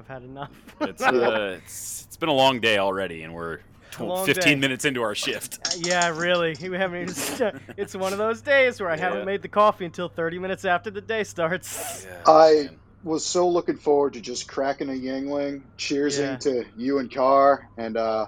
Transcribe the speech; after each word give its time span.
I've 0.00 0.08
had 0.08 0.22
enough. 0.22 0.50
It's, 0.80 1.02
uh, 1.02 1.58
it's, 1.62 2.04
it's 2.06 2.16
been 2.16 2.30
a 2.30 2.34
long 2.34 2.60
day 2.60 2.78
already, 2.78 3.22
and 3.22 3.34
we're 3.34 3.58
tw- 3.90 4.24
15 4.24 4.34
day. 4.34 4.54
minutes 4.54 4.84
into 4.86 5.02
our 5.02 5.14
shift. 5.14 5.76
yeah, 5.86 6.08
really. 6.18 6.56
We 6.70 6.76
haven't 6.78 7.02
even. 7.02 7.14
st- 7.14 7.54
it's 7.76 7.94
one 7.94 8.12
of 8.12 8.18
those 8.18 8.40
days 8.40 8.80
where 8.80 8.88
I 8.90 8.94
Yeah. 8.96 9.02
haven't 9.10 9.26
made 9.26 9.42
the 9.42 9.48
coffee 9.48 9.84
until 9.84 10.08
30 10.08 10.38
minutes 10.38 10.64
after 10.64 10.90
the 10.90 11.02
day 11.02 11.24
starts. 11.24 12.06
I 12.26 12.70
was 13.04 13.24
so 13.26 13.48
looking 13.48 13.76
forward 13.76 14.14
to 14.14 14.20
just 14.22 14.48
cracking 14.48 14.88
a 14.88 14.92
Yuengling, 14.92 15.62
cheersing 15.76 16.18
Yeah. 16.32 16.36
to 16.36 16.64
you 16.78 16.98
and 16.98 17.12
Carr, 17.12 17.68
and 17.76 17.96
uh, 17.98 18.26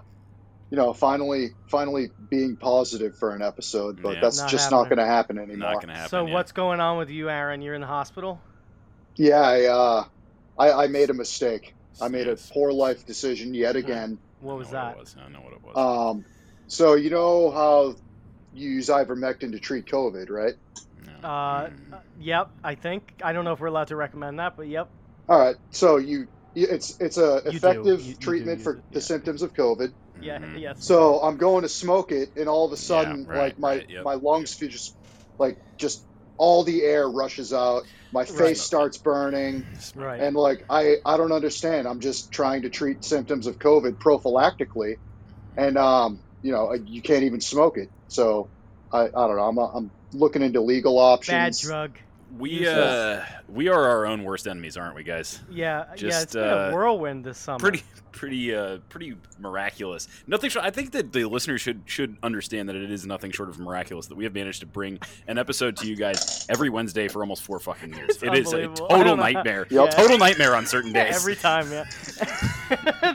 you 0.70 0.76
know, 0.76 0.92
finally, 0.92 1.50
finally 1.68 2.10
being 2.28 2.56
positive 2.56 3.16
for 3.16 3.34
an 3.34 3.40
episode. 3.42 4.02
But 4.02 4.16
Yeah. 4.16 4.20
that's 4.20 4.40
Not 4.40 4.50
just 4.50 4.64
happening. 4.64 4.78
not 4.82 4.88
going 4.90 4.98
to 4.98 5.06
happen 5.06 5.38
anymore. 5.38 5.72
Not 5.72 5.80
gonna 5.80 5.94
happen. 5.94 6.10
so 6.10 6.26
yeah. 6.26 6.34
what's 6.34 6.52
going 6.52 6.80
on 6.80 6.98
with 6.98 7.08
you, 7.08 7.30
Aaron? 7.30 7.62
You're 7.62 7.74
in 7.74 7.80
the 7.80 7.86
hospital. 7.86 8.40
Yeah, 9.16 9.40
I, 9.40 9.64
uh, 9.66 10.04
I, 10.62 10.84
I 10.84 10.86
made 10.86 11.10
a 11.10 11.14
mistake. 11.14 11.74
I 12.00 12.08
made 12.08 12.28
a 12.28 12.36
poor 12.36 12.72
life 12.72 13.04
decision 13.04 13.52
yet 13.54 13.74
again. 13.76 14.18
What 14.40 14.56
was 14.58 14.68
know 14.68 14.72
that? 14.74 14.86
What 14.86 14.96
it 14.96 15.00
was. 15.00 15.16
I 15.18 15.28
know 15.28 15.40
what 15.40 15.52
it 15.52 15.62
was. 15.64 15.76
Um, 16.16 16.24
so 16.68 16.94
you 16.94 17.10
know 17.10 17.50
how 17.50 17.96
you 18.54 18.70
use 18.70 18.88
ivermectin 18.88 19.52
to 19.52 19.58
treat 19.58 19.86
COVID, 19.86 20.30
right? 20.30 20.54
No. 21.22 21.28
Uh, 21.28 21.68
Mm. 21.68 21.92
uh, 21.92 21.96
yep. 22.20 22.50
I 22.62 22.74
think 22.76 23.20
I 23.24 23.32
don't 23.32 23.44
know 23.44 23.52
if 23.52 23.60
we're 23.60 23.66
allowed 23.68 23.88
to 23.88 23.96
recommend 23.96 24.38
that, 24.38 24.56
but 24.56 24.68
yep. 24.68 24.88
All 25.28 25.38
right. 25.38 25.56
So 25.70 25.96
you, 25.96 26.28
you- 26.54 26.68
it's 26.70 26.98
it's 27.00 27.18
a 27.18 27.42
You 27.46 27.50
do. 27.52 27.56
effective 27.56 28.00
You- 28.00 28.06
you 28.08 28.14
do 28.14 28.20
treatment 28.20 28.58
use 28.58 28.64
for 28.64 28.72
it, 28.74 28.82
the 28.92 29.00
yeah. 29.00 29.04
symptoms 29.04 29.42
of 29.42 29.52
COVID. 29.54 29.92
Yeah. 30.20 30.38
Mhm. 30.38 30.60
Yes. 30.60 30.84
So 30.84 31.20
I'm 31.20 31.36
going 31.38 31.62
to 31.62 31.68
smoke 31.68 32.12
it, 32.12 32.36
and 32.36 32.48
all 32.48 32.66
of 32.66 32.72
a 32.72 32.76
sudden, 32.76 33.26
right, 33.26 33.38
like 33.38 33.58
my 33.58 33.68
right, 33.78 33.90
yep. 33.90 34.04
my 34.04 34.14
lungs 34.14 34.54
feel 34.54 34.68
just 34.70 34.94
like 35.38 35.58
just 35.76 36.04
all 36.38 36.64
the 36.64 36.82
air 36.82 37.08
rushes 37.08 37.52
out. 37.52 37.84
My 38.12 38.24
face 38.26 38.58
Right. 38.58 38.66
starts 38.66 38.98
burning, 38.98 39.66
right. 39.94 40.20
and 40.20 40.36
like 40.36 40.64
I 40.70 40.96
I 41.06 41.16
don't 41.16 41.32
understand. 41.32 41.88
I'm 41.88 42.00
just 42.00 42.32
trying 42.32 42.62
to 42.62 42.70
treat 42.70 43.04
symptoms 43.04 43.46
of 43.46 43.58
COVID 43.58 43.96
prophylactically, 44.04 44.96
and 45.56 45.78
um 45.78 46.22
you 46.42 46.52
know 46.52 46.74
you 46.84 47.02
can't 47.02 47.24
even 47.24 47.40
smoke 47.40 47.78
it. 47.78 47.90
So 48.08 48.50
I 48.92 49.04
I 49.06 49.08
don't 49.28 49.36
know. 49.36 49.44
I'm 49.44 49.58
I'm 49.58 49.92
looking 50.12 50.42
into 50.42 50.60
legal 50.62 50.98
options 50.98 51.28
Bad 51.32 51.58
drug. 51.58 51.98
We 52.38 52.66
uh, 52.66 53.22
we 53.48 53.68
are 53.68 53.82
our 53.88 54.06
own 54.06 54.24
worst 54.24 54.46
enemies, 54.46 54.76
aren't 54.76 54.94
we, 54.94 55.02
guys? 55.02 55.40
Yeah. 55.50 55.84
yeah. 55.90 55.94
Just, 55.96 56.22
It's 56.24 56.32
been 56.34 56.42
uh, 56.44 56.70
a 56.70 56.72
whirlwind 56.74 57.24
this 57.24 57.36
summer. 57.38 57.58
Pretty, 57.58 57.82
pretty, 58.12 58.54
uh, 58.54 58.78
pretty 58.88 59.16
miraculous. 59.38 60.08
Nothing. 60.26 60.50
Short, 60.50 60.64
I 60.64 60.70
think 60.70 60.92
that 60.92 61.12
the 61.12 61.24
listeners 61.26 61.60
should 61.60 61.82
should 61.86 62.16
understand 62.22 62.68
that 62.68 62.76
it 62.76 62.90
is 62.90 63.04
nothing 63.06 63.30
short 63.32 63.48
of 63.50 63.58
miraculous 63.58 64.06
that 64.06 64.14
we 64.14 64.24
have 64.24 64.34
managed 64.34 64.60
to 64.60 64.66
bring 64.66 64.98
an 65.28 65.36
episode 65.38 65.76
to 65.78 65.86
you 65.86 65.94
guys 65.96 66.46
every 66.48 66.70
Wednesday 66.70 67.08
for 67.08 67.20
almost 67.22 67.42
four 67.42 67.58
fucking 67.58 67.92
years. 67.96 68.10
It's 68.10 68.22
It 68.22 68.34
is 68.34 68.52
a 68.52 68.68
total 68.68 68.86
don't 68.88 69.04
know 69.06 69.16
how- 69.16 69.22
nightmare. 69.32 69.66
Yep. 69.68 69.90
Total 69.90 70.18
nightmare 70.18 70.54
on 70.56 70.66
certain 70.66 70.90
Yeah, 70.94 71.04
days. 71.04 71.16
every 71.16 71.36
time, 71.36 71.70
yeah. 71.70 71.84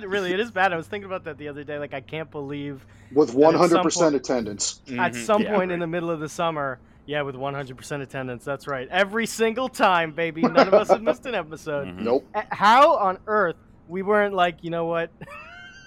really, 0.06 0.34
it 0.34 0.40
is 0.40 0.52
bad. 0.52 0.74
I 0.74 0.78
was 0.78 0.88
thinking 0.88 1.06
about 1.08 1.24
that 1.25 1.38
the 1.38 1.47
other 1.47 1.64
day. 1.64 1.80
Like, 1.80 1.94
I 1.94 2.02
can't 2.02 2.30
believe 2.30 2.86
with 3.14 3.34
100% 3.34 4.16
attendance. 4.16 4.81
at 4.90 5.14
Mhm. 5.14 5.25
some 5.25 5.41
Yeah, 5.41 5.56
point 5.56 5.72
in 5.72 5.80
the 5.80 5.88
middle 5.88 6.12
of 6.12 6.20
the 6.20 6.30
summer, 6.30 6.80
yeah, 7.07 7.23
with 7.23 7.35
100% 7.35 8.01
attendance. 8.01 8.44
That's 8.45 8.68
right. 8.68 8.88
Every 8.91 9.25
single 9.25 9.68
time, 9.69 10.12
baby. 10.12 10.41
None 10.44 10.68
of 10.68 10.73
us 10.75 10.90
have 10.90 11.01
missed 11.01 11.25
an 11.25 11.34
episode. 11.44 11.88
Mhm. 11.88 12.00
Nope. 12.01 12.28
Uh, 12.35 12.44
How 12.51 12.95
on 12.97 13.18
earth 13.25 13.56
we 13.88 14.03
weren't 14.03 14.35
like, 14.35 14.63
you 14.63 14.69
know 14.69 14.85
what? 14.85 15.09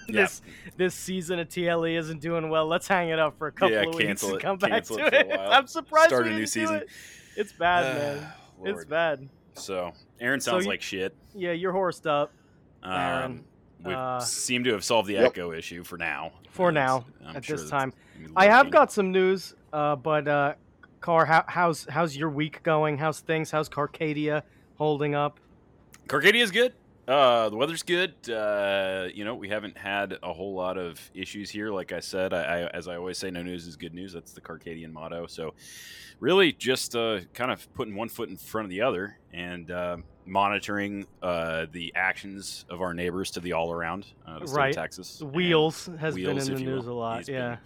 Yeah. 0.07 0.23
this 0.23 0.41
this 0.75 0.95
season 0.95 1.39
of 1.39 1.47
TLE 1.47 1.95
isn't 1.95 2.19
doing 2.19 2.49
well. 2.49 2.65
Let's 2.67 2.85
hang 2.87 3.09
it 3.09 3.19
up 3.19 3.37
for 3.37 3.47
a 3.47 3.51
couple 3.51 3.75
Yeah, 3.75 3.83
of 3.83 3.93
weeks 3.95 4.03
cancel 4.03 4.29
and 4.29 4.39
it. 4.39 4.41
come 4.41 4.57
back 4.57 4.71
Cancel 4.71 4.97
to 4.97 5.05
it 5.05 5.09
for 5.11 5.15
a 5.15 5.19
it. 5.21 5.27
while. 5.39 5.51
I'm 5.53 5.67
surprised 5.67 6.07
Start 6.09 6.23
we 6.25 6.31
a 6.31 6.33
new 6.33 6.39
didn't 6.39 6.53
do 6.53 6.59
season. 6.59 6.75
it. 6.77 6.89
It's 7.37 7.53
bad, 7.53 7.95
man. 8.19 8.27
It's 8.65 8.83
bad. 8.83 9.29
So 9.53 9.93
Aaron 10.19 10.41
sounds 10.41 10.65
you- 10.65 10.69
like 10.71 10.81
shit. 10.81 11.15
Yeah, 11.33 11.51
you're 11.53 11.71
horsed 11.71 12.07
up 12.07 12.33
Um, 12.83 12.91
Aaron, 12.91 13.43
we 13.85 13.93
uh, 13.93 14.19
seem 14.19 14.65
to 14.65 14.71
have 14.73 14.83
solved 14.83 15.07
the 15.07 15.13
Yep. 15.13 15.25
echo 15.27 15.51
issue 15.53 15.83
for 15.83 15.97
now. 15.97 16.31
for 16.49 16.73
now 16.73 17.05
I'm 17.25 17.37
at 17.37 17.45
sure 17.45 17.55
this 17.55 17.69
time. 17.69 17.93
I 18.35 18.47
have 18.47 18.69
got 18.69 18.91
some 18.91 19.11
news, 19.13 19.53
uh, 19.71 19.95
but 19.95 20.27
uh, 20.27 20.55
Car, 21.01 21.25
how, 21.25 21.43
how's 21.47 21.85
how's 21.89 22.15
your 22.15 22.29
week 22.29 22.61
going? 22.61 22.97
How's 22.99 23.19
things? 23.21 23.49
How's 23.49 23.67
Carcadia 23.67 24.43
holding 24.75 25.15
up? 25.15 25.39
Carcadia's 26.07 26.51
good. 26.51 26.73
Uh, 27.07 27.49
the 27.49 27.55
weather's 27.55 27.81
good. 27.81 28.13
Uh, 28.29 29.07
you 29.11 29.25
know, 29.25 29.33
we 29.33 29.49
haven't 29.49 29.75
had 29.75 30.19
a 30.21 30.31
whole 30.31 30.53
lot 30.53 30.77
of 30.77 30.99
issues 31.15 31.49
here. 31.49 31.71
Like 31.71 31.91
I 31.91 31.99
said, 31.99 32.33
I, 32.33 32.41
I 32.43 32.67
as 32.67 32.87
I 32.87 32.97
always 32.97 33.17
say, 33.17 33.31
no 33.31 33.41
news 33.41 33.65
is 33.65 33.75
good 33.75 33.95
news. 33.95 34.13
That's 34.13 34.33
the 34.33 34.41
Carcadian 34.41 34.93
motto. 34.93 35.25
So, 35.25 35.55
really, 36.19 36.53
just 36.53 36.95
uh, 36.95 37.21
kind 37.33 37.49
of 37.51 37.67
putting 37.73 37.95
one 37.95 38.07
foot 38.07 38.29
in 38.29 38.37
front 38.37 38.65
of 38.65 38.69
the 38.69 38.81
other 38.81 39.17
and 39.33 39.71
uh, 39.71 39.97
monitoring 40.27 41.07
uh, 41.23 41.65
the 41.71 41.91
actions 41.95 42.65
of 42.69 42.79
our 42.81 42.93
neighbors 42.93 43.31
to 43.31 43.39
the 43.39 43.53
all 43.53 43.71
around, 43.71 44.05
uh, 44.27 44.37
the 44.37 44.47
state 44.47 44.55
Right. 44.57 44.69
of 44.69 44.75
Texas. 44.75 45.19
Wheels 45.23 45.89
has 45.99 46.13
been 46.13 46.37
in 46.37 46.45
the 46.45 46.59
news 46.59 46.85
a 46.85 46.93
lot. 46.93 47.17
He's 47.17 47.25
been 47.25 47.35
yeah, 47.35 47.57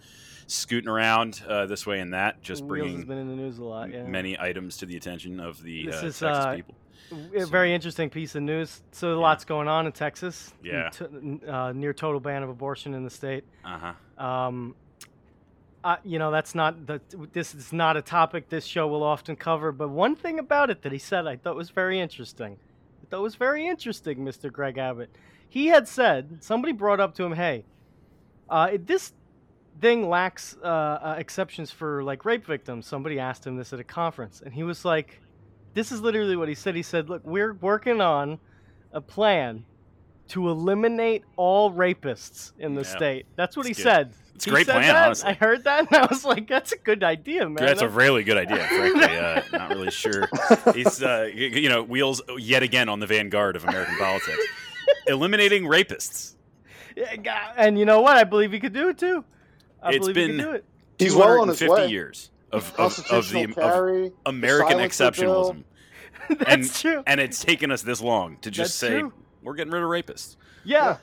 scooting 0.46 0.88
around 0.88 1.42
uh, 1.48 1.66
this 1.66 1.86
way 1.86 2.00
and 2.00 2.12
that, 2.14 2.42
just 2.42 2.62
Wheels 2.62 2.68
bringing 2.68 2.96
has 2.96 3.04
been 3.04 3.18
in 3.18 3.28
the 3.28 3.34
news 3.36 3.58
a 3.58 3.64
lot. 3.64 3.90
Yeah, 3.92 4.04
many 4.04 4.38
items 4.38 4.76
to 4.78 4.86
the 4.86 4.96
attention 4.96 5.40
of 5.40 5.62
the 5.62 5.86
This 5.86 5.94
uh, 6.02 6.06
is, 6.06 6.18
Texas 6.18 6.22
uh, 6.44 6.54
people. 6.54 6.74
a 7.34 7.40
so- 7.40 7.46
very 7.46 7.72
interesting 7.74 8.10
piece 8.10 8.34
of 8.34 8.42
news. 8.42 8.82
So 8.92 9.08
a 9.08 9.10
Yeah. 9.14 9.20
lot's 9.20 9.44
going 9.44 9.68
on 9.68 9.86
in 9.86 9.92
Texas. 9.92 10.52
Yeah. 10.62 10.90
T- 10.90 11.40
uh, 11.48 11.72
near 11.72 11.92
total 11.92 12.20
ban 12.20 12.42
of 12.42 12.48
abortion 12.48 12.94
in 12.94 13.04
the 13.04 13.10
state. 13.10 13.44
Uh 13.64 13.92
huh. 14.18 14.24
Um, 14.24 14.74
uh, 15.84 15.96
you 16.04 16.18
know, 16.18 16.30
that's 16.32 16.54
not 16.54 16.86
the. 16.86 17.00
This 17.32 17.54
is 17.54 17.72
not 17.72 17.96
a 17.96 18.02
topic 18.02 18.48
this 18.48 18.64
show 18.64 18.88
will 18.88 19.04
often 19.04 19.36
cover. 19.36 19.70
But 19.70 19.88
one 19.90 20.16
thing 20.16 20.38
about 20.40 20.68
it 20.70 20.82
that 20.82 20.90
he 20.90 20.98
said 20.98 21.26
I 21.28 21.36
thought 21.36 21.54
was 21.54 21.70
very 21.70 22.00
interesting. 22.00 22.56
I 23.02 23.06
thought 23.08 23.22
was 23.22 23.36
very 23.36 23.68
interesting, 23.68 24.18
Mr. 24.18 24.50
Greg 24.52 24.78
Abbott. 24.78 25.10
He 25.48 25.68
had 25.68 25.86
said 25.86 26.38
somebody 26.42 26.72
brought 26.72 26.98
up 26.98 27.14
to 27.16 27.22
him, 27.24 27.34
"Hey, 27.34 27.64
uh, 28.50 28.70
this 28.84 29.12
thing 29.80 30.08
lacks 30.08 30.56
uh, 30.62 30.66
uh, 30.66 31.14
exceptions 31.18 31.70
for 31.70 32.02
like 32.02 32.24
rape 32.24 32.46
victims." 32.46 32.86
Somebody 32.86 33.18
asked 33.18 33.46
him 33.46 33.56
this 33.56 33.72
at 33.72 33.80
a 33.80 33.84
conference, 33.84 34.42
and 34.44 34.52
he 34.54 34.62
was 34.62 34.84
like, 34.84 35.20
"This 35.74 35.92
is 35.92 36.00
literally 36.00 36.36
what 36.36 36.48
he 36.48 36.54
said." 36.54 36.74
He 36.74 36.82
said, 36.82 37.08
"Look, 37.08 37.22
we're 37.24 37.54
working 37.54 38.00
on 38.00 38.38
a 38.92 39.00
plan." 39.00 39.64
To 40.30 40.48
eliminate 40.48 41.22
all 41.36 41.70
rapists 41.72 42.50
in 42.58 42.74
the 42.74 42.80
Yeah. 42.82 42.96
state. 42.96 43.26
That's 43.36 43.56
what 43.56 43.64
It's 43.68 43.78
he 43.78 43.84
good. 43.84 43.88
said. 43.88 44.14
It's 44.34 44.44
He 44.44 44.50
great 44.50 44.66
plan, 44.66 44.82
that, 44.82 45.06
honestly. 45.06 45.30
I 45.30 45.34
heard 45.34 45.62
that, 45.62 45.86
and 45.86 45.96
I 46.02 46.06
was 46.06 46.24
like, 46.24 46.48
"That's 46.48 46.72
a 46.72 46.76
good 46.78 47.04
idea, 47.04 47.48
man." 47.48 47.64
That's 47.64 47.80
a 47.80 47.88
really 47.88 48.24
good 48.24 48.36
idea, 48.36 48.56
frankly. 48.66 49.04
Uh, 49.04 49.42
not 49.52 49.68
really 49.70 49.92
sure. 49.92 50.28
He's, 50.74 51.00
uh, 51.00 51.30
you 51.32 51.68
know, 51.68 51.84
wheels 51.84 52.20
yet 52.38 52.64
again 52.64 52.88
on 52.88 52.98
the 52.98 53.06
vanguard 53.06 53.54
of 53.54 53.62
American 53.62 53.96
politics. 54.00 54.44
Eliminating 55.06 55.62
rapists. 55.62 56.34
And 57.56 57.78
you 57.78 57.84
know 57.84 58.00
what? 58.00 58.16
I 58.16 58.24
believe 58.24 58.50
he 58.50 58.58
could 58.58 58.72
do 58.72 58.88
it 58.88 58.98
too. 58.98 59.24
I 59.82 59.90
It's 59.90 59.98
believe 60.00 60.16
he 60.16 60.26
been- 60.28 60.44
could 60.46 60.54
it. 60.56 60.64
He's 60.98 61.14
well 61.14 61.40
on 61.42 61.48
his 61.48 61.58
250 61.58 61.86
way. 61.86 61.92
years 61.92 62.30
of, 62.52 62.62
of, 62.62 62.68
of 62.70 62.76
Constitutional 62.76 63.54
the 63.54 64.06
of. 64.06 64.12
American 64.24 64.78
silencer 64.90 65.24
exceptionalism. 65.26 65.64
That's 66.38 66.50
and, 66.50 66.74
true. 66.74 67.02
And 67.06 67.20
it's 67.20 67.44
taken 67.44 67.70
us 67.70 67.82
this 67.82 68.00
long 68.00 68.38
to 68.38 68.50
just 68.50 68.80
That's 68.80 68.92
say, 68.92 69.00
true. 69.00 69.12
we're 69.42 69.54
getting 69.54 69.72
rid 69.72 69.82
of 69.82 69.88
rapists. 69.90 70.36
yeah. 70.64 70.84
yeah. 70.84 70.96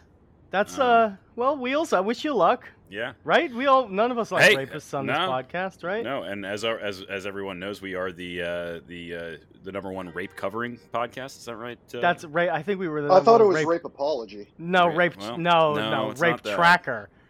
that's 0.50 0.78
Um, 0.80 0.82
uh. 0.82 1.12
Well, 1.36 1.58
wheels. 1.58 1.94
I 1.94 2.00
wish 2.00 2.24
you 2.24 2.34
luck. 2.34 2.68
Yeah. 2.90 3.14
Right? 3.24 3.52
We 3.54 3.66
all. 3.68 3.88
None 3.88 4.12
of 4.12 4.18
us 4.20 4.32
like 4.32 4.44
Hey, 4.44 4.56
rapists 4.56 4.94
on 4.98 5.06
no. 5.08 5.14
this 5.14 5.20
podcast, 5.22 5.84
right? 5.84 6.04
No, 6.04 6.24
and 6.24 6.46
as 6.46 6.64
our, 6.64 6.78
as 6.80 7.02
as 7.10 7.26
everyone 7.26 7.58
knows, 7.60 7.82
we 7.82 7.96
are 7.96 8.12
the 8.12 8.42
uh, 8.42 8.80
the 8.88 9.16
uh, 9.16 9.38
the 9.64 9.72
number 9.72 9.92
one 9.92 10.10
rape 10.10 10.36
covering 10.36 10.78
podcast. 10.94 11.38
Is 11.40 11.46
that 11.46 11.56
right? 11.56 11.80
Uh, 11.96 12.02
That's 12.02 12.24
rape. 12.26 12.52
I 12.52 12.62
think 12.62 12.80
we 12.80 12.88
were 12.88 13.02
the. 13.02 13.12
I 13.12 13.22
thought 13.22 13.42
it 13.42 13.46
was 13.46 13.56
rape. 13.56 13.68
rape 13.68 13.86
apology. 13.86 14.48
No, 14.60 14.88
Rape- 14.88 15.16
rape. 15.16 15.18
well, 15.18 15.38
no, 15.40 15.74
no, 15.74 15.90
no, 15.90 16.08
rape 16.12 16.32
not 16.34 16.44
that. 16.44 16.58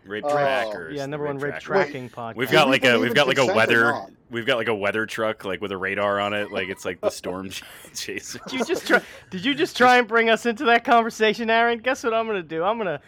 Tracker. 0.03 0.09
Rape 0.11 0.23
Oh. 0.25 0.31
trackers. 0.31 0.95
yeah, 0.95 1.01
the 1.03 1.07
number 1.07 1.25
one 1.25 1.37
rape 1.37 1.59
trackers. 1.59 1.63
tracking 1.65 2.09
podcast. 2.09 2.35
We've 2.35 2.51
got 2.51 2.67
like 2.69 2.85
a 2.85 2.99
we've 2.99 3.13
got 3.15 3.27
like 3.27 3.37
a 3.37 3.45
weather 3.45 3.93
we've 4.29 4.45
got 4.45 4.57
like 4.57 4.67
a 4.67 4.75
weather 4.75 5.05
truck 5.05 5.45
like 5.45 5.61
with 5.61 5.71
a 5.71 5.77
radar 5.77 6.19
on 6.19 6.33
it 6.33 6.51
like 6.51 6.67
it's 6.69 6.85
like 6.85 6.99
the 7.01 7.09
storm 7.09 7.49
chaser. 7.95 8.39
Did 8.47 8.59
you 8.59 8.65
just 8.65 8.87
try? 8.87 9.01
Did 9.29 9.45
you 9.45 9.53
just 9.55 9.77
try 9.77 9.97
and 9.97 10.07
bring 10.07 10.29
us 10.29 10.45
into 10.45 10.65
that 10.65 10.83
conversation, 10.83 11.49
Aaron? 11.49 11.79
Guess 11.79 12.03
what 12.03 12.13
I'm 12.13 12.27
gonna 12.27 12.41
do? 12.43 12.63
I'm 12.63 12.77
gonna 12.77 13.01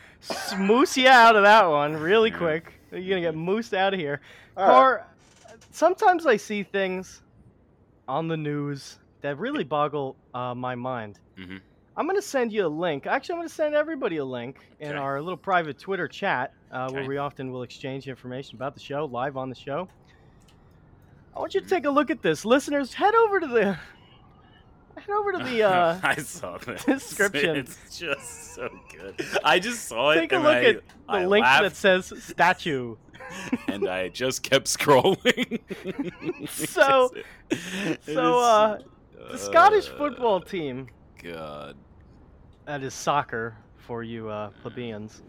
moose 0.58 0.96
you 0.98 1.08
out 1.08 1.36
of 1.36 1.44
that 1.44 1.66
one 1.70 1.94
really 1.98 2.32
quick. 2.32 2.74
You're 2.92 3.02
gonna 3.20 3.22
get 3.22 3.36
moosed 3.36 3.76
out 3.76 3.94
of 3.94 4.00
here. 4.00 4.22
All 4.56 4.68
right. 4.68 4.78
Or 4.78 5.06
sometimes 5.72 6.26
I 6.26 6.38
see 6.38 6.64
things 6.64 7.22
on 8.08 8.28
the 8.28 8.38
news 8.38 9.00
that 9.22 9.38
really 9.40 9.64
boggle 9.64 10.16
uh, 10.34 10.54
my 10.54 10.76
mind. 10.76 11.20
Mhm. 11.38 11.60
I'm 11.98 12.08
gonna 12.08 12.22
send 12.22 12.52
you 12.52 12.66
a 12.66 12.68
link. 12.68 13.08
Actually, 13.08 13.34
I'm 13.34 13.40
gonna 13.40 13.50
send 13.50 13.74
everybody 13.74 14.18
a 14.18 14.26
link 14.26 14.58
in 14.80 14.96
our 14.96 15.22
little 15.22 15.38
private 15.38 15.80
Twitter 15.80 16.08
chat 16.08 16.54
uh, 16.72 16.90
where 16.92 17.06
we 17.06 17.18
often 17.18 17.52
will 17.52 17.64
exchange 17.64 18.08
information 18.08 18.56
about 18.58 18.74
the 18.74 18.82
show 18.82 19.06
live 19.06 19.38
on 19.38 19.50
the 19.50 19.56
show. 19.56 19.88
I 21.36 21.40
want 21.40 21.54
you 21.54 21.62
to 21.62 21.68
take 21.68 21.86
a 21.86 21.90
look 21.90 22.10
at 22.10 22.22
this, 22.22 22.44
listeners. 22.44 22.94
Head 22.94 23.16
over 23.16 23.40
to 23.40 23.48
the 23.48 23.64
head 24.98 25.10
over 25.10 25.32
to 25.34 25.38
the 25.38 25.64
uh, 25.70 26.00
I 26.04 26.16
saw 26.18 26.58
that 26.66 26.86
description. 26.86 27.56
It's 27.56 27.98
just 27.98 28.56
so 28.56 28.70
good. 28.92 29.26
I 29.44 29.60
just 29.60 29.88
saw 29.88 30.12
it. 30.12 30.16
take 30.20 30.34
a 30.34 30.38
look 30.38 30.48
I, 30.48 30.66
at 30.66 30.76
the 30.76 30.84
I 31.08 31.26
link 31.26 31.46
that 31.46 31.78
says 31.78 32.12
statue. 32.22 32.98
and 33.70 33.88
I 33.88 34.10
just 34.10 34.44
kept 34.44 34.68
scrolling. 34.68 35.62
So- 36.50 37.12
so, 38.06 38.40
uh, 38.40 38.80
The 39.32 39.38
Scottish 39.38 39.88
uh, 39.90 39.98
football 39.98 40.42
team 40.42 40.88
God. 41.26 41.76
That 42.66 42.82
is 42.82 42.94
soccer 42.94 43.56
for 43.78 44.02
you 44.02 44.30
uh, 44.30 44.50
plebeians. 44.62 45.22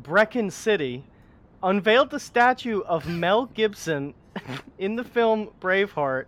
Brechin 0.00 0.50
City 0.50 1.04
unveiled 1.62 2.10
the 2.10 2.20
statue 2.20 2.82
of 2.82 3.08
Mel 3.08 3.46
Gibson 3.46 4.14
in 4.78 4.94
the 4.96 5.04
film 5.04 5.48
Braveheart, 5.60 6.26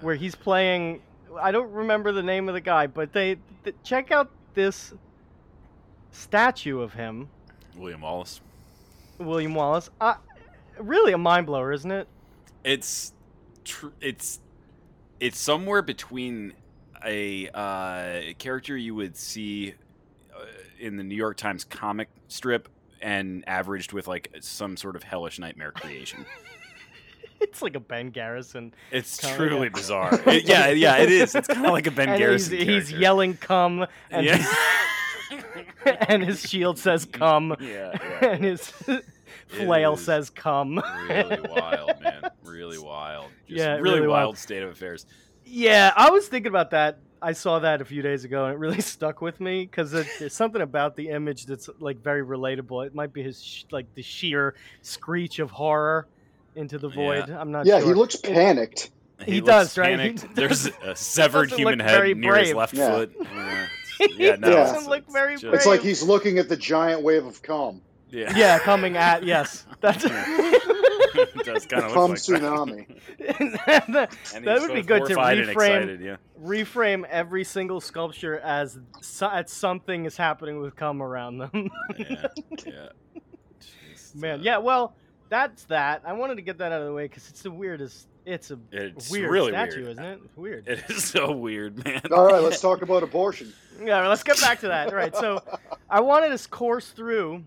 where 0.00 0.14
he's 0.14 0.34
playing. 0.34 1.02
I 1.40 1.50
don't 1.50 1.70
remember 1.72 2.12
the 2.12 2.22
name 2.22 2.48
of 2.48 2.54
the 2.54 2.60
guy, 2.60 2.86
but 2.86 3.12
they 3.12 3.36
th- 3.64 3.76
check 3.82 4.10
out 4.10 4.30
this 4.54 4.94
statue 6.12 6.80
of 6.80 6.92
him, 6.92 7.28
William 7.76 8.00
Wallace. 8.00 8.40
William 9.18 9.54
Wallace. 9.54 9.90
Uh, 10.00 10.14
really 10.78 11.12
a 11.12 11.18
mind 11.18 11.46
blower, 11.46 11.72
isn't 11.72 11.90
it? 11.90 12.06
It's 12.64 13.12
tr- 13.64 13.88
it's 14.00 14.40
it's 15.20 15.38
somewhere 15.38 15.82
between 15.82 16.54
a 17.04 17.48
uh, 17.54 18.32
character 18.38 18.76
you 18.76 18.94
would 18.94 19.16
see 19.16 19.74
uh, 20.34 20.44
in 20.78 20.96
the 20.96 21.04
New 21.04 21.14
York 21.14 21.36
Times 21.36 21.64
comic 21.64 22.08
strip 22.28 22.68
and 23.00 23.44
averaged 23.46 23.92
with 23.92 24.08
like 24.08 24.34
some 24.40 24.76
sort 24.76 24.96
of 24.96 25.02
hellish 25.02 25.38
nightmare 25.38 25.72
creation. 25.72 26.24
It's 27.40 27.62
like 27.62 27.76
a 27.76 27.80
Ben 27.80 28.10
Garrison. 28.10 28.74
It's 28.90 29.16
truly 29.16 29.68
bizarre. 29.72 30.20
It- 30.26 30.48
yeah, 30.48 30.70
yeah, 30.70 30.96
it 30.96 31.08
is. 31.08 31.36
It's 31.36 31.46
kind 31.46 31.64
of 31.66 31.70
like 31.72 31.86
a 31.86 31.92
Ben 31.92 32.08
and 32.08 32.18
Garrison 32.18 32.56
he's, 32.58 32.88
he's 32.88 32.92
yelling 32.92 33.36
"come" 33.36 33.86
and 34.10 34.26
yeah. 34.26 34.38
his, 35.30 35.44
and 36.08 36.24
his 36.24 36.42
shield 36.42 36.80
says 36.80 37.04
"come," 37.04 37.54
yeah, 37.60 37.92
yeah. 37.94 38.28
and 38.30 38.42
his 38.44 38.72
flail 39.46 39.96
says 39.96 40.30
"come." 40.30 40.82
really 41.08 41.40
wild, 41.48 42.00
man. 42.02 42.28
Really 42.42 42.78
wild. 42.78 43.30
Just 43.46 43.56
Yeah, 43.60 43.74
really, 43.76 43.96
really 44.00 44.08
wild 44.08 44.26
wild. 44.30 44.38
state 44.38 44.64
of 44.64 44.70
affairs. 44.70 45.06
Yeah, 45.50 45.92
I 45.96 46.10
was 46.10 46.28
thinking 46.28 46.50
about 46.50 46.70
that. 46.70 46.98
I 47.20 47.32
saw 47.32 47.58
that 47.60 47.80
a 47.80 47.84
few 47.84 48.00
days 48.02 48.24
ago, 48.24 48.44
and 48.44 48.54
it 48.54 48.58
really 48.58 48.80
stuck 48.94 49.20
with 49.20 49.40
me 49.40 49.62
because 49.64 49.90
there's 49.90 50.32
something 50.32 50.60
about 50.62 50.94
the 50.96 51.08
image 51.08 51.46
that's 51.46 51.68
like 51.80 52.02
very 52.02 52.24
relatable. 52.24 52.86
It 52.86 52.94
might 52.94 53.12
be 53.12 53.22
his 53.22 53.42
sh- 53.42 53.64
like 53.70 53.92
the 53.94 54.02
sheer 54.02 54.54
screech 54.82 55.38
of 55.40 55.50
horror 55.50 56.06
into 56.54 56.78
the 56.78 56.88
Yeah. 56.88 56.94
void. 56.94 57.30
I'm 57.30 57.50
not. 57.50 57.66
Yeah, 57.66 57.78
sure. 57.80 57.88
he 57.88 57.94
looks 57.94 58.16
panicked. 58.16 58.90
He 59.24 59.40
looks 59.40 59.46
does, 59.74 59.78
right? 59.78 59.90
He 59.92 59.96
panicked. 60.12 60.34
There's 60.36 60.66
a 60.84 60.94
severed 60.94 61.50
human 61.50 61.80
head 61.80 61.90
very 61.90 62.14
near 62.14 62.36
his 62.36 62.54
left 62.54 62.74
Yeah. 62.74 62.90
foot. 62.90 63.12
Yeah, 63.18 63.26
uh, 64.00 64.06
he 64.06 64.24
yeah 64.26 64.36
no, 64.36 64.50
doesn't 64.50 64.74
it's- 64.76 64.86
look 64.88 65.10
very 65.10 65.32
just- 65.34 65.42
brave. 65.42 65.54
It's 65.54 65.66
like 65.66 65.80
he's 65.80 66.02
looking 66.04 66.38
at 66.38 66.48
the 66.48 66.56
giant 66.56 67.02
wave 67.02 67.26
of 67.26 67.42
calm. 67.42 67.82
Yeah, 68.10 68.32
yeah, 68.36 68.58
coming 68.60 68.96
at 68.96 69.24
yes. 69.24 69.66
That's 69.80 70.04
it 71.40 71.44
does 71.46 71.66
kind 71.66 71.84
of 71.84 71.92
Cum 71.92 72.10
look 72.10 72.10
like 72.10 72.18
tsunami. 72.42 72.86
that, 73.66 73.86
That, 73.88 74.44
that 74.44 74.60
would 74.60 74.74
be 74.74 74.82
good 74.82 75.06
to 75.06 75.14
reframe 75.16 75.48
excited, 75.50 76.00
yeah. 76.00 76.16
reframe 76.42 77.04
every 77.08 77.44
single 77.44 77.80
sculpture 77.80 78.38
as 78.40 78.78
so, 79.00 79.28
as 79.28 79.50
something 79.50 80.04
is 80.06 80.16
happening 80.16 80.60
with 80.60 80.76
cum 80.76 81.02
around 81.02 81.38
them. 81.38 81.70
yeah, 81.98 82.26
yeah. 82.66 82.88
Just, 83.92 84.16
Man, 84.16 84.40
uh, 84.40 84.42
yeah. 84.42 84.58
Well, 84.58 84.94
that's 85.28 85.64
that. 85.64 86.02
I 86.04 86.12
wanted 86.14 86.36
to 86.36 86.42
get 86.42 86.58
that 86.58 86.72
out 86.72 86.80
of 86.80 86.86
the 86.86 86.92
way 86.92 87.04
because 87.04 87.28
it's 87.28 87.42
the 87.42 87.50
weirdest. 87.50 88.06
It's 88.24 88.50
a 88.50 88.58
It's 88.72 89.10
weird 89.10 89.30
really 89.30 89.52
statue, 89.52 89.76
weird. 89.84 89.88
isn't 89.92 90.04
it? 90.04 90.20
It's 90.24 90.36
weird. 90.36 90.68
It 90.68 90.84
is 90.90 91.04
so 91.04 91.32
weird, 91.32 91.82
man. 91.82 92.02
All 92.12 92.26
right, 92.26 92.42
let's 92.42 92.60
talk 92.60 92.82
about 92.82 93.02
abortion. 93.02 93.52
Yeah, 93.80 94.08
let's 94.08 94.24
get 94.24 94.40
back 94.40 94.58
to 94.62 94.68
that. 94.68 94.92
Right. 94.92 95.14
So, 95.14 95.40
I 95.88 96.00
wanted 96.00 96.36
to 96.36 96.48
course 96.48 96.88
through. 96.90 97.44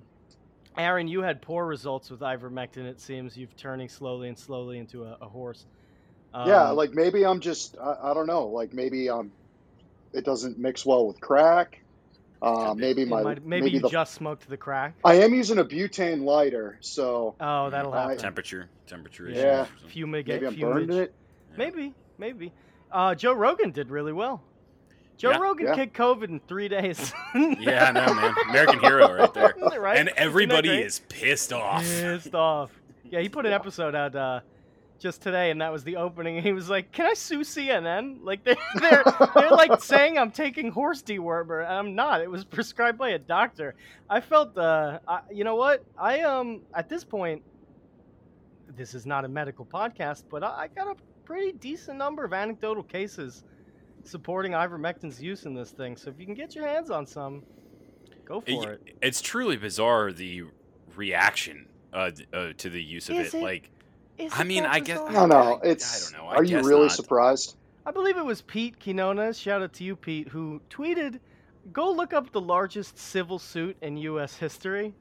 Aaron, 0.77 1.07
you 1.07 1.21
had 1.21 1.41
poor 1.41 1.65
results 1.65 2.09
with 2.09 2.21
ivermectin. 2.21 2.85
It 2.85 3.01
seems 3.01 3.35
you've 3.38 3.56
turning 3.57 3.89
slowly 3.89 4.27
and 4.29 4.38
slowly 4.38 4.77
into 4.77 5.03
a, 5.03 5.18
a 5.21 5.27
horse. 5.27 5.65
yeah, 6.33 6.69
Um, 6.69 6.75
like 6.77 6.94
maybe 6.94 7.25
I'm 7.25 7.39
just 7.41 7.77
I, 7.77 8.12
I 8.12 8.13
don't 8.13 8.27
know. 8.27 8.47
Like 8.47 8.73
maybe 8.73 9.09
um, 9.09 9.31
it 10.13 10.23
doesn't 10.25 10.57
mix 10.57 10.85
well 10.85 11.07
with 11.07 11.19
crack. 11.19 11.79
Uh, 12.41 12.73
maybe 12.75 13.06
my 13.06 13.21
might- 13.21 13.45
maybe, 13.45 13.65
maybe 13.65 13.71
you 13.75 13.81
the 13.81 13.89
just 13.89 14.13
smoked 14.15 14.50
the 14.50 14.57
crack. 14.57 14.95
I 15.06 15.15
am 15.21 15.33
using 15.33 15.59
a 15.59 15.63
butane 15.63 16.23
lighter, 16.23 16.77
so 16.81 17.35
Oh, 17.39 17.69
that'll 17.69 17.94
I- 17.94 18.01
happen. 18.03 18.17
Temperature, 18.17 18.67
temperature 18.88 19.25
Yeah. 19.29 19.31
issues. 19.31 19.44
Yeah. 19.44 19.62
or 19.62 19.65
something. 19.67 19.89
Fumigate. 19.89 20.41
maybe 20.41 20.45
I'm 20.47 20.56
fumage. 20.56 20.74
burning 20.88 20.97
it. 20.97 21.13
Yeah. 21.51 21.57
Maybe, 21.57 21.94
maybe. 22.17 22.51
Uh, 22.91 23.13
Joe 23.13 23.33
Rogan 23.33 23.71
did 23.71 23.89
really 23.91 24.12
well. 24.13 24.41
Joe 25.21 25.29
Yeah. 25.29 25.38
Rogan 25.38 25.68
Yeah. 25.68 25.75
kicked 25.75 25.95
COVID 25.95 26.29
in 26.29 26.39
three 26.47 26.68
days. 26.68 27.13
Yeah, 27.35 27.89
I 27.89 27.91
know, 27.91 28.12
man. 28.15 28.33
American 28.50 28.79
hero 28.79 29.13
right 29.13 29.31
there. 29.35 29.53
right? 29.79 30.00
And 30.00 30.09
everybody 30.18 30.69
is 30.81 31.00
pissed 31.09 31.53
off. 31.53 31.83
pissed 31.83 32.33
off. 32.33 32.71
Yeah, 33.03 33.19
he 33.19 33.29
put 33.29 33.45
an 33.45 33.53
episode 33.53 33.94
out 33.94 34.15
uh, 34.15 34.39
just 34.97 35.21
today, 35.21 35.51
and 35.51 35.62
that 35.62 35.71
was 35.71 35.83
the 35.83 35.97
opening. 35.97 36.41
He 36.41 36.53
was 36.53 36.71
like, 36.71 36.91
"Can 36.91 37.06
I 37.06 37.13
sue 37.13 37.41
CNN? 37.41 38.18
Like 38.23 38.44
they're 38.45 38.56
they're, 38.79 39.03
they're 39.35 39.51
like 39.51 39.79
saying 39.83 40.18
I'm 40.18 40.31
taking 40.31 40.71
horse 40.71 41.03
dewormer, 41.03 41.63
and 41.65 41.71
I'm 41.74 41.94
not. 41.94 42.21
It 42.21 42.29
was 42.31 42.44
prescribed 42.44 42.97
by 42.97 43.09
a 43.09 43.19
doctor. 43.19 43.75
I 44.09 44.21
felt, 44.21 44.57
uh, 44.57 44.97
I, 45.07 45.19
you 45.31 45.44
know 45.44 45.56
what? 45.56 45.83
I 46.00 46.21
um 46.21 46.62
at 46.74 46.89
this 46.89 47.03
point, 47.03 47.44
this 48.75 48.96
is 48.96 49.05
not 49.05 49.24
a 49.24 49.27
medical 49.27 49.65
podcast, 49.65 50.24
but 50.31 50.43
I, 50.43 50.63
I 50.63 50.67
got 50.67 50.88
a 50.88 50.96
pretty 51.25 51.51
decent 51.51 51.98
number 52.00 52.24
of 52.25 52.34
anecdotal 52.34 52.81
cases 52.84 53.43
supporting 54.08 54.53
ivermectin's 54.53 55.22
use 55.22 55.46
in 55.46 55.53
this 55.53 55.72
thing. 55.72 55.98
So 55.98 56.10
if 56.10 56.20
you 56.20 56.25
can 56.25 56.36
get 56.36 56.55
your 56.55 56.67
hands 56.67 56.89
on 56.91 57.05
some, 57.05 57.43
go 58.25 58.41
for 58.41 58.72
it. 58.74 58.81
It's 59.01 59.22
truly 59.22 59.58
bizarre 59.58 60.12
the 60.12 60.43
reaction 60.96 61.67
uh, 61.93 62.12
uh, 62.34 62.53
to 62.58 62.70
the 62.70 62.81
use 62.81 63.10
of 63.10 63.17
it. 63.17 63.34
it? 63.34 63.41
Like, 63.41 63.70
Is 64.17 64.31
I 64.36 64.43
mean, 64.43 64.65
I 64.65 64.79
guess- 64.79 65.00
bizarre? 65.00 65.10
I 65.10 65.13
don't 65.13 65.29
know. 65.29 65.60
I- 65.63 65.70
I 65.70 65.74
don't 65.74 66.13
know. 66.13 66.25
I 66.27 66.36
are 66.36 66.43
you 66.43 66.62
really 66.62 66.84
not. 66.84 66.91
surprised? 66.91 67.55
I 67.86 67.91
believe 67.91 68.17
it 68.17 68.25
was 68.25 68.41
Pete 68.41 68.79
Quinones. 68.79 69.39
Shout 69.39 69.62
out 69.63 69.74
to 69.74 69.84
you, 69.84 69.96
Pete, 69.96 70.27
who 70.27 70.62
tweeted, 70.70 71.20
"Go 71.74 71.91
look 71.91 72.13
up 72.13 72.31
the 72.31 72.39
largest 72.41 72.98
civil 73.00 73.39
suit 73.39 73.75
in 73.81 73.98
U.S. 73.98 74.36
history." 74.36 74.93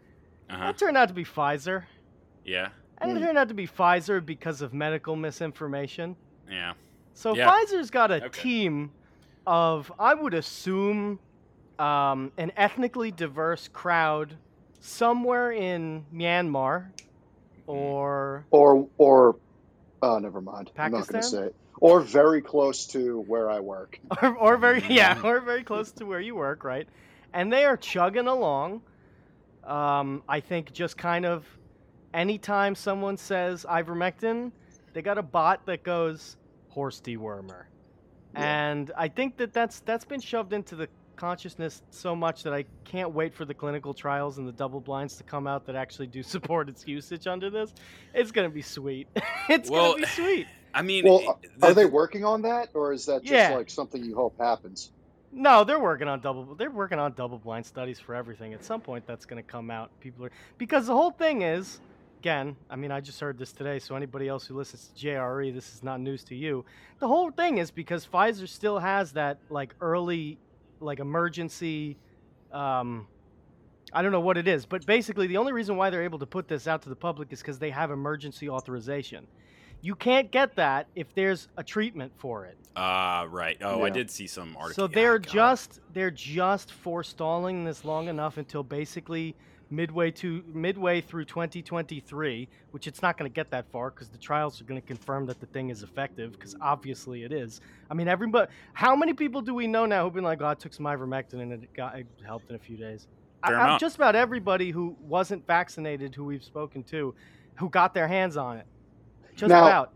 uh-huh. 0.49 0.65
That 0.67 0.79
turned 0.79 0.97
out 0.97 1.09
to 1.09 1.15
be 1.15 1.25
Pfizer, 1.25 1.85
yeah, 2.45 2.71
and 2.99 3.11
it 3.13 3.19
Hmm. 3.19 3.25
turned 3.25 3.39
out 3.39 3.49
to 3.49 3.55
be 3.55 3.67
Pfizer 3.67 4.25
because 4.25 4.63
of 4.63 4.73
medical 4.73 5.15
misinformation. 5.15 6.17
yeah. 6.51 6.73
So 7.15 7.35
Yeah. 7.35 7.51
Pfizer's 7.51 7.91
got 7.91 8.11
a 8.11 8.23
Okay. 8.23 8.43
team 8.43 8.93
of, 9.47 9.93
I 9.99 10.15
would 10.15 10.35
assume, 10.35 11.21
um, 11.79 12.33
an 12.37 12.53
ethnically 12.57 13.11
diverse 13.11 13.69
crowd 13.69 14.37
somewhere 14.81 15.51
in 15.53 16.07
Myanmar 16.13 16.93
or 17.67 18.47
Or 18.51 18.89
or 18.99 19.37
oh, 20.03 20.19
never 20.19 20.41
mind. 20.41 20.71
I'm 20.79 20.93
not 20.93 21.09
going 21.09 21.23
to 21.23 21.29
say 21.29 21.45
it. 21.47 21.57
Or 21.81 22.01
very 22.01 22.43
close 22.43 22.87
to 22.89 23.21
where 23.27 23.51
I 23.51 23.61
work. 23.61 23.99
or, 24.23 24.37
or 24.37 24.57
very 24.57 24.83
yeah, 24.91 25.19
or 25.23 25.41
very 25.41 25.65
close 25.65 25.93
to 25.93 26.05
where 26.07 26.21
you 26.21 26.35
work, 26.35 26.65
right? 26.65 26.89
And 27.33 27.53
they 27.53 27.65
are 27.65 27.77
chugging 27.77 28.27
along. 28.27 28.83
Um, 29.65 30.23
I 30.29 30.41
think 30.41 30.73
just 30.73 30.97
kind 30.97 31.25
of 31.25 31.47
anytime 32.13 32.75
someone 32.75 33.17
says 33.17 33.65
ivermectin, 33.69 34.53
they 34.95 35.03
got 35.03 35.19
a 35.19 35.23
bot 35.23 35.67
that 35.67 35.85
goes 35.85 36.37
horse 36.71 37.01
dewormer, 37.01 37.65
Yeah. 38.35 38.71
and 38.71 38.91
I 38.97 39.09
think 39.09 39.37
that 39.39 39.53
that's 39.53 39.81
that's 39.81 40.05
been 40.05 40.21
shoved 40.21 40.53
into 40.53 40.77
the 40.77 40.89
consciousness 41.17 41.83
so 41.91 42.17
much 42.17 42.43
that 42.45 42.55
I 42.55 42.65
can't 42.85 43.13
wait 43.13 43.35
for 43.35 43.45
the 43.45 43.53
clinical 43.53 43.93
trials 43.93 44.39
and 44.39 44.49
the 44.49 44.53
double 44.53 44.81
blinds 44.81 45.17
to 45.19 45.23
come 45.23 45.47
out 45.47 45.67
that 45.67 45.77
actually 45.77 46.07
do 46.07 46.23
support 46.35 46.69
its 46.69 46.87
usage 46.89 47.27
under 47.27 47.51
this. 47.51 47.75
It's 48.15 48.31
gonna 48.33 48.49
be 48.49 48.63
sweet. 48.63 49.07
it's 49.49 49.69
Well, 49.71 49.93
gonna 49.93 50.03
be 50.03 50.09
sweet. 50.09 50.47
I 50.75 50.83
mean, 50.83 51.05
Well, 51.05 51.39
it- 51.43 51.51
are 51.63 51.75
they 51.75 51.85
working 51.87 52.25
on 52.25 52.43
that, 52.43 52.69
or 52.75 52.93
is 52.93 53.05
that 53.07 53.23
just 53.23 53.33
Yeah. 53.33 53.57
like 53.57 53.69
something 53.69 54.03
you 54.05 54.15
hope 54.15 54.39
happens? 54.39 54.93
No, 55.33 55.63
they're 55.63 55.79
working 55.81 56.09
on 56.09 56.21
double. 56.21 56.55
They're 56.57 56.71
working 56.71 56.99
on 56.99 57.13
double 57.13 57.39
blind 57.39 57.65
studies 57.67 58.01
for 58.01 58.15
everything. 58.17 58.53
At 58.53 58.65
some 58.65 58.81
point, 58.81 59.07
that's 59.07 59.27
going 59.27 59.41
to 59.41 59.49
come 59.49 59.71
out. 59.71 59.91
People 60.01 60.25
are 60.27 60.31
because 60.59 60.89
the 60.89 60.95
whole 60.95 61.13
thing 61.13 61.43
is, 61.43 61.81
again. 62.21 62.55
I 62.69 62.77
mean, 62.77 62.93
I 62.93 63.01
just 63.01 63.19
heard 63.19 63.39
this 63.39 63.51
today. 63.51 63.79
So 63.79 63.97
anybody 63.97 64.29
else 64.29 64.45
who 64.47 64.55
listens 64.55 64.91
to 64.95 65.07
JRE, 65.07 65.55
this 65.55 65.73
is 65.75 65.83
not 65.83 66.01
news 66.01 66.23
to 66.25 66.35
you. 66.35 66.67
The 66.99 67.09
whole 67.09 67.31
thing 67.31 67.57
is 67.57 67.71
because 67.71 68.07
Pfizer 68.07 68.47
still 68.47 68.79
has 68.79 69.13
that 69.13 69.39
like 69.49 69.75
early, 69.81 70.37
like 70.81 71.01
emergency. 71.01 71.97
Um, 72.53 73.07
I 73.95 74.03
don't 74.03 74.13
know 74.13 74.21
what 74.21 74.37
it 74.37 74.47
is, 74.47 74.67
but 74.67 74.85
basically, 74.85 75.29
the 75.29 75.39
only 75.39 75.55
reason 75.55 75.79
why 75.79 75.89
they're 75.89 76.03
able 76.03 76.19
to 76.19 76.27
put 76.27 76.47
this 76.47 76.69
out 76.69 76.83
to 76.83 76.91
the 76.91 76.95
public 76.95 77.33
is 77.33 77.41
because 77.41 77.59
they 77.59 77.71
have 77.71 77.91
emergency 77.91 78.51
authorization. 78.51 79.27
You 79.81 79.95
can't 79.95 80.31
get 80.31 80.55
that 80.57 80.89
if 80.95 81.15
there's 81.15 81.49
a 81.57 81.65
treatment 81.65 82.13
for 82.19 82.45
it. 82.45 82.59
Ah, 82.77 83.27
right. 83.31 83.57
Oh, 83.63 83.83
I 83.83 83.89
did 83.89 84.11
see 84.11 84.27
some 84.27 84.55
articles. 84.59 84.77
So 84.77 84.87
they're 84.87 85.19
God. 85.19 85.33
just 85.33 85.81
they're 85.95 86.11
just 86.11 86.71
forestalling 86.71 87.65
this 87.65 87.83
long 87.83 88.09
enough 88.09 88.37
until 88.37 88.63
basically 88.63 89.35
midway 89.71 90.11
to 90.11 90.43
midway 90.53 91.01
through 91.01 91.25
2023, 91.25 92.49
which 92.73 92.87
it's 92.87 93.03
not 93.03 93.17
going 93.17 93.31
to 93.31 93.35
get 93.35 93.51
that 93.51 93.71
far 93.71 93.91
because 93.91 94.09
the 94.09 94.19
trials 94.19 94.61
are 94.61 94.65
going 94.65 94.81
to 94.81 94.87
confirm 94.87 95.27
that 95.27 95.41
the 95.41 95.47
thing 95.47 95.71
is 95.71 95.83
effective 95.83 96.33
because 96.33 96.57
obviously 96.61 97.23
it 97.23 97.33
is. 97.33 97.61
I 97.91 97.95
mean, 97.95 98.09
everybody. 98.09 98.51
How 98.73 98.97
many 98.97 99.13
people 99.13 99.41
do 99.43 99.55
we 99.55 99.67
know 99.67 99.87
now 99.87 100.05
who've 100.05 100.13
been 100.15 100.25
like, 100.25 100.41
"Oh, 100.43 100.47
I 100.47 100.55
took 100.55 100.73
some 100.75 100.87
ivermectin 100.87 101.35
and 101.41 101.53
it 101.53 101.73
got 101.73 101.99
it 101.99 102.07
helped 102.27 102.51
in 102.51 102.57
a 102.57 102.59
few 102.59 102.77
days." 102.77 103.07
I, 103.43 103.49
Fair 103.49 103.59
I- 103.59 103.65
amount. 103.65 103.81
just 103.81 103.97
about 103.97 104.17
everybody 104.17 104.71
who 104.71 104.97
wasn't 105.01 105.47
vaccinated, 105.47 106.15
who 106.15 106.25
we've 106.25 106.45
spoken 106.45 106.83
to, 106.85 107.15
who 107.55 107.69
got 107.71 107.95
their 107.95 108.09
hands 108.09 108.37
on 108.37 108.59
it. 108.59 108.67
Just 109.37 109.51
Now- 109.51 109.67
about. 109.67 109.93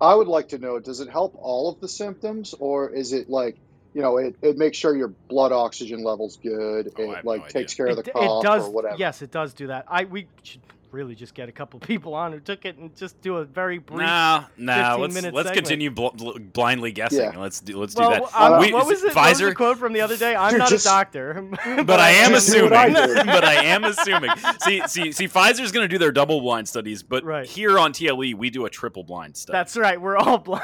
I 0.00 0.14
would 0.14 0.26
like 0.28 0.48
to 0.48 0.58
know: 0.58 0.80
Does 0.80 1.00
it 1.00 1.08
help 1.08 1.34
all 1.38 1.70
of 1.70 1.80
the 1.80 1.88
symptoms, 1.88 2.52
or 2.58 2.90
is 2.90 3.12
it 3.12 3.30
like 3.30 3.56
you 3.94 4.02
know 4.02 4.16
it, 4.18 4.34
it 4.42 4.56
makes 4.58 4.76
sure 4.76 4.96
your 4.96 5.08
blood 5.28 5.52
oxygen 5.52 6.02
levels 6.04 6.36
good? 6.42 6.92
Oh, 6.98 7.12
it 7.12 7.24
like 7.24 7.42
no 7.42 7.48
takes 7.48 7.72
idea. 7.72 7.76
care 7.76 7.86
of 7.86 7.98
it, 7.98 8.04
the 8.04 8.12
d- 8.12 8.18
it 8.18 8.26
cough 8.26 8.42
does 8.44 8.66
or 8.66 8.70
whatever. 8.70 8.96
yes 8.98 9.22
it 9.22 9.30
does 9.30 9.54
do 9.54 9.68
that 9.68 9.84
i 9.88 10.04
we 10.04 10.26
should 10.42 10.60
really 10.90 11.16
just 11.16 11.34
get 11.34 11.48
a 11.48 11.52
couple 11.52 11.80
people 11.92 12.14
on 12.14 12.30
who 12.30 12.38
took 12.38 12.64
it 12.64 12.76
and 12.78 12.94
just 12.96 13.20
do 13.20 13.38
a 13.38 13.44
very 13.44 13.78
brief 13.78 14.06
Nah, 14.06 14.44
nah. 14.56 14.94
Let's 14.94 15.14
let's 15.14 15.24
segment. 15.34 15.54
continue 15.54 15.90
bl- 15.90 16.10
bl- 16.14 16.38
blindly 16.38 16.92
guessing. 16.92 17.18
Yeah. 17.32 17.36
Let's 17.36 17.58
do 17.60 17.78
let's 17.80 17.96
well 17.96 18.10
do 18.10 18.26
that. 18.26 18.40
um, 18.40 18.60
We- 18.60 18.72
what 18.72 18.86
was 18.86 19.02
it 19.02 19.12
what 19.12 19.28
was 19.28 19.38
the 19.38 19.44
Pfizer, 19.46 19.54
quote 19.56 19.76
from 19.78 19.92
the 19.92 20.02
other 20.02 20.16
day 20.16 20.36
i'm 20.36 20.50
Dude, 20.50 20.60
not 20.60 20.68
just- 20.68 20.86
a 20.86 20.88
doctor 20.88 21.42
but 21.84 21.98
I 21.98 22.10
am 22.10 22.34
assuming. 22.34 22.74
I 22.74 22.92
but 23.24 23.44
I 23.44 23.64
am 23.64 23.82
assuming. 23.82 24.30
See, 24.60 24.82
see, 24.86 25.10
see. 25.10 25.26
Pfizer's 25.26 25.72
going 25.72 25.82
to 25.82 25.88
do 25.88 25.98
their 25.98 26.12
double 26.12 26.40
blind 26.40 26.68
studies, 26.68 27.02
but 27.02 27.24
Right. 27.24 27.44
here 27.44 27.76
on 27.76 27.92
TLE 27.92 28.34
we 28.36 28.50
do 28.50 28.64
a 28.64 28.70
triple 28.70 29.02
blind 29.02 29.36
study. 29.36 29.56
that's 29.56 29.76
right 29.76 30.00
we're 30.00 30.16
all 30.16 30.38
blind 30.38 30.62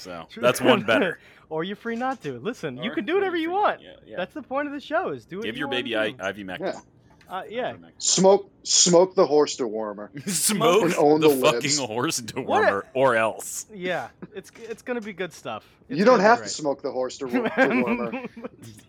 so 0.00 0.26
that's 0.40 0.60
one 0.60 0.82
better. 0.82 1.18
or 1.48 1.64
you're 1.64 1.76
free 1.76 1.96
not 1.96 2.22
to 2.22 2.38
listen 2.40 2.76
you 2.82 2.90
can 2.92 3.04
do 3.04 3.14
whatever 3.14 3.36
you 3.36 3.42
you 3.48 3.50
want 3.52 3.80
yeah, 3.80 3.90
yeah. 4.06 4.16
that's 4.16 4.34
the 4.34 4.42
point 4.42 4.66
of 4.68 4.74
the 4.74 4.80
show 4.80 5.08
is 5.10 5.24
do 5.26 5.36
what 5.38 5.44
Give 5.44 5.56
you 5.56 5.60
your 5.60 5.68
baby 5.68 5.90
do. 5.90 5.98
I- 5.98 6.12
ivermectin. 6.12 6.60
Yeah. 6.60 6.80
uh, 7.36 7.42
yeah 7.48 7.74
Smoke, 7.98 8.50
smoke 8.64 9.14
the 9.14 9.24
horse 9.26 9.56
dewormer. 9.56 10.08
Smoke 10.28 10.82
And 10.84 10.94
own 10.96 11.20
the, 11.20 11.28
the 11.28 11.36
fucking 11.36 11.60
libs. 11.62 11.78
horse 11.78 12.20
What 12.20 12.64
dewormer, 12.64 12.82
or 12.94 13.16
else. 13.16 13.66
yeah 13.72 14.08
it's 14.34 14.50
it's 14.68 14.82
gonna 14.82 15.00
be 15.00 15.12
good 15.12 15.32
stuff 15.32 15.64
It's 15.88 15.98
you 15.98 16.04
don't 16.04 16.20
have 16.20 16.38
to 16.38 16.42
great. 16.42 16.50
smoke 16.50 16.82
the 16.82 16.90
horse 16.92 17.18
dewormer, 17.18 17.50
dewormer, 17.54 18.28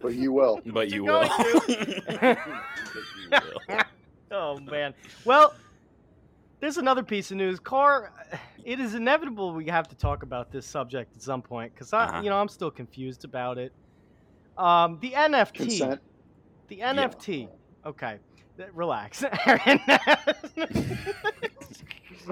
but 0.01 0.13
you 0.15 0.31
will. 0.33 0.59
But 0.65 0.89
you 0.91 1.05
You're 1.05 1.19
will. 1.21 1.27
going 1.29 2.01
But 2.07 3.03
you 3.17 3.29
will. 3.69 3.79
oh 4.31 4.59
man. 4.59 4.93
Well, 5.25 5.53
there's 6.61 6.77
another 6.77 7.03
piece 7.03 7.29
of 7.31 7.37
news. 7.37 7.59
Car, 7.59 8.13
it 8.63 8.79
is 8.79 8.95
inevitable 8.95 9.53
we 9.53 9.65
have 9.65 9.89
to 9.89 9.95
talk 9.95 10.23
about 10.23 10.51
this 10.51 10.65
subject 10.65 11.15
at 11.15 11.21
some 11.21 11.41
point 11.41 11.73
because 11.73 11.91
I, 11.91 12.05
Uh-huh. 12.05 12.21
you 12.21 12.29
know, 12.29 12.37
I'm 12.39 12.47
still 12.47 12.71
confused 12.71 13.25
about 13.25 13.57
it. 13.57 13.73
Um, 14.57 14.99
the 15.01 15.11
NFT, 15.11 15.53
Consent. 15.53 16.01
the 16.69 16.79
NFT. 16.79 17.49
Okay, 17.85 18.19
relax, 18.73 19.23
Aaron. 19.45 19.79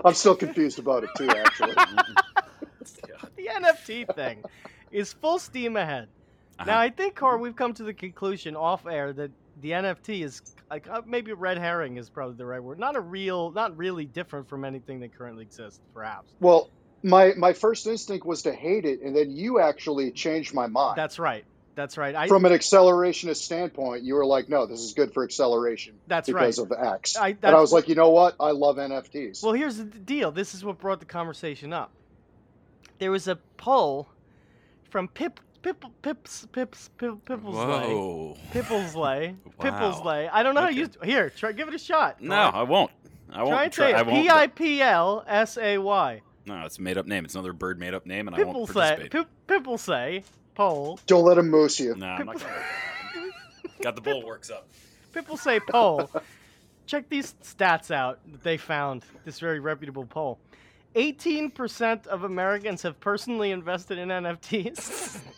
I'm 0.06 0.14
still 0.14 0.36
confused 0.36 0.80
about 0.80 1.04
it 1.04 1.10
too. 1.18 1.30
Actually, 1.30 1.74
the 3.36 3.48
NFT 3.48 4.14
thing 4.16 4.44
is 4.92 5.12
full 5.14 5.40
steam 5.40 5.76
ahead. 5.76 6.08
Now, 6.60 6.64
Uh-huh. 6.74 6.80
I 6.82 6.90
think, 6.90 7.16
Car, 7.16 7.38
we've 7.38 7.56
come 7.56 7.74
to 7.76 7.84
the 7.84 7.94
conclusion 7.94 8.56
off 8.56 8.86
air 8.86 9.14
that 9.14 9.32
the 9.62 9.72
NFT 9.72 10.24
is 10.24 10.42
like 10.70 10.88
uh, 10.90 11.02
maybe 11.06 11.34
red 11.34 11.58
herring 11.58 11.98
is 11.98 12.10
probably 12.10 12.36
the 12.36 12.46
right 12.46 12.62
word. 12.62 12.80
Not 12.80 12.96
a 12.96 13.02
real, 13.02 13.52
not 13.52 13.78
really 13.78 14.06
different 14.06 14.50
from 14.50 14.66
anything 14.66 15.00
that 15.02 15.18
currently 15.18 15.44
exists, 15.44 15.80
perhaps. 15.94 16.32
well, 16.40 16.70
my 17.04 17.34
my 17.38 17.54
first 17.54 17.88
instinct 17.88 18.26
was 18.26 18.44
to 18.44 18.54
hate 18.54 18.86
it, 18.86 19.02
and 19.02 19.16
then 19.16 19.32
you 19.32 19.60
actually 19.60 20.12
changed 20.12 20.54
my 20.54 20.68
mind. 20.68 20.98
That's 20.98 21.20
right. 21.20 21.46
That's 21.76 21.98
right. 21.98 22.14
I, 22.14 22.28
From 22.28 22.44
an 22.44 22.52
accelerationist 22.52 23.38
standpoint, 23.38 24.04
you 24.04 24.16
were 24.16 24.26
like, 24.26 24.50
"No, 24.50 24.66
this 24.66 24.82
is 24.82 24.94
good 24.94 25.14
for 25.14 25.24
acceleration 25.24 25.96
that's 26.08 26.28
because 26.28 26.60
right. 26.60 26.68
Because 26.70 26.86
of 26.86 26.94
X." 26.94 27.16
I, 27.16 27.30
and 27.30 27.56
I 27.56 27.62
was 27.62 27.72
like, 27.72 27.88
"You 27.88 27.96
know 27.96 28.10
what? 28.10 28.36
I 28.38 28.52
love 28.52 28.76
NFTs." 28.76 29.42
well, 29.42 29.54
here's 29.54 29.78
the 29.78 29.86
deal. 29.86 30.32
This 30.32 30.54
is 30.54 30.66
what 30.66 30.78
brought 30.78 31.00
the 31.00 31.06
conversation 31.06 31.72
up. 31.72 31.92
There 32.98 33.12
was 33.12 33.30
a 33.30 33.38
poll 33.56 34.10
from 34.90 35.08
Pip, 35.08 35.40
Pip, 35.62 35.84
Pips, 36.02 36.48
Pips, 36.52 36.90
Pip, 36.98 37.16
Pipplesley. 37.26 37.90
Whoa. 37.90 38.38
Pipplesley. 38.54 39.36
Wow. 39.60 39.66
Pipplesley. 39.66 40.30
I 40.32 40.42
don't 40.44 40.56
know 40.56 40.62
how 40.62 40.68
Okay. 40.68 40.76
you 40.78 40.82
use. 40.84 40.98
Here, 41.04 41.30
try. 41.30 41.52
Give 41.52 41.68
it 41.68 41.74
a 41.74 41.80
shot. 41.80 42.22
No, 42.22 42.36
I 42.36 42.64
won't. 42.64 42.92
I 43.32 43.44
won't 43.44 43.50
Try 43.54 43.64
and 43.66 43.74
try. 43.74 43.92
say 43.92 43.94
I 43.94 44.00
it. 44.00 44.08
won't. 44.08 44.24
P 44.24 44.30
I 44.30 44.48
P 44.48 44.82
L 44.82 45.24
S 45.28 45.58
A 45.58 45.78
Y. 45.78 46.22
No, 46.46 46.66
it's 46.66 46.78
a 46.80 46.82
made 46.82 46.98
up 46.98 47.06
name. 47.06 47.26
It's 47.26 47.36
another 47.36 47.52
bird 47.54 47.78
made 47.78 47.94
up 47.94 48.06
name, 48.06 48.28
and 48.28 48.36
I 48.36 48.42
won't 48.44 48.70
Pipplesay. 48.70 48.74
participate. 48.74 49.12
Pip, 49.12 49.28
Pipplesay. 49.66 50.24
Poll. 50.56 51.00
Don't 51.08 51.24
let 51.26 51.38
him 51.38 51.50
moose 51.50 51.80
you. 51.80 51.94
No, 51.96 52.06
I'm 52.08 52.26
not 52.26 52.40
gonna. 52.40 52.64
Got 53.82 53.96
the 53.96 54.02
bulwarks 54.02 54.50
up. 54.50 54.68
People 55.14 55.36
say 55.38 55.60
poll. 55.60 56.10
Check 56.86 57.08
these 57.10 57.36
stats 57.44 57.92
out 57.92 58.20
that 58.32 58.44
they 58.44 58.58
found. 58.58 59.04
This 59.26 59.40
very 59.40 59.60
reputable 59.60 60.06
poll. 60.06 60.40
18% 60.96 62.08
of 62.08 62.24
Americans 62.24 62.82
have 62.82 63.00
personally 63.00 63.52
invested 63.52 63.98
in 64.00 64.08
NFTs. 64.10 65.20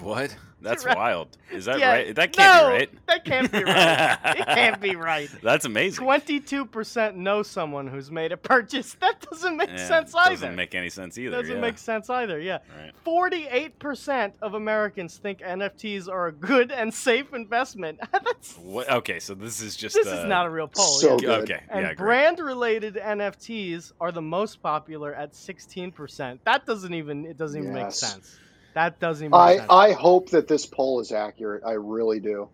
What? 0.00 0.34
That's 0.60 0.84
right. 0.84 0.96
wild. 0.96 1.28
Is 1.52 1.66
that 1.66 1.78
Yeah, 1.78 1.92
right? 1.92 2.14
That 2.16 2.32
can't 2.32 2.62
no, 2.62 2.68
be 2.70 2.74
right. 2.78 3.06
That 3.06 3.24
can't 3.24 3.52
be 3.52 3.62
right. 3.62 4.18
it 4.38 4.46
can't 4.46 4.80
be 4.80 4.96
right. 4.96 5.30
That's 5.42 5.64
amazing. 5.64 6.04
22% 6.04 7.14
know 7.14 7.44
someone 7.44 7.86
who's 7.86 8.10
made 8.10 8.32
a 8.32 8.36
purchase. 8.36 8.96
That 9.08 9.20
doesn't 9.30 9.56
make 9.56 9.70
Yeah, 9.70 9.86
sense 9.86 10.14
either. 10.16 10.30
Doesn't 10.30 10.56
make 10.56 10.74
any 10.74 10.90
sense 10.90 11.16
either. 11.16 11.36
Doesn't 11.36 11.54
yeah. 11.54 11.60
make 11.60 11.78
sense 11.78 12.10
either, 12.10 12.40
yeah. 12.40 12.58
Right. 12.76 12.92
48% 13.06 14.32
of 14.42 14.54
Americans 14.54 15.16
think 15.16 15.40
NFTs 15.40 16.08
are 16.08 16.26
a 16.26 16.32
good 16.32 16.72
and 16.72 16.92
safe 16.92 17.32
investment. 17.32 18.00
That's, 18.12 18.56
What? 18.56 18.90
Okay, 18.90 19.20
so 19.20 19.34
this 19.34 19.60
is 19.60 19.76
just. 19.76 19.94
this 19.94 20.08
uh, 20.08 20.16
is 20.16 20.24
not 20.24 20.46
a 20.46 20.50
real 20.50 20.68
poll. 20.68 20.84
so 20.84 21.12
yeah. 21.12 21.16
good. 21.16 21.42
Okay. 21.44 21.62
And 21.68 21.86
yeah, 21.86 21.94
brand 21.94 22.40
related 22.40 22.96
NFTs 22.96 23.92
are 24.00 24.10
the 24.10 24.22
most 24.22 24.60
popular 24.60 25.14
at 25.14 25.32
16%. 25.32 26.40
That 26.44 26.66
doesn't 26.66 26.94
even 26.94 27.24
it 27.24 27.36
doesn't 27.36 27.62
even 27.62 27.74
make 27.74 27.92
sense. 27.92 28.38
That 28.74 29.00
doesn't 29.00 29.32
I 29.34 29.56
sense. 29.56 29.66
I 29.70 29.92
hope 29.92 30.30
that 30.30 30.48
this 30.48 30.66
poll 30.66 31.00
is 31.00 31.12
accurate. 31.12 31.62
I 31.64 31.72
really 31.72 32.20
do. 32.20 32.48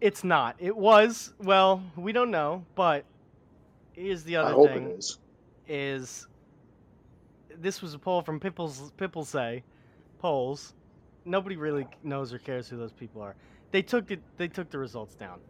it's 0.00 0.24
not. 0.24 0.56
It 0.58 0.76
was, 0.76 1.32
well, 1.38 1.82
we 1.96 2.12
don't 2.12 2.30
know, 2.30 2.64
but 2.74 3.04
here's 3.92 4.22
the 4.24 4.36
I 4.36 4.42
other 4.42 4.54
hope 4.54 4.68
thing 4.70 4.90
it 4.90 4.98
is. 4.98 5.18
is 5.68 6.26
this 7.58 7.82
was 7.82 7.94
a 7.94 7.98
poll 7.98 8.22
from 8.22 8.40
Pipples 8.40 8.92
People 8.96 9.24
say 9.24 9.62
polls. 10.18 10.74
Nobody 11.24 11.56
really 11.56 11.86
knows 12.02 12.32
or 12.32 12.38
cares 12.38 12.68
who 12.68 12.76
those 12.76 12.92
people 12.92 13.22
are. 13.22 13.36
They 13.70 13.82
took 13.82 14.10
it 14.10 14.20
they 14.36 14.48
took 14.48 14.70
the 14.70 14.78
results 14.78 15.14
down. 15.14 15.40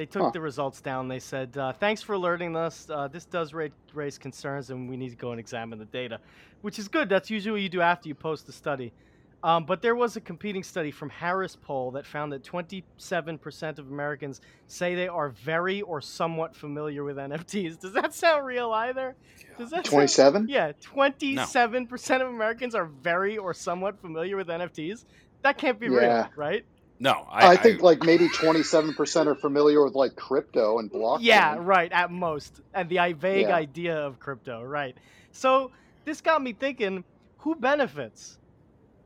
They 0.00 0.06
took 0.06 0.22
Huh. 0.22 0.30
the 0.30 0.40
results 0.40 0.80
down. 0.80 1.08
They 1.08 1.18
said, 1.18 1.58
uh, 1.58 1.74
"Thanks 1.74 2.00
for 2.00 2.14
alerting 2.14 2.56
us. 2.56 2.88
Uh, 2.88 3.06
this 3.08 3.26
does 3.26 3.52
ra- 3.52 3.66
raise 3.92 4.16
concerns, 4.16 4.70
and 4.70 4.88
we 4.88 4.96
need 4.96 5.10
to 5.10 5.16
go 5.16 5.30
and 5.32 5.38
examine 5.38 5.78
the 5.78 5.84
data," 5.84 6.20
which 6.62 6.78
is 6.78 6.88
good. 6.88 7.10
That's 7.10 7.28
usually 7.28 7.52
what 7.52 7.60
you 7.60 7.68
do 7.68 7.82
after 7.82 8.08
you 8.08 8.14
post 8.14 8.46
the 8.46 8.52
study. 8.52 8.94
Um, 9.42 9.66
but 9.66 9.82
there 9.82 9.94
was 9.94 10.16
a 10.16 10.20
competing 10.22 10.62
study 10.62 10.90
from 10.90 11.10
Harris 11.10 11.54
Poll 11.54 11.90
that 11.90 12.06
found 12.06 12.32
that 12.32 12.42
27% 12.42 13.78
of 13.78 13.90
Americans 13.90 14.40
say 14.68 14.94
they 14.94 15.06
are 15.08 15.28
very 15.28 15.82
or 15.82 16.00
somewhat 16.00 16.56
familiar 16.56 17.04
with 17.04 17.18
NFTs. 17.18 17.78
Does 17.78 17.92
that 17.92 18.14
sound 18.14 18.46
real 18.46 18.72
either? 18.72 19.14
Does 19.58 19.68
that 19.68 19.76
sound- 19.84 19.84
Twenty-seven. 19.84 20.46
yeah, 20.48 20.72
27% 20.80 22.22
of 22.22 22.28
Americans 22.28 22.74
are 22.74 22.86
very 22.86 23.36
or 23.36 23.52
somewhat 23.52 23.98
familiar 24.00 24.38
with 24.38 24.48
NFTs. 24.48 25.04
That 25.42 25.58
can't 25.58 25.78
be 25.78 25.90
real, 25.90 26.28
right? 26.36 26.64
No, 27.02 27.26
I, 27.30 27.52
I, 27.52 27.56
think 27.56 27.80
like 27.80 28.02
maybe 28.02 28.28
twenty-seven 28.28 28.92
percent 28.92 29.26
are 29.26 29.34
familiar 29.34 29.82
with 29.82 29.94
like 29.94 30.16
crypto 30.16 30.78
and 30.78 30.92
blockchain. 30.92 31.20
Yeah, 31.22 31.56
right, 31.58 31.90
at 31.90 32.10
most. 32.10 32.60
And 32.74 32.90
the 32.90 32.98
vague 33.18 33.48
Yeah. 33.48 33.54
idea 33.54 33.96
of 33.96 34.20
crypto, 34.20 34.62
right. 34.62 34.94
So 35.32 35.70
this 36.04 36.20
got 36.20 36.42
me 36.42 36.52
thinking 36.52 37.02
who 37.38 37.54
benefits 37.54 38.38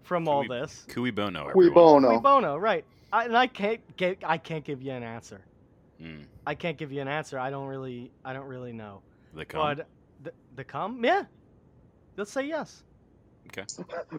from 0.03 0.27
all 0.27 0.45
Cui- 0.45 0.49
this? 0.59 0.85
Cui 0.93 1.13
bono. 1.13 1.51
Cui 1.51 1.71
bono. 1.71 2.09
Cui 2.09 2.19
bono, 2.21 2.57
right. 2.57 2.85
I, 3.13 3.27
and 3.27 3.37
I 3.37 3.47
can't 3.47 3.97
get, 3.97 4.19
I 4.27 4.39
can't 4.39 4.65
give 4.65 4.83
you 4.83 4.91
an 4.91 5.05
answer. 5.05 5.41
Mm, 6.03 6.25
I 6.45 6.57
can't 6.57 6.77
give 6.77 6.91
you 6.91 7.01
an 7.01 7.07
answer. 7.07 7.39
I 7.39 7.51
don't 7.51 7.69
really 7.69 8.11
I 8.25 8.33
don't 8.33 8.47
really 8.49 8.73
know. 8.73 9.03
the 9.35 9.45
cum. 9.45 9.61
But 9.77 9.87
the, 10.25 10.33
the 10.57 10.65
come? 10.65 11.05
Yeah. 11.05 11.25
Let's 12.17 12.33
say 12.33 12.47
yes. 12.47 12.83
Okay. 13.57 13.65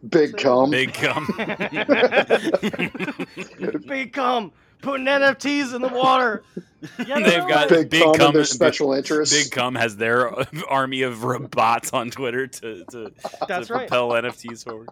Big 0.10 0.38
cum. 0.38 0.70
Big 0.72 0.94
cum. 0.94 1.28
Big 3.88 4.14
cum 4.14 4.52
putting 4.82 5.06
NFTs 5.06 5.76
in 5.76 5.82
the 5.82 5.90
water. 5.90 6.44
Yeah, 7.00 7.20
They've 7.20 7.48
got- 7.48 7.70
Big, 7.70 7.90
Big 7.90 8.04
cum 8.04 8.14
cum- 8.14 8.28
and 8.28 8.36
their 8.36 8.44
special 8.46 8.94
interests. 8.94 9.36
Big 9.36 9.52
cum 9.52 9.74
has 9.74 9.98
their 9.98 10.30
army 10.70 11.02
of 11.02 11.24
robots 11.24 11.92
on 11.94 12.12
Twitter 12.12 12.46
to, 12.46 12.86
to, 12.92 13.12
That's 13.48 13.70
to 13.70 13.74
right. 13.74 13.88
propel 13.88 14.10
NFTs 14.12 14.66
forward. 14.66 14.90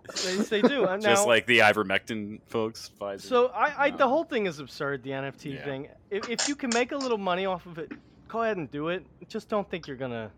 They, 0.49 0.61
they 0.61 0.67
do. 0.67 0.85
Uh, 0.85 0.97
Just 0.97 1.27
like 1.27 1.45
the 1.45 1.59
ivermectin 1.59 2.39
folks. 2.47 2.89
Pfizer. 2.99 3.21
So 3.21 3.47
I, 3.49 3.85
I 3.85 3.89
No. 3.91 3.97
the 3.97 4.07
whole 4.07 4.23
thing 4.23 4.47
is 4.47 4.57
absurd. 4.57 5.03
The 5.03 5.11
NFT 5.11 5.53
Yeah. 5.53 5.63
thing. 5.65 5.87
If, 6.09 6.29
if 6.31 6.49
you 6.49 6.55
can 6.55 6.71
make 6.73 6.93
a 6.93 6.97
little 6.97 7.19
money 7.19 7.45
off 7.45 7.67
of 7.67 7.77
it, 7.77 7.91
go 8.27 8.41
ahead 8.41 8.57
and 8.57 8.71
do 8.71 8.87
it. 8.87 9.05
Just 9.27 9.47
don't 9.47 9.69
think 9.69 9.85
you're 9.85 9.95
gonna. 9.97 10.31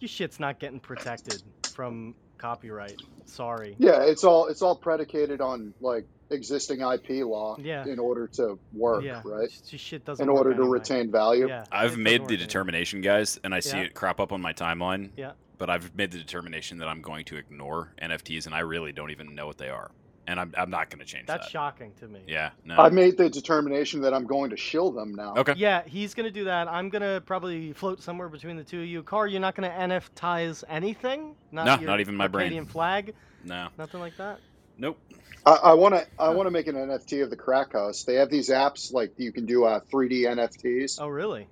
Your 0.00 0.08
shit's 0.08 0.40
not 0.40 0.58
getting 0.60 0.80
protected 0.80 1.42
from 1.74 2.14
copyright. 2.38 3.00
Sorry. 3.26 3.76
Yeah, 3.78 4.02
it's 4.04 4.24
all 4.24 4.46
it's 4.46 4.62
all 4.62 4.76
predicated 4.76 5.40
on 5.40 5.74
like 5.80 6.06
existing 6.30 6.80
IP 6.80 7.24
law 7.24 7.56
Yeah. 7.58 7.86
in 7.86 7.98
order 7.98 8.26
to 8.34 8.58
work, 8.72 9.02
yeah. 9.02 9.22
right? 9.24 9.48
Just, 9.68 9.84
shit 9.84 10.04
doesn't. 10.04 10.22
In 10.22 10.30
work 10.32 10.38
order 10.44 10.54
to 10.56 10.62
anyway. 10.62 10.78
retain 10.78 11.10
value. 11.10 11.48
Yeah. 11.48 11.64
I've 11.72 11.90
doesn't 11.90 12.02
made 12.02 12.20
work 12.22 12.28
the 12.28 12.34
anyway. 12.34 12.46
determination, 12.46 13.00
guys, 13.00 13.38
and 13.44 13.54
I 13.54 13.60
see 13.60 13.76
Yeah. 13.78 13.84
it 13.84 13.94
crop 13.94 14.20
up 14.20 14.32
on 14.32 14.40
my 14.40 14.52
timeline. 14.52 15.10
Yeah. 15.16 15.32
But 15.58 15.70
I've 15.70 15.94
made 15.96 16.12
the 16.12 16.18
determination 16.18 16.78
that 16.78 16.88
I'm 16.88 17.02
going 17.02 17.24
to 17.26 17.36
ignore 17.36 17.92
NFTs, 18.00 18.46
and 18.46 18.54
I 18.54 18.60
really 18.60 18.92
don't 18.92 19.10
even 19.10 19.34
know 19.34 19.46
what 19.46 19.58
they 19.58 19.70
are, 19.70 19.90
and 20.28 20.38
I'm, 20.38 20.54
I'm 20.56 20.70
not 20.70 20.90
going 20.90 21.00
to 21.00 21.06
change 21.06 21.26
that. 21.26 21.38
That's 21.38 21.46
that. 21.46 21.52
shocking 21.52 21.92
to 22.00 22.06
me. 22.06 22.20
Yeah. 22.28 22.50
No. 22.64 22.76
I 22.76 22.90
made 22.90 23.16
the 23.16 23.30
determination 23.30 24.02
that 24.02 24.12
I'm 24.12 24.26
going 24.26 24.50
to 24.50 24.56
shill 24.56 24.92
them 24.92 25.14
now. 25.14 25.34
okay. 25.38 25.54
Yeah, 25.56 25.82
he's 25.86 26.14
gonna 26.14 26.30
do 26.30 26.44
that. 26.44 26.68
I'm 26.68 26.90
gonna 26.90 27.20
probably 27.20 27.72
float 27.72 28.02
somewhere 28.02 28.28
between 28.28 28.56
the 28.56 28.64
two 28.64 28.80
of 28.80 28.86
you. 28.86 29.02
Car, 29.02 29.26
you're 29.26 29.40
not 29.40 29.54
gonna 29.54 29.70
NFTize 29.70 30.62
anything. 30.68 31.34
Not 31.50 31.64
No, 31.64 31.74
your 31.76 31.86
not 31.86 32.00
even 32.00 32.14
my 32.14 32.28
brain. 32.28 32.44
Arcadian 32.44 32.66
flag. 32.66 33.14
No. 33.42 33.68
Nothing 33.78 34.00
like 34.00 34.16
that. 34.18 34.40
Nope. 34.76 34.98
I 35.46 35.74
want 35.74 35.94
to 35.94 36.06
I 36.18 36.28
want 36.30 36.46
to 36.46 36.50
make 36.50 36.66
an 36.66 36.74
NFT 36.74 37.22
of 37.22 37.30
the 37.30 37.36
crack 37.36 37.72
house. 37.72 38.04
They 38.04 38.16
have 38.16 38.28
these 38.28 38.50
apps 38.50 38.92
like 38.92 39.14
you 39.16 39.32
can 39.32 39.46
do 39.46 39.64
uh, 39.64 39.80
3D 39.90 40.24
NFTs. 40.24 40.98
Oh, 41.00 41.08
really? 41.08 41.48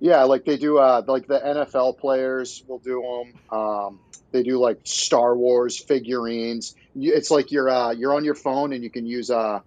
Yeah, 0.00 0.24
like 0.24 0.44
they 0.44 0.56
do. 0.56 0.78
Uh, 0.78 1.02
like 1.06 1.26
the 1.26 1.38
NFL 1.38 1.98
players 1.98 2.64
will 2.66 2.78
do 2.78 3.02
them. 3.50 3.58
Um, 3.58 4.00
they 4.32 4.42
do 4.42 4.58
like 4.58 4.80
Star 4.84 5.36
Wars 5.36 5.78
figurines. 5.78 6.74
It's 6.96 7.30
like 7.30 7.52
you're 7.52 7.68
uh, 7.68 7.90
you're 7.92 8.14
on 8.14 8.24
your 8.24 8.34
phone 8.34 8.72
and 8.72 8.82
you 8.82 8.90
can 8.90 9.06
use 9.06 9.30
uh, 9.30 9.60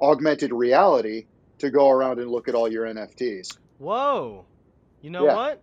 augmented 0.00 0.52
reality 0.52 1.26
to 1.58 1.70
go 1.70 1.88
around 1.90 2.18
and 2.18 2.30
look 2.30 2.48
at 2.48 2.54
all 2.54 2.70
your 2.70 2.84
NFTs. 2.86 3.56
Whoa. 3.78 4.44
You 5.02 5.10
know 5.10 5.24
Yeah. 5.24 5.34
what? 5.36 5.62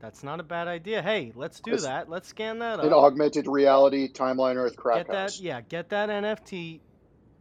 That's 0.00 0.22
not 0.22 0.40
a 0.40 0.42
bad 0.42 0.66
idea. 0.66 1.02
Hey, 1.02 1.32
let's 1.36 1.60
do 1.60 1.72
It's- 1.72 1.84
that. 1.84 2.08
Let's 2.10 2.28
scan 2.28 2.58
that 2.60 2.80
An 2.80 2.86
up. 2.92 2.98
augmented 3.04 3.46
reality 3.46 4.10
timeline 4.10 4.56
Earth 4.56 4.74
crack 4.76 5.06
Get 5.06 5.14
house. 5.14 5.36
that, 5.38 5.42
yeah, 5.44 5.60
get 5.60 5.90
that 5.90 6.08
NFT 6.08 6.80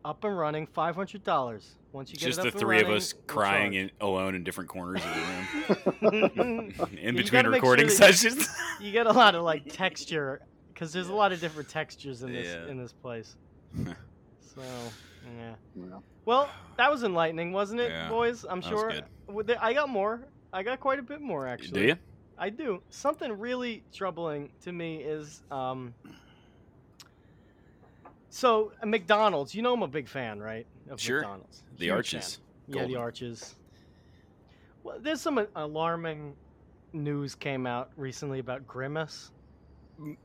up 0.10 0.24
and 0.24 0.38
running. 0.38 0.68
Five 0.68 0.96
hundred 0.96 1.24
dollars. 1.24 1.76
Once 1.92 2.12
you 2.12 2.18
get 2.18 2.26
Just 2.28 2.40
it 2.40 2.42
the 2.44 2.48
up 2.50 2.54
and 2.54 2.60
three 2.62 2.78
running, 2.78 2.92
of 2.92 2.98
us 2.98 3.14
crying 3.28 3.74
in, 3.74 3.90
alone 4.02 4.36
in 4.36 4.44
different 4.44 4.70
corners 4.70 5.02
of 5.04 6.02
the 6.02 6.12
room 6.12 6.74
in 6.98 7.16
You 7.16 7.24
between 7.24 7.32
gotta 7.32 7.46
sure 7.46 7.52
recording 7.52 7.86
you- 7.86 7.92
sessions. 7.92 8.48
you 8.82 8.92
get 8.92 9.08
a 9.08 9.12
lot 9.12 9.34
of 9.36 9.44
like 9.44 9.64
texture 9.72 10.42
because 10.74 10.92
there's 10.94 11.08
a 11.10 11.14
lot 11.14 11.32
of 11.32 11.40
different 11.40 11.70
textures 11.70 12.22
in 12.24 12.32
this 12.32 12.48
Yeah. 12.48 12.68
in 12.70 12.78
this 12.78 12.94
place. 12.94 13.36
so 13.76 14.62
yeah. 15.38 15.54
Yeah. 15.76 15.84
Well, 16.26 16.50
that 16.78 16.92
was 16.92 17.04
enlightening, 17.04 17.52
wasn't 17.52 17.82
it, 17.82 17.92
Yeah, 17.92 18.10
boys? 18.10 18.46
I'm 18.50 18.62
that 18.62 18.72
was 18.72 18.82
sure. 18.82 19.44
good. 19.46 19.58
I 19.62 19.74
got 19.74 19.90
more. 19.90 20.22
I 20.54 20.64
got 20.64 20.80
quite 20.80 21.00
a 21.00 21.04
bit 21.04 21.22
more 21.22 21.48
actually. 21.48 21.82
Do 21.82 21.88
you? 21.88 21.96
I 22.38 22.50
do. 22.50 22.82
Something 22.90 23.32
really 23.34 23.84
troubling 23.94 24.50
to 24.64 24.72
me 24.72 24.98
is 24.98 25.42
um. 25.52 25.94
So 28.30 28.72
uh, 28.82 28.86
McDonald's, 28.86 29.54
you 29.56 29.62
know 29.62 29.74
I'm 29.74 29.84
a 29.84 29.88
big 29.88 30.08
fan, 30.08 30.40
right? 30.40 30.66
Of 30.90 31.00
Sure. 31.02 31.20
McDonald's. 31.22 31.64
The 31.78 31.86
Huge 31.86 31.92
arches. 31.96 32.40
Yeah, 32.68 32.86
the 32.86 32.96
arches. 32.98 33.56
Well, 34.84 34.98
there's 35.00 35.22
some 35.22 35.38
uh, 35.38 35.46
alarming 35.56 36.36
news 36.94 37.36
came 37.36 37.66
out 37.66 37.90
recently 37.98 38.40
about 38.40 38.68
Grimace. 38.68 39.32
Um, 40.00 40.18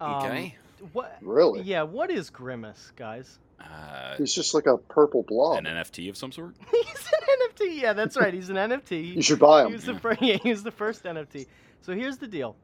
Okay. 0.00 0.56
What? 0.92 1.18
Really? 1.20 1.60
Yeah. 1.62 1.82
What 1.82 2.10
is 2.10 2.30
Grimace, 2.30 2.92
guys? 2.96 3.38
Uh, 3.60 4.16
He's 4.16 4.34
just 4.34 4.54
like 4.54 4.66
a 4.66 4.78
purple 4.78 5.22
blob. 5.22 5.58
an 5.58 5.64
NFT 5.66 6.08
of 6.08 6.16
some 6.16 6.32
sort. 6.32 6.54
He's 6.70 7.08
an 7.12 7.48
NFT. 7.50 7.80
Yeah, 7.82 7.92
that's 7.92 8.16
right. 8.16 8.32
He's 8.32 8.48
an 8.48 8.56
NFT. 8.56 9.14
You 9.16 9.22
should 9.22 9.38
buy 9.38 9.60
He 9.62 9.66
him. 9.66 9.72
was 9.74 9.84
the 9.84 9.98
first. 9.98 10.22
Yeah, 10.22 10.36
he 10.42 10.48
was 10.50 10.62
the 10.62 10.70
first 10.70 11.04
NFT. 11.04 11.46
So 11.82 11.92
here's 11.94 12.16
the 12.16 12.26
deal. 12.26 12.56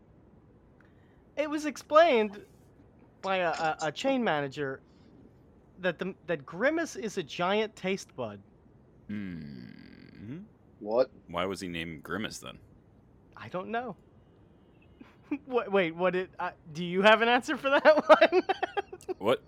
It 1.37 1.51
was 1.51 1.67
explained 1.67 2.41
by 3.27 3.39
a, 3.39 3.51
a, 3.51 3.77
a 3.83 3.93
chain 3.93 4.23
manager 4.23 4.81
that 5.81 5.99
the 5.99 6.15
that 6.27 6.47
Grimace 6.47 6.97
is 6.97 7.19
a 7.19 7.23
giant 7.23 7.75
taste 7.77 8.15
bud. 8.17 8.41
Hmm. 9.09 9.77
What? 10.81 11.11
Why 11.29 11.47
was 11.47 11.61
he 11.61 11.69
named 11.69 12.03
Grimace 12.03 12.39
then? 12.39 12.59
I 13.37 13.49
don't 13.49 13.69
know. 13.69 13.97
what, 15.47 15.71
wait, 15.73 15.95
what 15.95 16.13
did? 16.13 16.29
Uh, 16.39 16.51
do 16.73 16.85
you 16.85 17.03
have 17.03 17.23
an 17.23 17.29
answer 17.29 17.57
for 17.57 17.71
that 17.71 18.09
one? 18.09 18.43
What? 19.19 19.43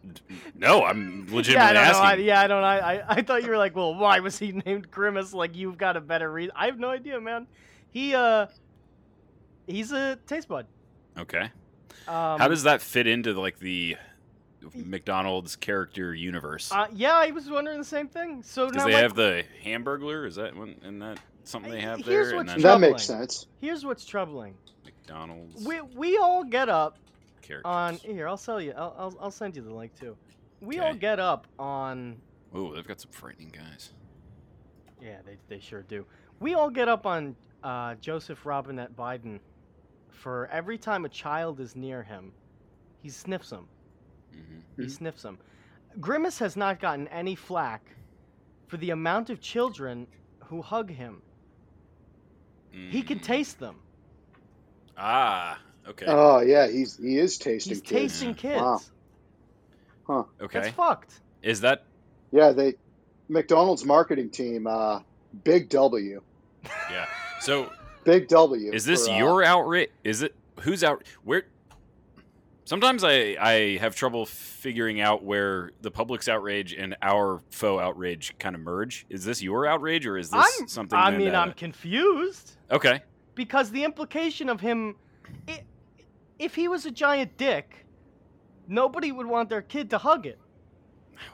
No, 0.55 0.85
I'm 0.85 1.27
legitimately 1.31 1.53
yeah, 1.55 1.81
I 1.81 1.89
legitimately 1.89 1.93
don't 1.93 2.03
know. 2.03 2.09
I, 2.09 2.15
yeah, 2.15 2.41
I 2.41 2.47
don't. 2.47 2.65
I, 2.65 2.79
I 2.79 3.05
I 3.09 3.23
thought 3.23 3.43
you 3.43 3.51
were 3.51 3.59
like, 3.59 3.77
well, 3.77 3.95
why 3.95 4.21
was 4.21 4.39
he 4.39 4.53
named 4.67 4.91
Grimace? 4.91 5.33
Like 5.33 5.55
you've 5.57 5.79
got 5.79 5.97
a 5.97 6.01
better 6.01 6.31
reason. 6.31 6.53
I 6.57 6.67
have 6.67 6.79
no 6.79 6.91
idea, 6.91 7.21
man. 7.21 7.47
He 7.91 8.15
uh, 8.15 8.47
he's 9.67 9.93
a 9.93 10.17
taste 10.27 10.49
bud. 10.49 10.67
Okay. 11.19 11.51
Um, 12.07 12.39
How 12.39 12.49
does 12.49 12.63
that 12.65 12.81
fit 12.83 13.07
into 13.07 13.33
like 13.39 13.59
the 13.59 13.97
McDonald's 14.75 15.57
character 15.57 16.15
universe? 16.15 16.71
Uh, 16.73 16.87
yeah, 16.95 17.15
I 17.15 17.31
was 17.31 17.49
wondering 17.51 17.79
the 17.79 17.85
same 17.85 18.09
thing. 18.09 18.43
So 18.43 18.67
Because 18.67 18.81
now 18.83 18.87
they 18.87 18.93
my- 18.95 19.01
have 19.01 19.15
the 19.15 19.45
Hamburglar. 19.65 20.27
Is 20.27 20.37
that 20.37 20.57
one? 20.57 20.77
And 20.83 21.01
that 21.03 21.19
something 21.45 21.71
they 21.71 21.81
have 21.81 21.99
Here's 22.05 22.29
there? 22.29 22.37
what's 22.39 22.53
and 22.53 22.63
That 22.63 22.63
then 22.63 22.63
troubling. 22.63 22.91
makes 22.93 23.05
sense. 23.05 23.47
here's 23.61 23.85
what's 23.85 24.05
troubling. 24.05 24.55
McDonald's 24.85 25.65
We 25.65 25.81
we 25.81 26.17
all 26.19 26.45
get 26.45 26.69
up 26.69 26.99
character. 27.43 27.67
on 27.67 27.95
here. 27.97 28.29
I'll 28.29 28.37
sell 28.37 28.61
you. 28.61 28.73
I'll 28.77 28.95
I'll, 28.99 29.17
I'll 29.23 29.31
send 29.31 29.57
you 29.57 29.63
the 29.63 29.73
link 29.75 29.99
too. 29.99 30.17
We 30.61 30.79
all 30.81 30.95
get 30.95 31.21
up 31.21 31.47
on. 31.59 32.17
Oh, 32.55 32.75
they've 32.75 32.87
got 32.87 33.01
some 33.01 33.11
frightening 33.13 33.51
guys. 33.51 33.91
Yeah, 35.01 35.19
they 35.25 35.37
they 35.49 35.61
sure 35.61 35.83
do. 35.83 36.05
We 36.41 36.55
all 36.55 36.71
get 36.71 36.89
up 36.89 37.07
on 37.07 37.37
uh, 37.63 37.95
Joseph 37.97 38.45
Robinette 38.45 38.95
Biden 38.97 39.39
for 40.19 40.49
every 40.53 40.79
time 40.79 41.05
a 41.05 41.09
child 41.09 41.61
is 41.61 41.77
near 41.77 42.03
him, 42.03 42.33
he 43.03 43.09
sniffs 43.09 43.51
them. 43.51 43.69
hmm 44.33 44.83
He 44.83 44.89
sniffs 44.89 45.23
them. 45.23 45.39
Grimace 46.01 46.39
has 46.41 46.57
not 46.57 46.81
gotten 46.81 47.09
any 47.09 47.35
flack 47.35 47.83
for 48.67 48.77
the 48.77 48.91
amount 48.91 49.31
of 49.31 49.41
children 49.41 50.07
who 50.47 50.63
hug 50.63 50.91
him. 50.91 51.23
He 52.91 53.03
can 53.03 53.19
taste 53.19 53.59
them. 53.59 53.77
Ah, 54.97 55.59
okay. 55.89 56.07
Oh 56.09 56.41
yeah, 56.41 56.69
he's 56.69 56.97
he 56.97 57.19
is 57.19 57.39
tasting 57.39 57.73
He's 57.73 57.81
kids. 57.81 58.21
tasting 58.21 58.35
kids. 58.35 58.91
Wow. 60.09 60.29
okay. 60.41 60.61
That's 60.61 60.75
fucked. 60.75 61.21
Is 61.43 61.61
that 61.61 61.81
Yeah, 62.33 62.53
they 62.53 62.75
McDonald's 63.29 63.85
marketing 63.85 64.31
team, 64.31 64.67
uh, 64.67 65.01
Big 65.45 65.69
W, 65.71 66.23
yeah? 66.91 67.07
So 67.41 67.71
Big 68.09 68.27
W. 68.29 68.73
is 68.73 68.87
this 68.87 69.07
for, 69.07 69.13
uh, 69.13 69.19
your 69.19 69.45
outrage? 69.45 69.91
Is 70.03 70.23
it 70.23 70.35
who's 70.61 70.83
out? 70.83 71.05
Where? 71.25 71.43
Sometimes 72.65 73.05
I 73.05 73.37
I 73.39 73.77
have 73.83 73.95
trouble 73.95 74.25
figuring 74.25 75.03
out 75.03 75.23
where 75.23 75.73
the 75.83 75.91
public's 75.91 76.27
outrage 76.27 76.73
and 76.73 76.97
our 77.03 77.43
faux 77.51 77.83
outrage 77.83 78.35
kind 78.39 78.55
of 78.55 78.63
merge. 78.63 79.05
Is 79.11 79.27
this 79.27 79.43
your 79.43 79.67
outrage 79.67 80.07
or 80.07 80.17
is 80.17 80.31
this 80.31 80.57
I'm, 80.59 80.69
something? 80.69 80.99
I 80.99 81.11
mean, 81.11 81.35
uh, 81.35 81.41
I'm 81.41 81.53
confused 81.53 82.57
okay. 82.71 83.03
because 83.35 83.71
the 83.71 83.85
implication 83.85 84.49
of 84.49 84.59
him, 84.59 84.97
i 85.47 85.63
if 86.39 86.55
he 86.55 86.67
was 86.67 86.87
a 86.87 86.91
giant 86.91 87.37
dick, 87.37 87.85
nobody 88.69 89.13
would 89.13 89.27
want 89.27 89.51
their 89.51 89.61
kid 89.63 89.91
to 89.91 89.99
hug 89.99 90.25
it. 90.25 90.39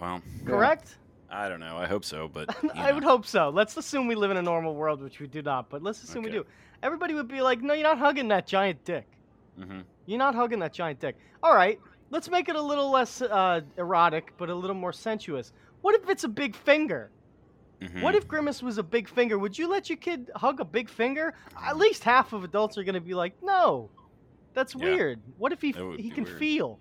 Well, 0.01 0.23
Yeah. 0.45 0.95
I 1.31 1.49
don't 1.49 1.61
know. 1.61 1.77
I 1.77 1.87
hope 1.87 2.05
so, 2.05 2.29
but 2.29 2.55
I 2.75 2.89
know. 2.89 2.95
would 2.95 3.05
hope 3.05 3.27
so. 3.27 3.49
Let's 3.49 3.77
assume 3.77 4.07
we 4.07 4.15
live 4.15 4.31
in 4.31 4.37
a 4.37 4.43
normal 4.43 4.75
world, 4.75 5.03
which 5.03 5.21
we 5.21 5.27
do 5.27 5.43
not. 5.43 5.69
But 5.71 5.83
let's 5.83 6.03
assume 6.03 6.23
we 6.25 6.31
do. 6.31 6.45
Everybody 6.83 7.15
would 7.15 7.29
be 7.29 7.41
like, 7.41 7.61
"No, 7.63 7.75
you're 7.75 7.83
not 7.83 7.99
hugging 7.99 8.29
that 8.29 8.47
giant 8.47 8.85
dick. 8.85 9.07
Mhm. 9.59 9.85
You're 10.07 10.19
not 10.19 10.35
hugging 10.35 10.59
that 10.61 10.73
giant 10.73 11.01
dick." 11.01 11.17
All 11.43 11.55
right, 11.55 11.81
let's 12.11 12.29
make 12.31 12.49
it 12.49 12.57
a 12.57 12.63
little 12.63 12.91
less 12.91 13.23
uh, 13.23 13.63
erotic, 13.79 14.33
but 14.39 14.51
a 14.51 14.55
little 14.55 14.77
more 14.77 14.93
sensuous. 14.93 15.53
What 15.81 15.95
if 15.95 16.09
it's 16.09 16.25
a 16.25 16.29
big 16.29 16.55
finger? 16.55 17.11
Mhm. 17.81 18.03
What 18.03 18.15
if 18.15 18.29
Grimace 18.29 18.63
was 18.63 18.79
a 18.79 18.83
big 18.83 19.09
finger? 19.09 19.39
Would 19.39 19.59
you 19.59 19.67
let 19.69 19.89
your 19.91 19.99
kid 19.99 20.31
hug 20.37 20.61
a 20.61 20.65
big 20.65 20.89
finger? 20.89 21.35
At 21.61 21.77
least 21.77 22.05
half 22.05 22.33
of 22.33 22.45
adults 22.45 22.79
are 22.79 22.85
going 22.85 22.95
to 22.95 23.01
be 23.01 23.15
like, 23.15 23.35
no, 23.43 23.91
that's 24.55 24.75
Yeah. 24.75 24.85
weird. 24.85 25.21
What 25.39 25.53
if 25.53 25.61
he 25.61 25.73
That 25.73 25.97
he 25.99 26.09
can 26.11 26.25
weird. 26.25 26.39
feel? 26.39 26.79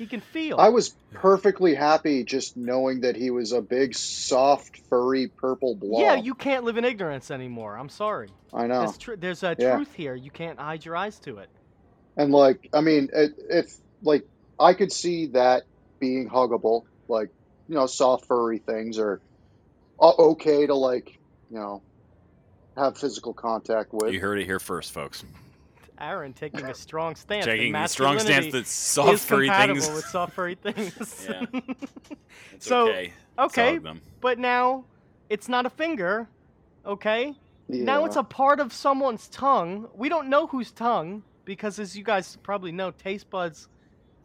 He 0.00 0.06
can 0.06 0.22
feel. 0.22 0.58
I 0.58 0.70
was 0.70 0.94
perfectly 1.12 1.74
happy 1.74 2.24
just 2.24 2.56
knowing 2.56 3.02
that 3.02 3.16
he 3.16 3.30
was 3.30 3.52
a 3.52 3.60
big, 3.60 3.94
soft, 3.94 4.80
furry 4.88 5.30
purple 5.36 5.74
blob. 5.74 6.00
yeah, 6.00 6.14
you 6.14 6.34
can't 6.34 6.64
live 6.64 6.78
in 6.78 6.86
ignorance 6.86 7.30
anymore. 7.30 7.76
I'm 7.76 7.90
sorry. 7.90 8.30
I 8.54 8.66
know. 8.66 8.78
There's, 8.78 8.96
tr- 8.96 9.16
there's 9.16 9.42
a 9.42 9.54
Yeah. 9.58 9.74
truth 9.76 9.92
here. 9.92 10.14
You 10.14 10.30
can't 10.30 10.58
hide 10.58 10.86
your 10.86 10.96
eyes 10.96 11.18
to 11.20 11.36
it. 11.36 11.50
And 12.16 12.32
like, 12.32 12.66
I 12.72 12.80
mean, 12.80 13.10
it, 13.12 13.32
if 13.50 13.70
like 14.02 14.22
I 14.58 14.72
could 14.72 14.90
see 14.90 15.26
that 15.34 15.64
being 16.00 16.30
huggable, 16.30 16.84
like 17.06 17.28
you 17.68 17.74
know, 17.74 17.84
soft 17.84 18.24
furry 18.24 18.56
things 18.56 18.98
are 18.98 19.20
uh, 20.00 20.12
okay 20.30 20.66
to 20.66 20.74
like 20.74 21.12
you 21.50 21.58
know 21.58 21.82
have 22.74 22.96
physical 22.96 23.34
contact 23.34 23.92
with. 23.92 24.14
You 24.14 24.20
heard 24.20 24.38
it 24.38 24.46
here 24.46 24.60
first, 24.60 24.92
folks. 24.92 25.24
Aaron 26.00 26.32
taking 26.32 26.64
a 26.68 26.74
strong 26.74 27.14
stance. 27.16 27.44
Taking 27.46 27.74
a 27.74 27.88
strong 27.88 28.18
stance 28.18 28.28
masculinity 28.28 28.50
that 28.52 28.66
soft 28.66 29.12
is 29.14 29.24
furry 29.24 29.46
compatible 29.46 29.80
things. 29.82 29.94
with 29.96 30.06
soft 30.06 30.34
furry 30.34 30.54
things. 30.62 31.26
Yeah. 31.28 31.46
It's 32.52 32.66
So, 32.66 32.88
okay. 32.88 33.12
okay, 33.38 33.78
but 34.20 34.38
now 34.38 34.86
it's 35.28 35.48
not 35.48 35.66
a 35.66 35.70
finger. 35.70 36.28
Okay, 36.86 37.34
Yeah. 37.68 37.84
now 37.84 38.04
it's 38.04 38.16
a 38.16 38.22
part 38.24 38.60
of 38.60 38.72
someone's 38.72 39.28
tongue. 39.28 39.88
We 39.94 40.08
don't 40.08 40.28
know 40.30 40.46
whose 40.46 40.72
tongue 40.72 41.24
because, 41.44 41.78
as 41.78 41.96
you 41.96 42.04
guys 42.04 42.36
probably 42.42 42.72
know, 42.72 42.90
taste 42.90 43.30
buds 43.30 43.68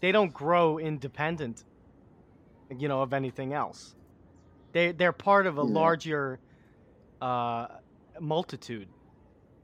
they 0.02 0.12
don't 0.12 0.34
grow 0.34 0.78
independent. 0.78 1.64
You 2.70 2.88
know 2.88 3.02
of 3.02 3.14
anything 3.14 3.54
else. 3.54 3.96
They 4.74 4.92
they're 4.92 5.14
part 5.14 5.48
of 5.48 5.58
a 5.58 5.64
Yeah. 5.64 5.74
larger 5.74 6.40
uh, 7.22 7.68
multitude 8.20 8.90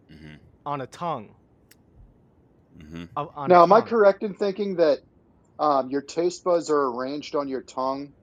hmm 0.09 0.35
on 0.65 0.81
a 0.81 0.87
tongue. 0.87 1.35
Hmm 2.79 3.05
uh, 3.15 3.25
On 3.35 3.49
Now, 3.49 3.63
am 3.63 3.73
I 3.73 3.81
correct 3.81 4.23
in 4.23 4.33
thinking 4.33 4.75
that 4.75 4.99
um, 5.59 5.89
your 5.89 6.01
taste 6.01 6.43
buds 6.43 6.69
are 6.69 6.87
arranged 6.91 7.35
on 7.35 7.47
your 7.47 7.61
tongue 7.61 8.13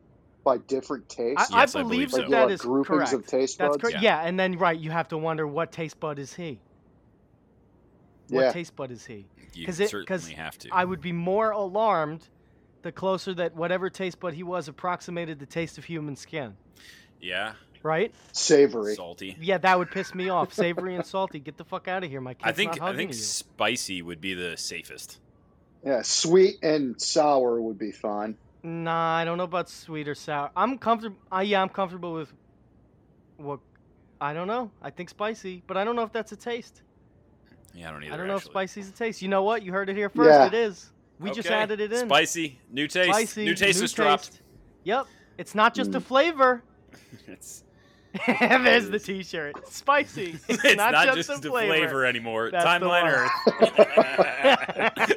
by 0.44 0.58
different 0.58 1.08
tastes? 1.08 1.50
I 1.52 1.60
Yes, 1.60 1.74
I 1.74 1.82
believe 1.82 2.10
believe 2.10 2.10
that 2.12 2.16
so. 2.16 2.22
like 2.22 2.30
that 2.30 2.48
you'll 2.48 2.58
groupings 2.58 3.10
correct. 3.10 3.12
of 3.12 3.26
taste 3.26 3.58
That's 3.58 3.70
buds. 3.76 3.82
correct. 3.82 4.02
Yeah. 4.02 4.22
Yeah. 4.22 4.28
and 4.28 4.38
then 4.38 4.58
right, 4.58 4.78
you 4.78 4.90
have 4.90 5.08
to 5.08 5.18
wonder 5.18 5.46
what 5.46 5.72
taste 5.72 6.00
bud 6.00 6.18
is 6.18 6.34
he? 6.34 6.60
What 8.28 8.42
Yeah. 8.42 8.52
taste 8.52 8.76
bud 8.76 8.90
is 8.90 9.06
he? 9.06 9.26
You 9.54 9.66
'Cause 9.66 9.80
it- 9.80 9.90
certainly 9.90 10.06
'cause 10.06 10.28
have 10.30 10.58
to. 10.58 10.68
I 10.72 10.84
would 10.84 11.00
be 11.00 11.12
more 11.12 11.50
alarmed 11.50 12.28
the 12.82 12.92
closer 12.92 13.34
that 13.34 13.54
whatever 13.54 13.90
taste 13.90 14.20
bud 14.20 14.34
he 14.34 14.42
was 14.42 14.68
approximated 14.68 15.38
the 15.38 15.46
taste 15.46 15.78
of 15.78 15.84
human 15.84 16.14
skin. 16.16 16.56
yeah, 17.20 17.54
Right? 17.82 18.12
Savory. 18.32 18.94
salty. 18.94 19.36
Yeah, 19.40 19.58
that 19.58 19.78
would 19.78 19.90
piss 19.90 20.14
me 20.14 20.28
off. 20.28 20.52
Savory 20.52 20.94
and 20.96 21.06
salty. 21.06 21.38
Get 21.38 21.56
the 21.56 21.64
fuck 21.64 21.88
out 21.88 22.02
of 22.04 22.10
here. 22.10 22.20
My 22.20 22.34
kid's 22.34 22.48
I 22.48 22.52
think 22.52 22.80
not 22.80 22.94
I 22.94 22.96
think 22.96 23.10
you. 23.12 23.16
spicy 23.18 24.02
would 24.02 24.20
be 24.20 24.34
the 24.34 24.56
safest. 24.56 25.18
Yeah, 25.84 26.02
sweet 26.02 26.56
and 26.62 27.00
sour 27.00 27.60
would 27.60 27.78
be 27.78 27.92
fine. 27.92 28.36
Nah, 28.64 29.14
I 29.16 29.24
don't 29.24 29.38
know 29.38 29.44
about 29.44 29.68
sweet 29.70 30.08
or 30.08 30.14
sour. 30.16 30.50
I'm 30.56 30.76
comfortable. 30.78 31.16
Uh, 31.32 31.40
yeah, 31.40 31.62
I'm 31.62 31.68
comfortable 31.68 32.12
with 32.12 32.32
what. 33.36 33.60
I 34.20 34.34
don't 34.34 34.48
know. 34.48 34.72
I 34.82 34.90
think 34.90 35.08
spicy, 35.10 35.62
but 35.68 35.76
I 35.76 35.84
don't 35.84 35.94
know 35.94 36.02
if 36.02 36.12
that's 36.12 36.32
a 36.32 36.36
taste. 36.36 36.82
Yeah, 37.74 37.88
I 37.88 37.92
don't 37.92 38.02
either. 38.02 38.14
I 38.14 38.16
don't 38.16 38.26
know 38.26 38.34
actually. 38.34 38.48
if 38.48 38.52
spicy's 38.52 38.88
a 38.88 38.92
taste. 38.92 39.22
You 39.22 39.28
know 39.28 39.44
what? 39.44 39.62
You 39.62 39.70
heard 39.72 39.88
it 39.88 39.96
here 39.96 40.08
first. 40.08 40.30
Yeah. 40.30 40.46
It 40.48 40.54
is. 40.54 40.90
We 41.20 41.30
just 41.30 41.48
added 41.48 41.80
it 41.80 41.92
in. 41.92 42.06
Spicy, 42.08 42.58
new 42.70 42.88
taste. 42.88 43.10
Spicy. 43.10 43.44
new 43.44 43.54
taste 43.54 43.78
new 43.78 43.82
was 43.82 43.92
dropped. 43.92 44.40
Yep. 44.84 45.06
It's 45.36 45.54
not 45.54 45.74
just 45.74 45.94
a 45.94 46.00
Mm. 46.00 46.04
flavor. 46.04 46.62
it's 47.28 47.62
There's 48.26 48.88
the. 48.88 48.98
T-shirt. 48.98 49.68
Spicy. 49.68 50.38
It's, 50.48 50.64
it's 50.64 50.76
not, 50.76 51.14
just, 51.14 51.28
a 51.28 51.34
a 51.34 51.36
flavor. 51.38 52.06
anymore. 52.06 52.50
That's 52.50 52.64
Timeline. 52.64 53.04
Earth. 53.04 53.30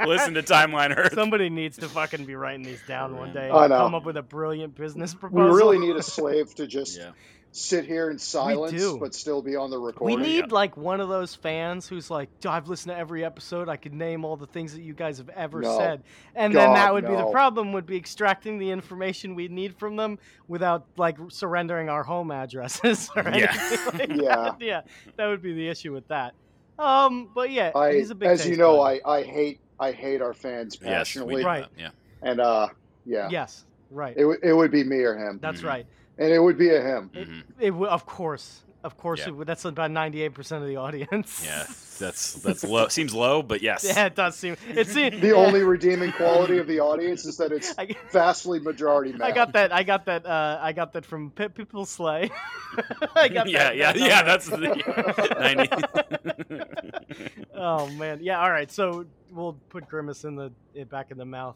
Listen 0.07 0.33
to 0.33 0.43
Timeline 0.43 0.95
Earth. 0.95 1.13
Somebody 1.13 1.49
needs 1.49 1.77
to 1.77 1.87
fucking 1.87 2.25
be 2.25 2.35
writing 2.35 2.63
these 2.63 2.81
down 2.87 3.17
one 3.17 3.33
day. 3.33 3.49
I 3.49 3.67
know. 3.67 3.77
Come 3.77 3.95
up 3.95 4.05
with 4.05 4.17
a 4.17 4.21
brilliant 4.21 4.75
business 4.75 5.13
proposal. 5.13 5.51
We 5.51 5.55
really 5.55 5.79
need 5.79 5.95
a 5.95 6.03
slave 6.03 6.53
to 6.55 6.67
just 6.67 6.97
yeah. 6.97 7.11
Sit 7.53 7.85
here 7.85 8.09
in 8.09 8.17
silence, 8.17 8.81
but 8.99 9.13
still 9.13 9.41
be 9.41 9.55
on 9.57 9.69
the 9.69 9.77
recording. 9.77 10.15
We 10.19 10.21
recording. 10.21 10.41
need 10.45 10.51
like 10.53 10.77
one 10.77 11.01
of 11.01 11.09
those 11.09 11.35
fans 11.35 11.87
who's 11.87 12.09
like, 12.09 12.29
I've 12.45 12.67
listened 12.69 12.93
to 12.93 12.97
every 12.97 13.25
episode. 13.25 13.67
I 13.67 13.75
could 13.75 13.93
name 13.93 14.23
all 14.23 14.37
the 14.37 14.45
things 14.47 14.73
that 14.73 14.81
you 14.81 14.93
guys 14.93 15.17
have 15.17 15.29
ever 15.29 15.61
No. 15.61 15.77
said, 15.77 16.03
and 16.33 16.55
then 16.55 16.73
that 16.73 16.93
would 16.93 17.05
be 17.05 17.15
the 17.15 17.25
problem. 17.31 17.73
Would 17.73 17.85
be 17.85 17.97
extracting 17.97 18.57
the 18.57 18.71
information 18.71 19.35
we 19.35 19.47
need 19.49 19.75
from 19.75 19.95
them 19.97 20.17
without 20.47 20.85
like 20.97 21.17
surrendering 21.29 21.89
our 21.89 22.03
home 22.03 22.31
addresses 22.31 23.09
or 23.15 23.23
Yeah. 23.35 23.51
Like 23.93 24.09
Yeah. 24.09 24.35
that. 24.35 24.55
yeah, 24.61 24.81
that 25.17 25.27
would 25.27 25.41
be 25.41 25.53
the 25.53 25.67
issue 25.67 25.91
with 25.93 26.07
that. 26.07 26.33
Um, 26.79 27.29
but 27.35 27.51
yeah, 27.51 27.71
I, 27.75 27.93
he's 27.93 28.09
a 28.11 28.15
big. 28.15 28.29
as 28.29 28.47
you 28.47 28.55
know, 28.57 28.77
bud. 28.77 29.01
I, 29.05 29.17
I 29.17 29.23
hate 29.23 29.59
I 29.79 29.91
hate 29.91 30.21
our 30.21 30.33
fans 30.33 30.75
Yes, 30.75 30.81
we 30.81 30.87
passionately, 30.93 31.35
did 31.37 31.45
Right. 31.45 31.65
Yeah. 31.77 31.89
and 32.21 32.39
uh, 32.39 32.69
yeah, 33.05 33.27
yes, 33.29 33.65
right. 33.89 34.15
it, 34.15 34.21
w- 34.21 34.39
it 34.41 34.53
would 34.53 34.71
be 34.71 34.83
me 34.83 34.97
or 35.03 35.17
him, 35.17 35.39
That's 35.41 35.61
Mhm. 35.61 35.67
right. 35.67 35.85
And 36.21 36.31
it 36.31 36.39
would 36.39 36.57
be 36.57 36.69
a 36.69 36.81
him. 36.81 37.09
It, 37.13 37.27
Mhm. 37.29 37.43
it 37.59 37.69
w- 37.71 37.87
of 37.89 38.05
course, 38.05 38.61
of 38.83 38.97
course, 38.97 39.19
Yeah. 39.21 39.29
it 39.29 39.35
would. 39.35 39.47
That's 39.47 39.65
about 39.65 39.91
ninety-eight 39.91 40.33
percent 40.33 40.61
of 40.63 40.69
the 40.69 40.77
audience. 40.77 41.41
Yeah. 41.45 41.65
That's 42.01 42.33
that's 42.41 42.63
low. 42.63 42.87
Seems 42.87 43.13
low, 43.13 43.43
but 43.43 43.61
yes. 43.61 43.83
yeah, 43.87 44.07
it 44.07 44.15
does 44.15 44.35
seem. 44.35 44.55
It 44.69 44.87
seems 44.87 45.21
The 45.21 45.33
only 45.33 45.61
redeeming 45.61 46.11
quality 46.13 46.57
of 46.57 46.65
the 46.65 46.79
audience 46.79 47.25
is 47.25 47.37
that 47.37 47.51
it's 47.51 47.75
I, 47.77 47.95
vastly 48.11 48.59
majority 48.59 49.11
male. 49.13 49.21
I 49.27 49.31
got 49.31 49.53
that. 49.53 49.71
I 49.71 49.83
got 49.83 50.05
that. 50.05 50.25
Uh, 50.25 50.57
I 50.59 50.71
got 50.73 50.93
that 50.93 51.05
from 51.05 51.29
P- 51.29 51.49
People 51.49 51.85
Slay. 51.85 52.31
I 53.15 53.27
got 53.27 53.47
yeah, 53.47 53.65
that, 53.65 53.75
yeah, 53.77 53.91
that 53.93 53.99
yeah. 53.99 54.23
That's 54.23 54.47
the 54.47 54.57
ninety. 55.39 55.69
oh 57.55 57.87
man, 57.91 58.17
yeah. 58.23 58.41
All 58.41 58.49
right, 58.49 58.71
so 58.71 59.05
we'll 59.31 59.57
put 59.69 59.87
Grimace 59.87 60.23
in 60.23 60.35
the 60.35 60.51
it 60.73 60.89
back 60.89 61.11
in 61.11 61.19
the 61.19 61.25
mouth. 61.25 61.55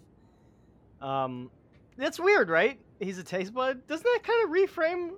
Um, 1.01 1.49
that's 1.97 2.19
weird, 2.19 2.49
right? 2.49 2.79
He's 2.99 3.17
a 3.17 3.23
taste 3.23 3.53
bud. 3.53 3.87
Doesn't 3.87 4.03
that 4.03 4.23
kind 4.23 4.43
of 4.43 4.49
reframe 4.49 5.11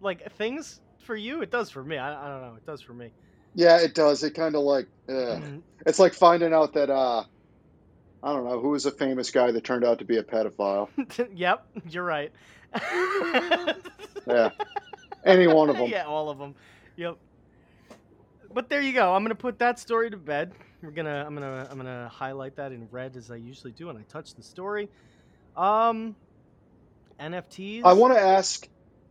like 0.00 0.32
things 0.32 0.80
for 1.04 1.16
you? 1.16 1.42
It 1.42 1.50
does 1.50 1.70
for 1.70 1.82
me. 1.82 1.96
I, 1.98 2.26
I 2.26 2.28
don't 2.28 2.42
know. 2.42 2.54
It 2.56 2.66
does 2.66 2.80
for 2.80 2.92
me. 2.92 3.10
Yeah, 3.54 3.78
it 3.78 3.94
does. 3.94 4.22
It 4.22 4.34
kind 4.34 4.54
of 4.54 4.62
like 4.62 4.86
uh, 5.08 5.40
it's 5.86 5.98
like 5.98 6.14
finding 6.14 6.52
out 6.52 6.74
that 6.74 6.90
uh, 6.90 7.24
I 8.22 8.32
don't 8.32 8.44
know 8.44 8.60
who 8.60 8.70
was 8.70 8.86
a 8.86 8.90
famous 8.90 9.30
guy 9.30 9.50
that 9.52 9.64
turned 9.64 9.84
out 9.84 10.00
to 10.00 10.04
be 10.04 10.18
a 10.18 10.22
pedophile. 10.22 10.88
yep, 11.34 11.66
you're 11.88 12.04
right. 12.04 12.32
Yeah, 14.26 14.50
any 15.24 15.46
one 15.46 15.70
of 15.70 15.76
them. 15.76 15.88
yeah, 15.88 16.04
all 16.04 16.28
of 16.28 16.38
them. 16.38 16.54
Yep. 16.96 17.16
But 18.52 18.68
there 18.68 18.80
you 18.80 18.92
go. 18.92 19.14
I'm 19.14 19.22
gonna 19.22 19.34
put 19.34 19.58
that 19.60 19.78
story 19.78 20.10
to 20.10 20.16
bed. 20.16 20.52
We're 20.82 20.90
gonna. 20.90 21.24
I'm 21.26 21.34
gonna. 21.34 21.68
I'm 21.70 21.76
gonna 21.76 22.08
highlight 22.12 22.56
that 22.56 22.72
in 22.72 22.88
red 22.90 23.16
as 23.16 23.30
I 23.30 23.36
usually 23.36 23.72
do, 23.72 23.88
and 23.88 23.98
I 23.98 24.02
touch 24.08 24.34
the 24.34 24.42
story. 24.42 24.88
Um, 25.56 26.16
NFTs. 27.20 27.82
I 27.84 27.94
want 27.94 28.14
to 28.14 28.20
ask. 28.20 28.66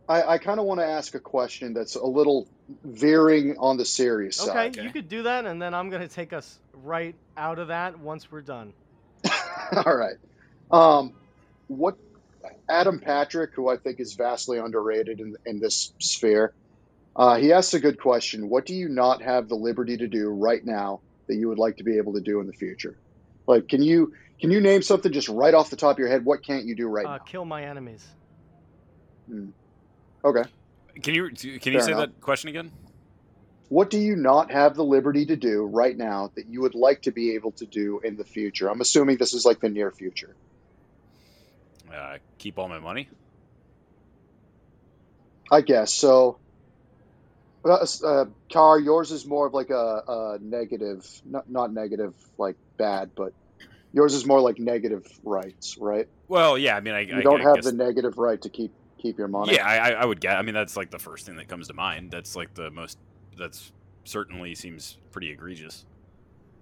I, 0.08 0.22
I 0.22 0.38
kind 0.38 0.60
of 0.60 0.66
want 0.66 0.80
to 0.80 0.86
ask 0.86 1.14
a 1.14 1.20
question 1.20 1.74
that's 1.74 1.96
a 1.96 2.04
little 2.06 2.46
veering 2.84 3.56
on 3.58 3.76
the 3.76 3.84
serious 3.84 4.40
Okay, 4.40 4.52
side. 4.52 4.76
you 4.76 4.90
could 4.90 5.08
do 5.08 5.24
that, 5.24 5.46
and 5.46 5.60
then 5.60 5.74
I'm 5.74 5.90
gonna 5.90 6.08
take 6.08 6.32
us 6.32 6.58
right 6.72 7.16
out 7.36 7.58
of 7.58 7.68
that 7.68 7.98
once 7.98 8.30
we're 8.30 8.42
done. 8.42 8.72
All 9.84 9.96
right. 9.96 10.16
Um, 10.70 11.12
what 11.66 11.96
Adam 12.68 13.00
Patrick, 13.00 13.50
who 13.54 13.68
I 13.68 13.76
think 13.76 13.98
is 13.98 14.14
vastly 14.14 14.58
underrated 14.58 15.18
in 15.18 15.34
in 15.44 15.58
this 15.58 15.92
sphere, 16.00 16.54
uh, 17.16 17.36
he 17.36 17.52
asks 17.52 17.74
a 17.74 17.80
good 17.80 17.98
question. 18.00 18.48
What 18.48 18.66
do 18.66 18.74
you 18.74 18.88
not 18.88 19.22
have 19.22 19.48
the 19.48 19.56
liberty 19.56 19.96
to 19.96 20.06
do 20.06 20.28
right 20.28 20.64
now 20.64 21.00
that 21.28 21.34
you 21.34 21.48
would 21.48 21.58
like 21.58 21.78
to 21.78 21.84
be 21.84 21.96
able 21.98 22.14
to 22.14 22.20
do 22.20 22.40
in 22.40 22.46
the 22.46 22.52
future? 22.52 22.96
Like, 23.48 23.68
can 23.68 23.82
you 23.82 24.12
can 24.40 24.50
you 24.50 24.60
name 24.60 24.82
something 24.82 25.12
just 25.12 25.28
right 25.28 25.54
off 25.54 25.70
the 25.70 25.76
top 25.76 25.92
of 25.92 25.98
your 25.98 26.08
head? 26.08 26.24
What 26.24 26.42
can't 26.42 26.64
you 26.66 26.74
do 26.74 26.88
right 26.88 27.04
now? 27.04 27.14
uh, 27.14 27.18
kill 27.18 27.44
my 27.44 27.64
enemies. 27.64 28.06
now? 29.28 29.48
Okay. 30.24 30.42
Can 31.02 31.14
you 31.14 31.30
can 31.30 31.50
you 31.50 31.58
Fair 31.60 31.80
say 31.80 31.92
enough. 31.92 32.08
that 32.08 32.20
question 32.20 32.50
again? 32.50 32.70
What 33.68 33.90
do 33.90 33.98
you 33.98 34.14
not 34.14 34.50
have 34.52 34.76
the 34.76 34.84
liberty 34.84 35.26
to 35.26 35.36
do 35.36 35.64
right 35.64 35.96
now 35.96 36.30
that 36.36 36.46
you 36.46 36.60
would 36.62 36.74
like 36.74 37.02
to 37.02 37.10
be 37.10 37.34
able 37.34 37.52
to 37.52 37.66
do 37.66 38.00
in 38.02 38.16
the 38.16 38.24
future? 38.24 38.68
I'm 38.68 38.80
assuming 38.80 39.16
this 39.16 39.34
is 39.34 39.44
like 39.44 39.60
the 39.60 39.68
near 39.68 39.90
future. 39.90 40.34
Uh, 41.92 42.18
keep 42.38 42.58
all 42.58 42.68
my 42.68 42.78
money. 42.78 43.08
I 45.50 45.60
guess 45.60 45.92
so. 45.92 46.38
Uh, 47.64 47.84
uh, 48.04 48.24
Car, 48.52 48.78
yours 48.78 49.10
is 49.10 49.26
more 49.26 49.46
of 49.46 49.54
like 49.54 49.70
a, 49.70 50.02
a 50.06 50.38
negative, 50.40 51.04
not 51.24 51.50
not 51.50 51.72
negative 51.72 52.14
like 52.38 52.56
bad, 52.76 53.10
but 53.16 53.32
yours 53.96 54.14
is 54.14 54.24
more 54.26 54.40
like 54.40 54.60
negative 54.60 55.04
rights, 55.24 55.76
right? 55.78 56.06
Well, 56.28 56.56
yeah. 56.56 56.76
I 56.76 56.80
mean, 56.80 56.94
I, 56.94 57.00
You 57.00 57.16
I, 57.16 57.22
don't 57.22 57.40
I 57.40 57.44
have 57.44 57.54
guess, 57.56 57.64
the 57.64 57.72
negative 57.72 58.16
right 58.18 58.40
to 58.42 58.48
keep 58.48 58.72
keep 58.98 59.18
your 59.18 59.26
money. 59.28 59.54
Yeah, 59.54 59.66
I, 59.66 59.76
I- 59.90 60.02
I 60.02 60.04
would 60.04 60.20
get. 60.20 60.36
I 60.36 60.42
mean, 60.42 60.54
that's 60.54 60.76
like 60.76 60.90
the 60.90 60.98
first 61.00 61.26
thing 61.26 61.36
that 61.36 61.48
comes 61.48 61.66
to 61.68 61.74
mind. 61.74 62.10
That's 62.12 62.36
like 62.36 62.54
the 62.54 62.70
most. 62.70 62.98
That's 63.36 63.72
certainly 64.04 64.54
seems 64.54 64.98
pretty 65.10 65.30
egregious. 65.32 65.84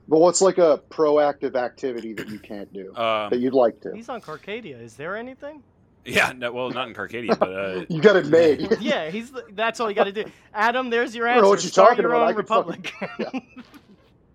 But 0.09 0.19
what's 0.19 0.41
like 0.43 0.59
a 0.59 0.83
proactive 0.91 1.55
activity 1.57 2.13
that 2.15 2.29
you 2.29 2.39
can't 2.39 2.73
do 2.73 2.93
that 2.97 3.33
Um, 3.33 3.39
you'd 3.39 3.55
like 3.55 3.81
to? 3.83 3.95
He's 3.95 4.09
on 4.09 4.21
Carcadia. 4.21 4.81
Is 4.81 4.95
there 4.97 5.17
anything? 5.17 5.63
yeah, 6.07 6.33
no, 6.37 6.53
well, 6.53 6.69
not 6.69 6.87
in 6.89 6.93
Carcadia, 6.95 7.39
but 7.39 7.49
uh, 7.51 7.85
You 7.95 8.03
got 8.03 8.17
it 8.17 8.27
made. 8.27 8.77
yeah, 8.81 9.09
he's. 9.11 9.31
The, 9.33 9.45
that's 9.53 9.81
all 9.81 9.89
you 9.89 9.95
got 9.97 10.05
to 10.05 10.13
do. 10.13 10.25
Adam, 10.53 10.91
there's 10.91 11.17
your 11.17 11.27
I 11.27 11.31
answer. 11.31 11.37
don't 11.41 11.45
know 11.45 11.51
what 11.51 11.63
you're 11.63 11.71
Start 11.71 11.89
talking 11.91 12.03
your 12.03 12.13
about. 12.13 12.23
own 12.25 12.29
I 12.29 12.33
could 12.35 12.47
fucking- 12.49 12.85
republic. 13.19 13.45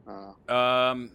Uh, 0.08 0.52
Um, 0.52 1.12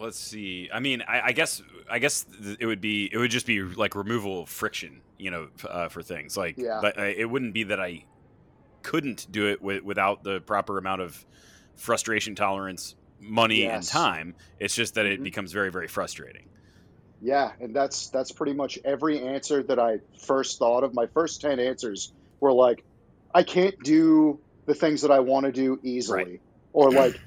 let's 0.00 0.18
see. 0.18 0.68
I 0.72 0.80
mean, 0.80 1.02
I, 1.06 1.20
I 1.26 1.32
guess 1.32 1.62
I 1.88 1.98
guess 1.98 2.24
th- 2.24 2.56
it 2.60 2.66
would 2.66 2.80
be 2.80 3.08
it 3.12 3.18
would 3.18 3.30
just 3.30 3.46
be 3.46 3.62
like 3.62 3.94
removal 3.94 4.42
of 4.42 4.48
friction, 4.48 5.00
you 5.18 5.30
know, 5.30 5.48
uh, 5.68 5.88
for 5.88 6.02
things 6.02 6.36
like. 6.36 6.56
Yeah. 6.58 6.78
But 6.82 6.98
uh, 6.98 7.02
it 7.02 7.26
wouldn't 7.28 7.54
be 7.54 7.64
that 7.64 7.80
I 7.80 8.04
couldn't 8.82 9.26
do 9.30 9.46
it 9.48 9.58
wi- 9.60 9.82
without 9.84 10.24
the 10.24 10.40
proper 10.40 10.78
amount 10.78 11.02
of 11.02 11.24
frustration 11.76 12.34
tolerance, 12.34 12.94
money, 13.20 13.64
and 13.66 13.82
time. 13.82 14.34
It's 14.58 14.74
just 14.74 14.94
that 14.94 15.06
it 15.06 15.20
Mhm. 15.20 15.24
becomes 15.24 15.52
very 15.52 15.70
very 15.70 15.88
frustrating. 15.88 16.46
yeah, 17.22 17.52
and 17.60 17.76
that's 17.76 18.08
that's 18.08 18.32
pretty 18.32 18.54
much 18.54 18.78
every 18.84 19.20
answer 19.20 19.62
that 19.62 19.78
I 19.78 20.00
first 20.26 20.58
thought 20.58 20.84
of. 20.84 20.94
My 20.94 21.06
first 21.08 21.40
ten 21.42 21.60
answers 21.60 22.12
were 22.40 22.52
like, 22.52 22.82
I 23.34 23.42
can't 23.42 23.78
do 23.82 24.40
the 24.66 24.74
things 24.74 25.02
that 25.02 25.10
I 25.10 25.20
want 25.20 25.44
to 25.46 25.52
do 25.52 25.78
easily, 25.82 26.24
Right. 26.24 26.40
or 26.72 26.90
like 27.02 27.20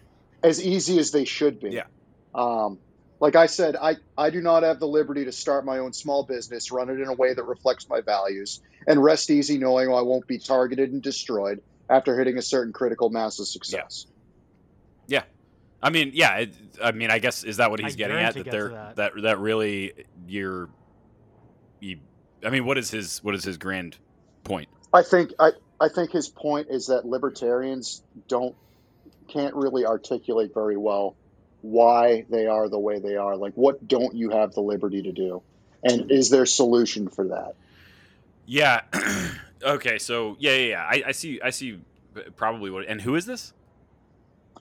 as 0.44 0.64
easy 0.66 0.98
as 0.98 1.12
they 1.12 1.26
should 1.26 1.60
be. 1.60 1.70
Yeah. 1.70 1.84
Um, 2.34 2.80
like 3.20 3.36
I 3.38 3.46
said, 3.46 3.78
I, 3.78 3.96
I 4.18 4.32
do 4.32 4.42
not 4.42 4.64
have 4.64 4.80
the 4.80 4.88
liberty 4.88 5.26
to 5.26 5.32
start 5.32 5.64
my 5.64 5.80
own 5.80 5.94
small 5.94 6.24
business, 6.24 6.72
run 6.72 6.90
it 6.90 7.00
in 7.00 7.08
a 7.08 7.14
way 7.14 7.34
that 7.34 7.44
reflects 7.44 7.88
my 7.88 8.02
values, 8.02 8.60
and 8.86 9.02
rest 9.02 9.30
easy 9.30 9.58
knowing 9.58 9.88
I 9.88 10.02
won't 10.02 10.28
be 10.28 10.40
targeted 10.40 10.92
and 10.92 11.02
destroyed 11.02 11.62
after 11.90 12.18
hitting 12.18 12.38
a 12.38 12.42
certain 12.42 12.74
critical 12.74 13.10
mass 13.10 13.40
of 13.40 13.48
success. 13.48 14.08
Yeah. 15.08 15.20
yeah. 15.20 15.24
I 15.82 15.90
mean, 15.90 16.12
yeah. 16.14 16.36
It, 16.38 16.56
I 16.84 16.92
mean, 16.92 17.12
I 17.12 17.20
guess 17.20 17.46
is 17.46 17.58
that 17.58 17.72
what 17.72 17.80
I 17.80 17.84
he's 17.86 17.96
getting 17.96 18.18
at? 18.18 18.34
That 18.34 18.44
get 18.44 18.52
to 18.52 18.58
they're 18.58 18.70
that. 18.70 18.96
that 18.98 19.12
that 19.22 19.40
really 19.40 19.94
you're. 20.28 20.70
You, 21.80 22.00
I 22.44 22.50
mean, 22.50 22.66
what 22.66 22.78
is 22.78 22.92
his 22.92 23.24
what 23.24 23.36
is 23.36 23.44
his 23.44 23.58
grand 23.58 23.98
point? 24.44 24.68
I 24.94 25.02
think 25.02 25.32
I, 25.40 25.52
I 25.80 25.90
think 25.90 26.12
his 26.12 26.28
point 26.28 26.68
is 26.70 26.88
that 26.88 27.06
libertarians 27.06 28.04
don't 28.28 28.56
can't 29.28 29.56
really 29.56 29.86
articulate 29.86 30.54
very 30.54 30.78
well 30.78 31.16
why 31.64 32.26
they 32.30 32.46
are 32.46 32.70
the 32.70 32.78
way 32.78 33.00
they 33.00 33.16
are. 33.16 33.36
Like 33.36 33.54
what 33.56 33.88
don't 33.88 34.14
you 34.16 34.30
have 34.30 34.54
the 34.54 34.62
liberty 34.62 35.02
to 35.04 35.12
do? 35.12 35.42
And 35.84 36.12
is 36.12 36.30
there 36.30 36.44
a 36.44 36.48
solution 36.48 37.08
for 37.08 37.30
that? 37.30 37.56
Yeah. 38.46 38.82
okay. 39.64 39.98
So 39.98 40.36
yeah, 40.40 40.52
yeah, 40.56 40.68
yeah. 40.68 40.84
I, 40.84 41.04
I 41.08 41.12
see. 41.14 41.42
I 41.42 41.50
see. 41.50 41.80
Probably 42.36 42.70
what. 42.70 42.86
And 42.88 43.02
who 43.02 43.16
is 43.16 43.26
this? 43.26 43.54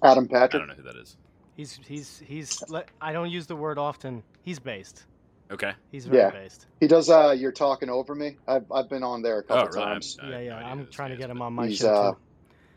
Adam 0.03 0.27
Patrick. 0.27 0.55
I 0.63 0.67
don't 0.67 0.69
know 0.69 0.75
who 0.75 0.83
that 0.85 0.97
is. 0.97 1.17
He's 1.57 1.79
he's 1.87 2.23
he's. 2.25 2.63
I 3.01 3.13
don't 3.13 3.31
use 3.31 3.47
the 3.47 3.57
word 3.57 3.79
often. 3.79 4.23
He's 4.43 4.59
based. 4.59 5.05
Okay. 5.51 5.73
He's 5.91 6.07
very 6.07 6.23
Yeah. 6.23 6.31
based. 6.31 6.67
He 6.81 6.87
does 6.89 7.11
uh 7.11 7.35
you're 7.37 7.53
talking 7.53 7.91
over 7.91 8.15
me. 8.15 8.37
I've 8.49 8.65
I've 8.73 8.89
been 8.89 9.03
on 9.03 9.23
there 9.23 9.41
a 9.41 9.43
Oh, 9.43 9.47
couple 9.47 9.69
really? 9.75 9.85
times. 9.85 10.17
I 10.23 10.27
yeah, 10.29 10.33
have 10.33 10.41
no 10.41 10.47
yeah. 10.47 10.67
I'm 10.73 10.87
trying 10.87 11.11
to 11.11 11.17
get 11.17 11.29
him 11.29 11.43
on 11.43 11.53
my 11.53 11.67
He's, 11.67 11.79
show 11.79 11.89
uh, 11.93 12.11
too. 12.13 12.19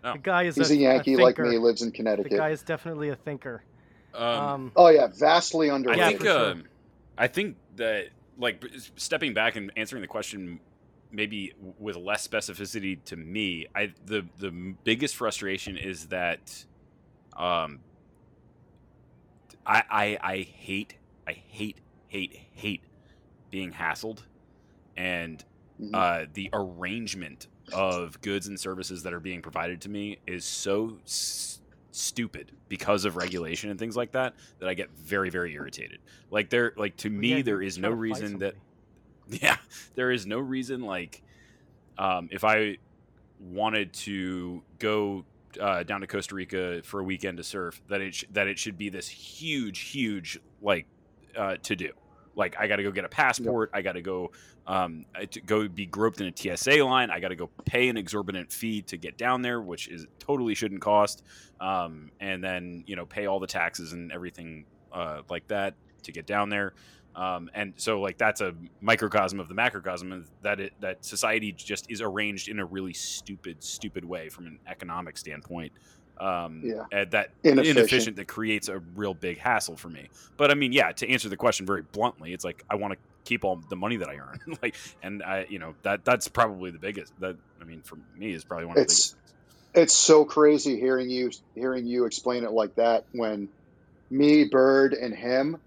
Oh. 0.04 0.14
The 0.14 0.20
guy 0.20 0.44
is 0.44 0.56
He's 0.56 0.70
a, 0.72 0.74
a 0.74 0.78
Yankee 0.78 1.16
like 1.16 1.38
thinker. 1.38 1.50
me, 1.52 1.58
lives 1.58 1.82
in 1.82 1.92
Connecticut. 1.92 2.32
The 2.32 2.38
guy 2.38 2.50
is 2.50 2.62
definitely 2.64 3.10
a 3.10 3.16
thinker. 3.16 3.64
Um, 4.16 4.56
Um, 4.56 4.74
oh 4.76 4.90
yeah, 4.90 5.08
vastly 5.18 5.70
I 5.70 5.76
underrated. 5.76 5.98
Yeah, 5.98 6.10
think 6.10 6.20
for 6.20 6.28
sure. 6.28 6.52
um, 6.52 6.66
I 7.18 7.28
think 7.28 7.58
that 7.76 8.08
like 8.38 8.64
stepping 8.98 9.34
back 9.34 9.56
and 9.56 9.72
answering 9.78 10.02
the 10.02 10.08
question 10.08 10.62
maybe 11.12 11.54
with 11.80 11.96
less 11.96 12.28
specificity 12.28 13.04
to 13.06 13.18
me, 13.18 13.68
I 13.76 13.94
the 14.06 14.28
the 14.40 14.52
biggest 14.84 15.16
frustration 15.16 15.78
is 15.78 16.08
that 16.08 16.66
um 17.38 17.82
I 19.66 19.84
I 19.90 20.18
I 20.22 20.38
hate 20.40 20.96
I 21.28 21.34
hate 21.34 21.82
hate 22.08 22.36
hate 22.54 22.86
being 23.52 23.74
hassled 23.74 24.20
and 24.98 25.44
Mhm. 25.82 25.94
uh, 25.94 26.26
the 26.34 26.50
arrangement 26.54 27.48
of 27.74 28.22
goods 28.22 28.48
and 28.48 28.60
services 28.60 29.04
that 29.04 29.14
are 29.14 29.20
being 29.20 29.42
provided 29.42 29.82
to 29.82 29.90
me 29.90 30.20
is 30.28 30.46
so 30.46 31.00
s- 31.06 31.62
stupid 31.96 32.52
because 32.68 33.06
of 33.06 33.16
regulation 33.16 33.70
and 33.70 33.80
things 33.80 33.96
like 33.96 34.12
that 34.12 34.36
that 34.60 34.70
I 34.70 34.74
get 34.74 34.90
very 34.92 35.30
very 35.30 35.54
irritated. 35.54 36.00
Like 36.30 36.50
there 36.50 36.74
like 36.76 36.98
to 36.98 37.10
me 37.10 37.38
Yeah, 37.38 37.42
there 37.42 37.62
no 37.78 37.90
to 37.90 37.96
fight 37.96 38.00
reason 38.00 38.40
that 38.40 38.56
yeah, 39.30 39.58
there 39.96 40.12
is 40.12 40.26
no 40.26 40.40
reason 40.40 40.82
like 40.82 41.22
um, 41.98 42.30
if 42.32 42.44
I 42.44 42.78
wanted 43.40 43.94
to 43.94 44.64
go 44.80 45.26
uh, 45.60 45.84
down 45.84 46.02
to 46.02 46.08
Costa 46.08 46.36
Rica 46.36 46.82
for 46.84 47.00
a 47.00 47.04
weekend 47.04 47.38
to 47.38 47.44
surf, 47.44 47.82
that 47.88 48.02
it 48.02 48.14
sh- 48.16 48.26
that 48.32 48.48
it 48.48 48.60
should 48.60 48.78
be 48.78 48.90
this 48.90 49.08
huge, 49.08 49.80
huge 49.80 50.40
like 50.62 50.86
uh, 51.36 51.56
to 51.64 51.76
do. 51.76 51.92
Like 52.36 52.56
I 52.60 52.68
got 52.68 52.78
to 52.78 52.84
go 52.84 52.92
get 52.92 53.06
a 53.06 53.10
passport. 53.10 53.72
I 53.74 53.82
got 53.82 53.94
to 53.94 54.02
go 54.02 54.32
um, 54.68 55.06
to 55.30 55.42
go 55.42 55.68
be 55.68 55.86
groped 55.86 56.22
in 56.22 56.28
a 56.28 56.58
TSA 56.58 56.84
line. 56.84 57.10
I 57.10 57.20
got 57.20 57.30
to 57.30 57.36
go 57.36 57.50
pay 57.66 57.90
an 57.90 57.98
exorbitant 57.98 58.52
fee 58.52 58.82
to 58.84 58.98
get 58.98 59.18
down 59.18 59.42
there, 59.42 59.62
which 59.62 59.88
is 59.88 60.06
totally 60.20 60.56
shouldn't 60.56 60.82
cost. 60.82 61.24
Um, 61.60 62.12
and 62.20 62.44
then 62.44 62.84
you 62.88 62.96
know 62.96 63.06
pay 63.06 63.26
all 63.28 63.40
the 63.40 63.48
taxes 63.48 63.94
and 63.94 64.12
everything 64.12 64.66
uh, 64.92 65.22
like 65.30 65.48
that 65.48 65.76
to 66.04 66.12
get 66.12 66.26
down 66.26 66.50
there. 66.50 66.74
Um, 67.16 67.50
and 67.54 67.74
so 67.78 68.02
like 68.02 68.18
that's 68.18 68.42
a 68.42 68.54
microcosm 68.82 69.40
of 69.40 69.48
the 69.48 69.54
macrocosm 69.56 70.26
that 70.42 70.60
it, 70.60 70.74
that 70.82 71.06
society 71.06 71.54
just 71.54 71.90
is 71.90 72.02
arranged 72.02 72.50
in 72.50 72.60
a 72.60 72.66
really 72.66 72.94
stupid 72.94 73.64
stupid 73.64 74.04
way 74.04 74.28
from 74.28 74.48
an 74.48 74.60
economic 74.68 75.18
standpoint 75.18 75.72
um, 76.20 76.62
Yeah. 76.64 76.86
and 76.92 77.12
that 77.12 77.32
Inefficient. 77.44 77.78
inefficient 77.78 78.16
that 78.18 78.28
creates 78.28 78.70
a 78.70 78.80
real 78.96 79.14
big 79.14 79.38
hassle 79.38 79.76
for 79.76 79.90
me 79.90 80.10
but 80.38 80.50
i 80.52 80.54
mean 80.54 80.72
yeah 80.72 80.92
to 80.94 81.10
answer 81.10 81.28
the 81.30 81.38
question 81.38 81.66
very 81.66 81.82
bluntly 81.82 82.34
it's 82.34 82.46
like 82.46 82.64
i 82.70 82.76
want 82.76 82.94
to 82.94 83.00
keep 83.26 83.44
all 83.44 83.62
the 83.70 83.76
money 83.76 83.98
that 83.98 84.08
i 84.10 84.16
earn 84.16 84.40
like 84.62 84.76
and 85.04 85.22
i 85.24 85.46
you 85.50 85.60
know 85.60 85.74
that 85.82 86.06
that's 86.06 86.28
probably 86.28 86.72
the 86.72 86.80
biggest 86.80 87.12
that 87.20 87.36
i 87.62 87.64
mean 87.66 87.82
for 87.82 87.98
me 88.16 88.32
is 88.34 88.44
probably 88.46 88.66
one 88.66 88.74
of 88.74 88.76
the 88.78 88.82
It's- 88.84 89.10
biggest 89.14 89.16
it's 89.78 89.94
so 89.94 90.24
crazy 90.24 90.80
hearing 90.80 91.10
you 91.10 91.32
hearing 91.54 91.86
you 91.86 92.06
explain 92.06 92.46
it 92.46 92.52
like 92.52 92.76
that 92.76 93.04
when 93.12 93.50
me 94.10 94.46
bird 94.46 94.94
and 94.94 95.14
him 95.14 95.58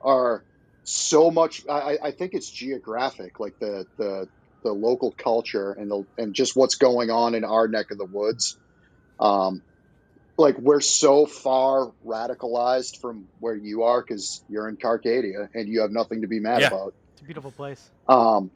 are 0.00 0.42
so 0.84 1.30
much 1.30 1.64
I- 1.68 1.98
I 2.02 2.10
think 2.12 2.32
it's 2.32 2.48
geographic 2.50 3.38
like 3.40 3.58
the 3.58 3.84
the 3.98 4.26
the 4.64 4.72
local 4.72 5.12
culture 5.12 5.72
and 5.72 5.90
the 5.90 6.04
and 6.16 6.34
just 6.34 6.56
what's 6.56 6.76
going 6.76 7.10
on 7.10 7.34
in 7.34 7.44
our 7.44 7.68
neck 7.68 7.90
of 7.90 7.98
the 7.98 8.06
woods 8.06 8.56
um 9.20 9.62
like 10.38 10.56
we're 10.58 10.80
so 10.80 11.26
far 11.26 11.92
radicalized 12.06 13.00
from 13.00 13.26
where 13.40 13.56
you 13.56 13.82
are 13.82 14.00
because 14.00 14.42
you're 14.48 14.68
in 14.68 14.76
Carcadia 14.76 15.48
and 15.52 15.68
you 15.68 15.80
have 15.82 15.90
nothing 15.90 16.22
to 16.22 16.28
be 16.28 16.40
mad 16.40 16.60
Yeah. 16.60 16.68
about 16.68 16.94
It's 17.14 17.22
a 17.22 17.24
beautiful 17.24 17.50
place. 17.52 17.90
um, 18.08 18.50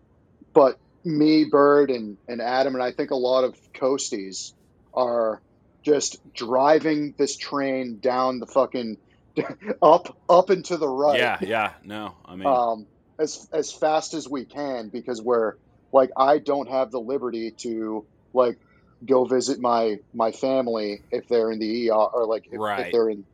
but 0.55 0.79
me, 1.05 1.45
Bird, 1.51 1.91
and, 1.91 2.17
and 2.29 2.41
Adam, 2.41 2.75
and 2.75 2.83
I 2.83 2.93
think 2.93 3.11
a 3.11 3.17
lot 3.17 3.43
of 3.45 3.57
coasties 3.77 4.53
are 4.95 5.43
just 5.85 6.19
driving 6.37 7.15
this 7.19 7.37
train 7.37 7.99
down 8.01 8.39
the 8.39 8.47
fucking 8.47 8.97
up 9.83 10.17
up 10.29 10.51
and 10.51 10.65
to 10.67 10.77
the 10.77 10.87
right. 10.89 11.19
yeah 11.19 11.39
yeah 11.41 11.73
no 11.83 12.15
i 12.25 12.37
mean 12.37 12.47
Um, 12.47 12.87
as 13.19 13.49
as 13.53 13.73
fast 13.73 14.15
as 14.15 14.29
we 14.29 14.45
can 14.45 14.91
because 14.93 15.21
we're 15.21 15.55
like 15.93 16.11
I 16.17 16.39
don't 16.39 16.71
have 16.71 16.91
the 16.91 17.01
liberty 17.01 17.53
to 17.63 18.07
like 18.35 18.59
go 19.07 19.25
visit 19.25 19.61
my 19.61 19.99
my 20.15 20.33
family 20.33 21.03
if 21.11 21.29
they're 21.29 21.51
in 21.51 21.59
the 21.59 21.91
ER 21.91 21.95
or 21.95 22.27
like 22.27 22.47
if, 22.51 22.59
Right. 22.61 22.87
if 22.87 22.93
they're 22.93 23.09
in 23.11 23.25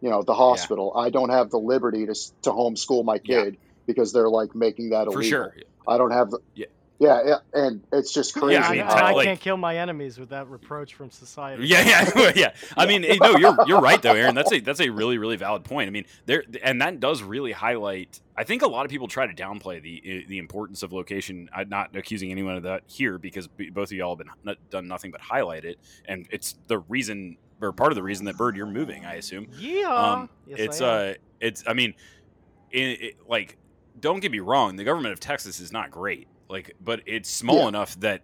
you 0.00 0.10
know 0.10 0.22
the 0.22 0.34
hospital. 0.34 0.92
I 0.96 1.10
don't 1.10 1.30
have 1.30 1.50
the 1.50 1.58
liberty 1.58 2.06
to 2.06 2.14
to 2.42 2.50
homeschool 2.50 3.04
my 3.04 3.20
Yeah. 3.24 3.44
kid 3.44 3.56
because 3.86 4.12
they're 4.12 4.28
like 4.28 4.54
making 4.54 4.90
that 4.90 5.06
illegal. 5.06 5.14
for 5.14 5.22
sure 5.22 5.54
I 5.86 5.98
don't 5.98 6.10
have 6.12 6.30
the. 6.30 6.38
Yeah. 6.54 6.66
Yeah, 7.00 7.22
yeah, 7.26 7.36
and 7.52 7.82
it's 7.92 8.12
just 8.14 8.34
crazy. 8.34 8.54
Yeah, 8.54 8.62
I 8.62 8.68
I, 8.68 8.70
mean, 8.72 8.80
and 8.82 8.90
I 8.90 9.12
like- 9.12 9.26
can't 9.26 9.40
kill 9.40 9.56
my 9.56 9.76
enemies 9.78 10.16
with 10.18 10.28
that 10.28 10.48
reproach 10.48 10.94
from 10.94 11.10
society. 11.10 11.66
Yeah, 11.66 12.08
yeah, 12.14 12.32
yeah. 12.36 12.54
I 12.76 12.86
mean, 12.86 13.04
no, 13.20 13.36
you're 13.36 13.56
you're 13.66 13.80
right 13.80 14.00
though, 14.00 14.14
Aaron. 14.14 14.36
That's 14.36 14.52
a 14.52 14.60
that's 14.60 14.80
a 14.80 14.90
really 14.90 15.18
really 15.18 15.36
valid 15.36 15.64
point. 15.64 15.88
I 15.88 15.90
mean, 15.90 16.04
there 16.26 16.44
and 16.62 16.80
that 16.82 17.00
does 17.00 17.22
really 17.22 17.50
highlight. 17.52 18.20
I 18.36 18.44
think 18.44 18.62
a 18.62 18.68
lot 18.68 18.84
of 18.84 18.90
people 18.90 19.08
try 19.08 19.26
to 19.26 19.34
downplay 19.34 19.82
the 19.82 20.24
the 20.28 20.38
importance 20.38 20.84
of 20.84 20.92
location. 20.92 21.48
I'm 21.52 21.68
not 21.68 21.96
accusing 21.96 22.30
anyone 22.30 22.56
of 22.56 22.62
that 22.62 22.84
here 22.86 23.18
because 23.18 23.48
both 23.48 23.88
of 23.88 23.92
y'all 23.92 24.16
have 24.16 24.26
been 24.44 24.56
done 24.70 24.86
nothing 24.86 25.10
but 25.10 25.20
highlight 25.20 25.64
it, 25.64 25.78
and 26.06 26.28
it's 26.30 26.54
the 26.68 26.78
reason 26.78 27.38
or 27.60 27.72
part 27.72 27.90
of 27.90 27.96
the 27.96 28.02
reason 28.02 28.26
that 28.26 28.36
Bird 28.36 28.56
you're 28.56 28.66
moving. 28.66 29.04
I 29.04 29.14
assume. 29.14 29.48
Yeah. 29.58 29.88
Um, 29.92 30.28
Yes, 30.46 30.58
it's 30.60 30.80
I 30.80 31.06
am. 31.06 31.10
uh, 31.10 31.14
it's. 31.40 31.64
I 31.66 31.72
mean, 31.72 31.94
it, 32.70 32.78
it, 33.02 33.14
like, 33.28 33.56
don't 33.98 34.20
get 34.20 34.30
me 34.30 34.40
wrong. 34.40 34.76
The 34.76 34.84
government 34.84 35.12
of 35.12 35.20
Texas 35.20 35.58
is 35.60 35.72
not 35.72 35.90
great. 35.90 36.28
Like, 36.48 36.72
but 36.80 37.00
it's 37.06 37.30
small 37.30 37.62
Yeah. 37.62 37.68
enough 37.68 37.98
that. 38.00 38.22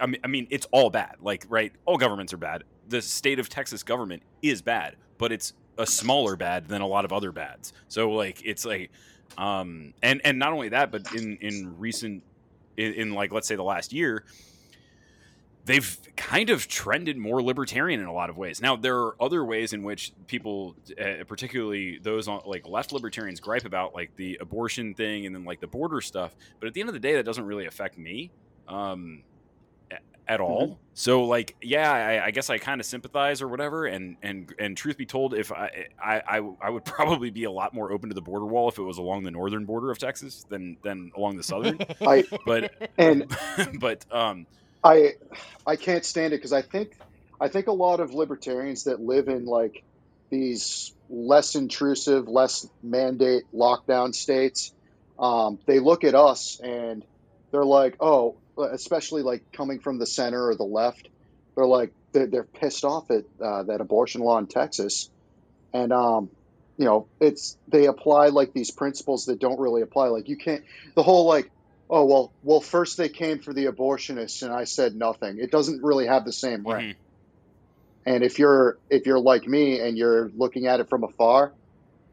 I 0.00 0.06
mean, 0.06 0.20
I 0.24 0.28
mean, 0.28 0.46
it's 0.50 0.66
all 0.72 0.88
bad. 0.88 1.16
Like, 1.20 1.44
right? 1.48 1.72
All 1.84 1.98
governments 1.98 2.32
are 2.32 2.38
bad. 2.38 2.64
The 2.88 3.02
state 3.02 3.38
of 3.38 3.48
Texas 3.48 3.82
government 3.82 4.22
is 4.42 4.62
bad, 4.62 4.96
but 5.18 5.30
it's 5.30 5.52
a 5.76 5.86
smaller 5.86 6.36
bad 6.36 6.68
than 6.68 6.80
a 6.80 6.86
lot 6.86 7.04
of 7.04 7.12
other 7.12 7.32
bads. 7.32 7.72
So, 7.88 8.10
like, 8.10 8.40
it's 8.44 8.64
like, 8.64 8.90
um, 9.36 9.92
and 10.02 10.20
and 10.24 10.38
not 10.38 10.52
only 10.52 10.70
that, 10.70 10.90
but 10.90 11.02
in 11.14 11.36
in 11.40 11.78
recent, 11.78 12.22
in, 12.76 12.94
in 12.94 13.14
like 13.14 13.30
let's 13.32 13.46
say 13.46 13.56
the 13.56 13.62
last 13.62 13.92
year, 13.92 14.24
they've 15.64 15.98
kind 16.16 16.50
of 16.50 16.68
trended 16.68 17.16
more 17.16 17.42
libertarian 17.42 18.00
in 18.00 18.06
a 18.06 18.12
lot 18.12 18.30
of 18.30 18.36
ways. 18.36 18.60
Now 18.60 18.76
there 18.76 18.98
are 18.98 19.22
other 19.22 19.44
ways 19.44 19.72
in 19.72 19.82
which 19.82 20.12
people, 20.26 20.76
uh, 21.00 21.24
particularly 21.26 21.98
those 21.98 22.28
on 22.28 22.40
like 22.46 22.66
left 22.66 22.92
libertarians, 22.92 23.40
gripe 23.40 23.64
about 23.64 23.94
like 23.94 24.14
the 24.16 24.38
abortion 24.40 24.94
thing 24.94 25.26
and 25.26 25.34
then 25.34 25.44
like 25.44 25.60
the 25.60 25.66
border 25.66 26.00
stuff. 26.00 26.34
But 26.58 26.68
at 26.68 26.74
the 26.74 26.80
end 26.80 26.88
of 26.88 26.94
the 26.94 27.00
day, 27.00 27.14
that 27.14 27.24
doesn't 27.24 27.44
really 27.44 27.66
affect 27.66 27.98
me 27.98 28.30
um, 28.68 29.22
at 30.30 30.40
all. 30.40 30.78
So 30.94 31.24
like, 31.24 31.56
yeah, 31.60 31.90
I, 31.90 32.26
I 32.26 32.30
guess 32.30 32.50
I 32.50 32.58
kind 32.58 32.80
of 32.80 32.86
sympathize 32.86 33.42
or 33.42 33.48
whatever. 33.48 33.86
And 33.86 34.16
and 34.22 34.54
and 34.60 34.76
truth 34.76 34.96
be 34.96 35.04
told, 35.04 35.34
if 35.34 35.50
I, 35.50 35.88
I 36.02 36.22
I 36.38 36.50
I 36.62 36.70
would 36.70 36.84
probably 36.84 37.30
be 37.30 37.44
a 37.44 37.50
lot 37.50 37.74
more 37.74 37.90
open 37.90 38.08
to 38.10 38.14
the 38.14 38.22
border 38.22 38.46
wall 38.46 38.68
if 38.68 38.78
it 38.78 38.82
was 38.82 38.98
along 38.98 39.24
the 39.24 39.32
northern 39.32 39.64
border 39.64 39.90
of 39.90 39.98
Texas 39.98 40.46
than 40.48 40.76
than 40.84 41.10
along 41.16 41.36
the 41.36 41.42
southern. 41.42 41.80
I 42.00 42.24
but 42.46 42.72
and 42.96 43.26
but 43.80 44.06
um 44.12 44.46
I 44.82 45.14
I 45.66 45.76
can't 45.76 46.04
stand 46.04 46.32
it 46.32 46.36
because 46.36 46.52
I 46.52 46.62
think 46.62 46.96
I 47.40 47.48
think 47.48 47.66
a 47.66 47.72
lot 47.72 48.00
of 48.00 48.14
libertarians 48.14 48.84
that 48.84 49.00
live 49.00 49.28
in 49.28 49.44
like 49.46 49.82
these 50.30 50.92
less 51.08 51.54
intrusive, 51.54 52.28
less 52.28 52.68
mandate 52.82 53.44
lockdown 53.52 54.14
states 54.14 54.72
um, 55.20 55.58
they 55.66 55.78
look 55.78 56.02
at 56.04 56.14
us 56.14 56.58
and 56.64 57.04
they're 57.52 57.64
like, 57.64 57.96
oh, 58.00 58.36
especially 58.56 59.22
like 59.22 59.52
coming 59.52 59.78
from 59.78 59.98
the 59.98 60.06
center 60.06 60.48
or 60.48 60.54
the 60.54 60.64
left, 60.64 61.08
they're 61.54 61.66
like 61.66 61.92
they're, 62.12 62.26
they're 62.26 62.44
pissed 62.44 62.84
off 62.84 63.10
at 63.10 63.24
uh, 63.40 63.64
that 63.64 63.80
abortion 63.80 64.22
law 64.22 64.38
in 64.38 64.46
Texas, 64.46 65.10
and 65.74 65.92
um, 65.92 66.30
you 66.78 66.86
know 66.86 67.06
it's 67.20 67.58
they 67.68 67.86
apply 67.86 68.28
like 68.28 68.54
these 68.54 68.70
principles 68.70 69.26
that 69.26 69.38
don't 69.38 69.60
really 69.60 69.82
apply. 69.82 70.08
Like 70.08 70.28
you 70.28 70.36
can't 70.36 70.64
the 70.94 71.02
whole 71.02 71.26
like 71.26 71.50
oh 71.90 72.04
well 72.04 72.32
well 72.42 72.60
first 72.60 72.96
they 72.96 73.08
came 73.08 73.40
for 73.40 73.52
the 73.52 73.66
abortionists 73.66 74.42
and 74.42 74.52
I 74.52 74.64
said 74.64 74.94
nothing. 74.94 75.38
It 75.38 75.50
doesn't 75.50 75.82
really 75.82 76.06
have 76.06 76.24
the 76.24 76.32
same 76.32 76.66
ring. 76.66 76.90
Mhm. 76.90 76.96
And 78.06 78.24
if 78.24 78.38
you're 78.38 78.78
if 78.88 79.06
you're 79.06 79.18
like 79.20 79.46
me 79.46 79.80
and 79.80 79.98
you're 79.98 80.30
looking 80.34 80.66
at 80.66 80.80
it 80.80 80.88
from 80.88 81.04
afar, 81.04 81.52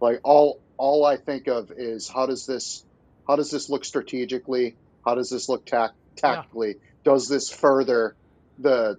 like 0.01 0.19
all 0.23 0.59
all 0.77 1.05
I 1.05 1.15
think 1.15 1.47
of 1.47 1.71
is 1.71 2.09
how 2.09 2.25
does 2.25 2.45
this 2.45 2.83
how 3.27 3.35
does 3.35 3.51
this 3.51 3.69
look 3.69 3.85
strategically? 3.85 4.75
How 5.05 5.15
does 5.15 5.29
this 5.29 5.47
look 5.47 5.65
tac- 5.65 5.95
tactically? 6.17 6.75
Does 7.05 7.29
this 7.29 7.49
further 7.49 8.15
the 8.59 8.97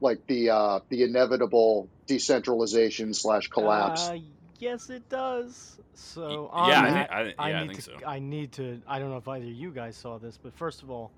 like 0.00 0.26
the 0.26 0.50
uh, 0.50 0.80
the 0.90 1.04
inevitable 1.04 1.88
decentralization 2.06 3.14
slash 3.14 3.48
collapse? 3.48 4.08
Uh, 4.08 4.18
yes, 4.60 4.90
it 4.90 5.08
does. 5.08 5.78
So 5.94 6.48
on 6.52 6.68
yeah, 6.68 6.80
I 6.82 6.90
that, 6.90 7.10
think- 7.10 7.34
I- 7.38 7.48
yeah, 7.50 7.56
I 7.56 7.60
need 7.62 7.68
think 7.68 7.84
to. 7.84 8.00
so. 8.00 8.06
I 8.06 8.18
need 8.18 8.52
to. 8.52 8.80
I 8.86 8.98
don't 8.98 9.10
know 9.10 9.16
if 9.16 9.28
either 9.28 9.44
of 9.46 9.50
you 9.52 9.70
guys 9.70 9.96
saw 9.96 10.18
this, 10.18 10.38
but 10.42 10.54
first 10.54 10.82
of 10.82 10.90
all, 10.90 11.10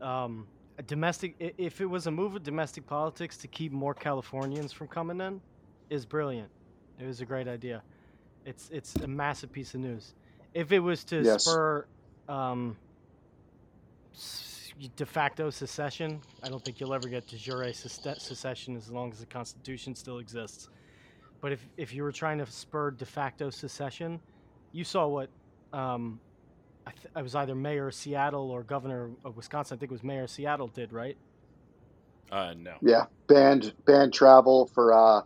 um, 0.00 0.46
a 0.78 0.82
domestic. 0.82 1.34
If 1.58 1.80
it 1.80 1.86
was 1.86 2.06
a 2.06 2.10
move 2.10 2.34
of 2.34 2.42
domestic 2.42 2.86
politics 2.86 3.36
to 3.38 3.48
keep 3.48 3.72
more 3.72 3.94
Californians 3.94 4.72
from 4.72 4.88
coming 4.88 5.20
in, 5.20 5.40
is 5.90 6.04
brilliant. 6.06 6.48
It 6.98 7.06
was 7.06 7.20
a 7.20 7.24
great 7.26 7.48
idea. 7.48 7.82
It's 8.44 8.68
it's 8.72 8.94
a 8.96 9.06
massive 9.06 9.52
piece 9.52 9.74
of 9.74 9.80
news. 9.80 10.14
If 10.52 10.72
it 10.72 10.80
was 10.80 11.04
to 11.04 11.22
Yes. 11.22 11.44
spur 11.44 11.86
um, 12.28 12.76
de 14.96 15.06
facto 15.06 15.50
secession, 15.50 16.20
I 16.42 16.48
don't 16.48 16.64
think 16.64 16.80
you'll 16.80 16.94
ever 16.94 17.08
get 17.08 17.26
de 17.26 17.36
jure 17.36 17.72
secession 17.72 18.76
as 18.76 18.90
long 18.90 19.12
as 19.12 19.20
the 19.20 19.26
Constitution 19.26 19.94
still 19.94 20.18
exists. 20.18 20.68
But 21.44 21.52
if, 21.52 21.68
if 21.76 21.92
you 21.92 22.04
were 22.04 22.10
trying 22.10 22.38
to 22.38 22.46
spur 22.46 22.90
de 22.92 23.04
facto 23.04 23.50
secession, 23.50 24.18
you 24.72 24.82
saw 24.82 25.06
what 25.06 25.28
um, 25.74 26.18
I, 26.86 26.92
th- 26.92 27.12
I 27.14 27.20
was 27.20 27.34
either 27.34 27.54
mayor 27.54 27.88
of 27.88 27.94
Seattle 27.94 28.50
or 28.50 28.62
governor 28.62 29.10
of 29.26 29.36
Wisconsin. 29.36 29.76
I 29.76 29.78
think 29.78 29.90
it 29.90 29.92
was 29.92 30.02
mayor 30.02 30.22
of 30.22 30.30
Seattle 30.30 30.68
did 30.68 30.90
right. 30.90 31.18
Uh, 32.32 32.54
no. 32.56 32.76
Yeah, 32.80 33.04
banned 33.28 33.74
banned 33.84 34.14
travel 34.14 34.70
for 34.72 34.94
uh, 34.94 35.20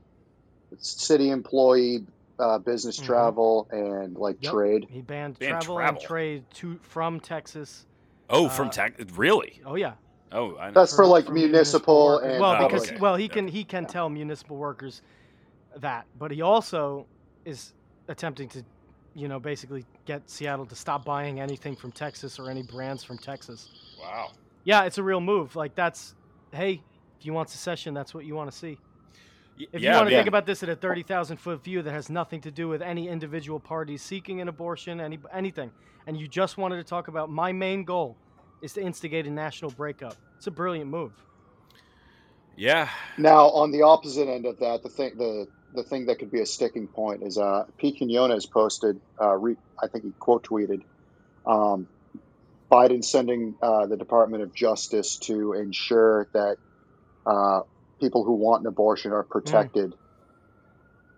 city 0.79 1.31
employee 1.31 2.01
uh, 2.41 2.59
business 2.59 2.99
Mhm. 2.99 3.05
travel 3.05 3.69
and 3.71 4.17
like 4.17 4.39
Yep. 4.41 4.53
trade. 4.53 4.87
He 4.91 5.03
banned, 5.03 5.39
Banned 5.39 5.51
travel, 5.53 5.77
travel. 5.77 6.01
and 6.01 6.05
trade 6.05 6.45
to 6.55 6.81
from 6.83 7.21
Texas. 7.21 7.87
Oh, 8.29 8.49
from 8.49 8.67
Uh, 8.67 8.71
Tex 8.73 9.13
really? 9.17 9.63
Oh 9.65 9.77
yeah, 9.77 9.93
Oh, 10.33 10.57
I 10.59 10.67
know. 10.67 10.73
That's 10.75 10.97
for 10.97 11.07
like 11.07 11.27
for 11.27 11.33
municipal 11.33 12.19
and 12.19 12.41
well 12.41 12.57
Oh, 12.61 12.67
because 12.67 12.89
okay. 12.91 12.99
well 12.99 13.15
he 13.15 13.27
Yeah. 13.27 13.35
can 13.35 13.47
he 13.47 13.63
can 13.63 13.87
tell 13.87 14.09
municipal 14.09 14.57
workers 14.57 15.01
that, 15.77 16.07
but 16.19 16.31
he 16.31 16.43
also 16.43 17.09
is 17.45 17.75
attempting 18.09 18.49
to, 18.51 18.65
you 19.15 19.29
know, 19.29 19.41
basically 19.41 19.87
get 20.07 20.29
Seattle 20.31 20.67
to 20.67 20.77
stop 20.77 21.05
buying 21.05 21.41
anything 21.41 21.77
from 21.77 21.93
Texas 21.93 22.39
or 22.39 22.51
any 22.51 22.63
brands 22.63 23.05
from 23.05 23.19
Texas. 23.19 23.71
wow. 23.99 24.31
Yeah, 24.65 24.85
it's 24.85 24.99
a 24.99 25.03
real 25.03 25.21
move. 25.21 25.57
Like 25.57 25.75
that's, 25.75 26.15
hey, 26.53 26.85
if 27.19 27.27
you 27.27 27.33
want 27.33 27.51
secession, 27.51 27.95
that's 27.95 28.15
what 28.15 28.25
you 28.27 28.35
want 28.35 28.51
to 28.51 28.57
see. 28.57 28.81
If 29.73 29.83
yeah, 29.83 29.91
you 29.91 29.97
want 29.97 30.09
to 30.09 30.13
man. 30.13 30.17
think 30.17 30.29
about 30.29 30.47
this 30.47 30.63
at 30.63 30.69
a 30.69 30.77
thirty 30.77 31.03
thousand 31.03 31.39
foot 31.39 31.63
view 31.65 31.83
that 31.83 31.93
has 31.93 32.11
nothing 32.11 32.41
to 32.43 32.51
do 32.51 32.69
with 32.69 32.83
any 32.83 33.09
individual 33.09 33.61
parties 33.61 34.03
seeking 34.03 34.41
an 34.41 34.49
abortion, 34.49 35.01
any 35.01 35.19
anything, 35.33 35.73
and 36.07 36.17
you 36.19 36.29
just 36.29 36.59
wanted 36.59 36.77
to 36.79 36.85
talk 36.85 37.09
about 37.09 37.31
my 37.31 37.53
main 37.53 37.85
goal 37.85 38.19
is 38.63 38.75
to 38.75 38.83
instigate 38.83 39.27
a 39.27 39.31
national 39.31 39.71
breakup. 39.73 40.19
It's 40.39 40.47
a 40.49 40.51
brilliant 40.53 40.91
move. 40.91 41.13
yeah, 42.57 42.91
Now, 43.17 43.49
on 43.51 43.71
the 43.73 43.83
opposite 43.83 44.29
end 44.29 44.47
of 44.47 44.59
that, 44.61 44.83
the 44.83 44.89
thing 44.91 45.17
the 45.19 45.49
the 45.75 45.83
thing 45.83 46.07
that 46.07 46.19
could 46.19 46.31
be 46.31 46.41
a 46.41 46.47
sticking 46.47 46.89
point 46.89 47.23
is 47.23 47.39
uh, 47.39 47.65
Pete 47.79 47.99
Quinones 47.99 48.47
posted, 48.47 49.01
uh, 49.21 49.35
re, 49.35 49.57
I 49.83 49.89
think 49.89 50.05
he 50.05 50.13
quote 50.19 50.45
tweeted, 50.47 50.83
um, 51.47 51.87
Biden 52.71 53.05
sending 53.05 53.55
uh, 53.63 53.87
the 53.87 53.97
Department 53.97 54.43
of 54.43 54.55
Justice 54.55 55.19
to 55.21 55.55
ensure 55.55 56.29
that 56.33 56.57
uh, 57.27 57.61
people 58.01 58.25
who 58.25 58.35
want 58.35 58.63
an 58.63 58.67
abortion 58.67 59.13
are 59.13 59.23
protected. 59.23 59.95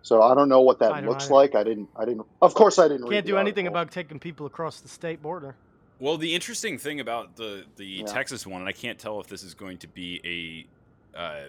So 0.03 0.23
I 0.23 0.35
don't 0.35 0.49
know 0.49 0.63
what 0.63 0.79
that 0.79 1.05
looks 1.05 1.25
either. 1.27 1.35
like. 1.35 1.55
I 1.55 1.63
didn't. 1.65 1.89
I 1.95 2.05
didn't. 2.05 2.27
Of 2.41 2.55
course, 2.55 2.79
I 2.79 2.89
didn't. 2.89 3.03
read 3.03 3.11
Can't 3.17 3.27
the 3.27 3.33
do 3.33 3.39
anything 3.39 3.67
article. 3.67 3.81
about 3.83 3.93
taking 3.93 4.19
people 4.19 4.47
across 4.47 4.81
the 4.81 4.89
state 4.89 5.21
border. 5.21 5.57
Well, 5.99 6.17
the 6.17 6.35
interesting 6.35 6.79
thing 6.79 7.01
about 7.01 7.37
the 7.37 7.65
the 7.77 7.85
Yeah. 7.85 8.07
Texas 8.07 8.47
one, 8.47 8.61
and 8.61 8.69
I 8.69 8.73
can't 8.73 8.99
tell 8.99 9.21
if 9.21 9.27
this 9.27 9.43
is 9.43 9.53
going 9.55 9.79
to 9.79 9.89
be 9.89 10.67
a 11.15 11.19
uh, 11.19 11.41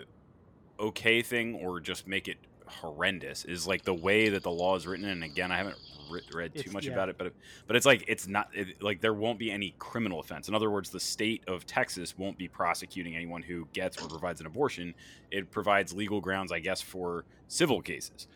okay 0.80 1.22
thing 1.22 1.56
or 1.56 1.80
just 1.80 2.08
make 2.08 2.28
it 2.28 2.38
horrendous, 2.72 3.46
is 3.46 3.68
like 3.68 3.84
the 3.84 3.94
way 3.94 4.30
that 4.30 4.44
the 4.44 4.52
law 4.52 4.76
is 4.76 4.88
written. 4.88 5.06
And 5.06 5.24
again, 5.24 5.52
I 5.52 5.58
haven't 5.58 5.78
re- 6.10 6.22
read 6.34 6.54
too 6.54 6.60
It's- 6.62 6.74
much 6.74 6.86
yeah. 6.86 6.94
about 6.94 7.10
it, 7.10 7.18
but 7.18 7.34
but 7.68 7.76
it's 7.76 7.86
like 7.86 8.04
it's 8.08 8.28
not 8.28 8.50
it, 8.54 8.82
like 8.82 9.02
there 9.02 9.14
won't 9.14 9.38
be 9.40 9.52
any 9.52 9.76
criminal 9.80 10.20
offense. 10.20 10.48
In 10.48 10.56
other 10.56 10.70
words, 10.70 10.90
the 10.90 11.00
state 11.00 11.44
of 11.48 11.66
Texas 11.66 12.18
won't 12.18 12.38
be 12.38 12.48
prosecuting 12.48 13.16
anyone 13.16 13.42
who 13.42 13.68
gets 13.74 13.98
or 14.02 14.08
provides 14.08 14.40
an 14.42 14.48
abortion. 14.48 14.94
It 15.32 15.52
provides 15.52 15.94
legal 15.94 16.20
grounds, 16.22 16.52
I 16.52 16.60
guess, 16.60 16.82
for 16.82 17.26
civil 17.48 17.82
cases. 17.82 18.28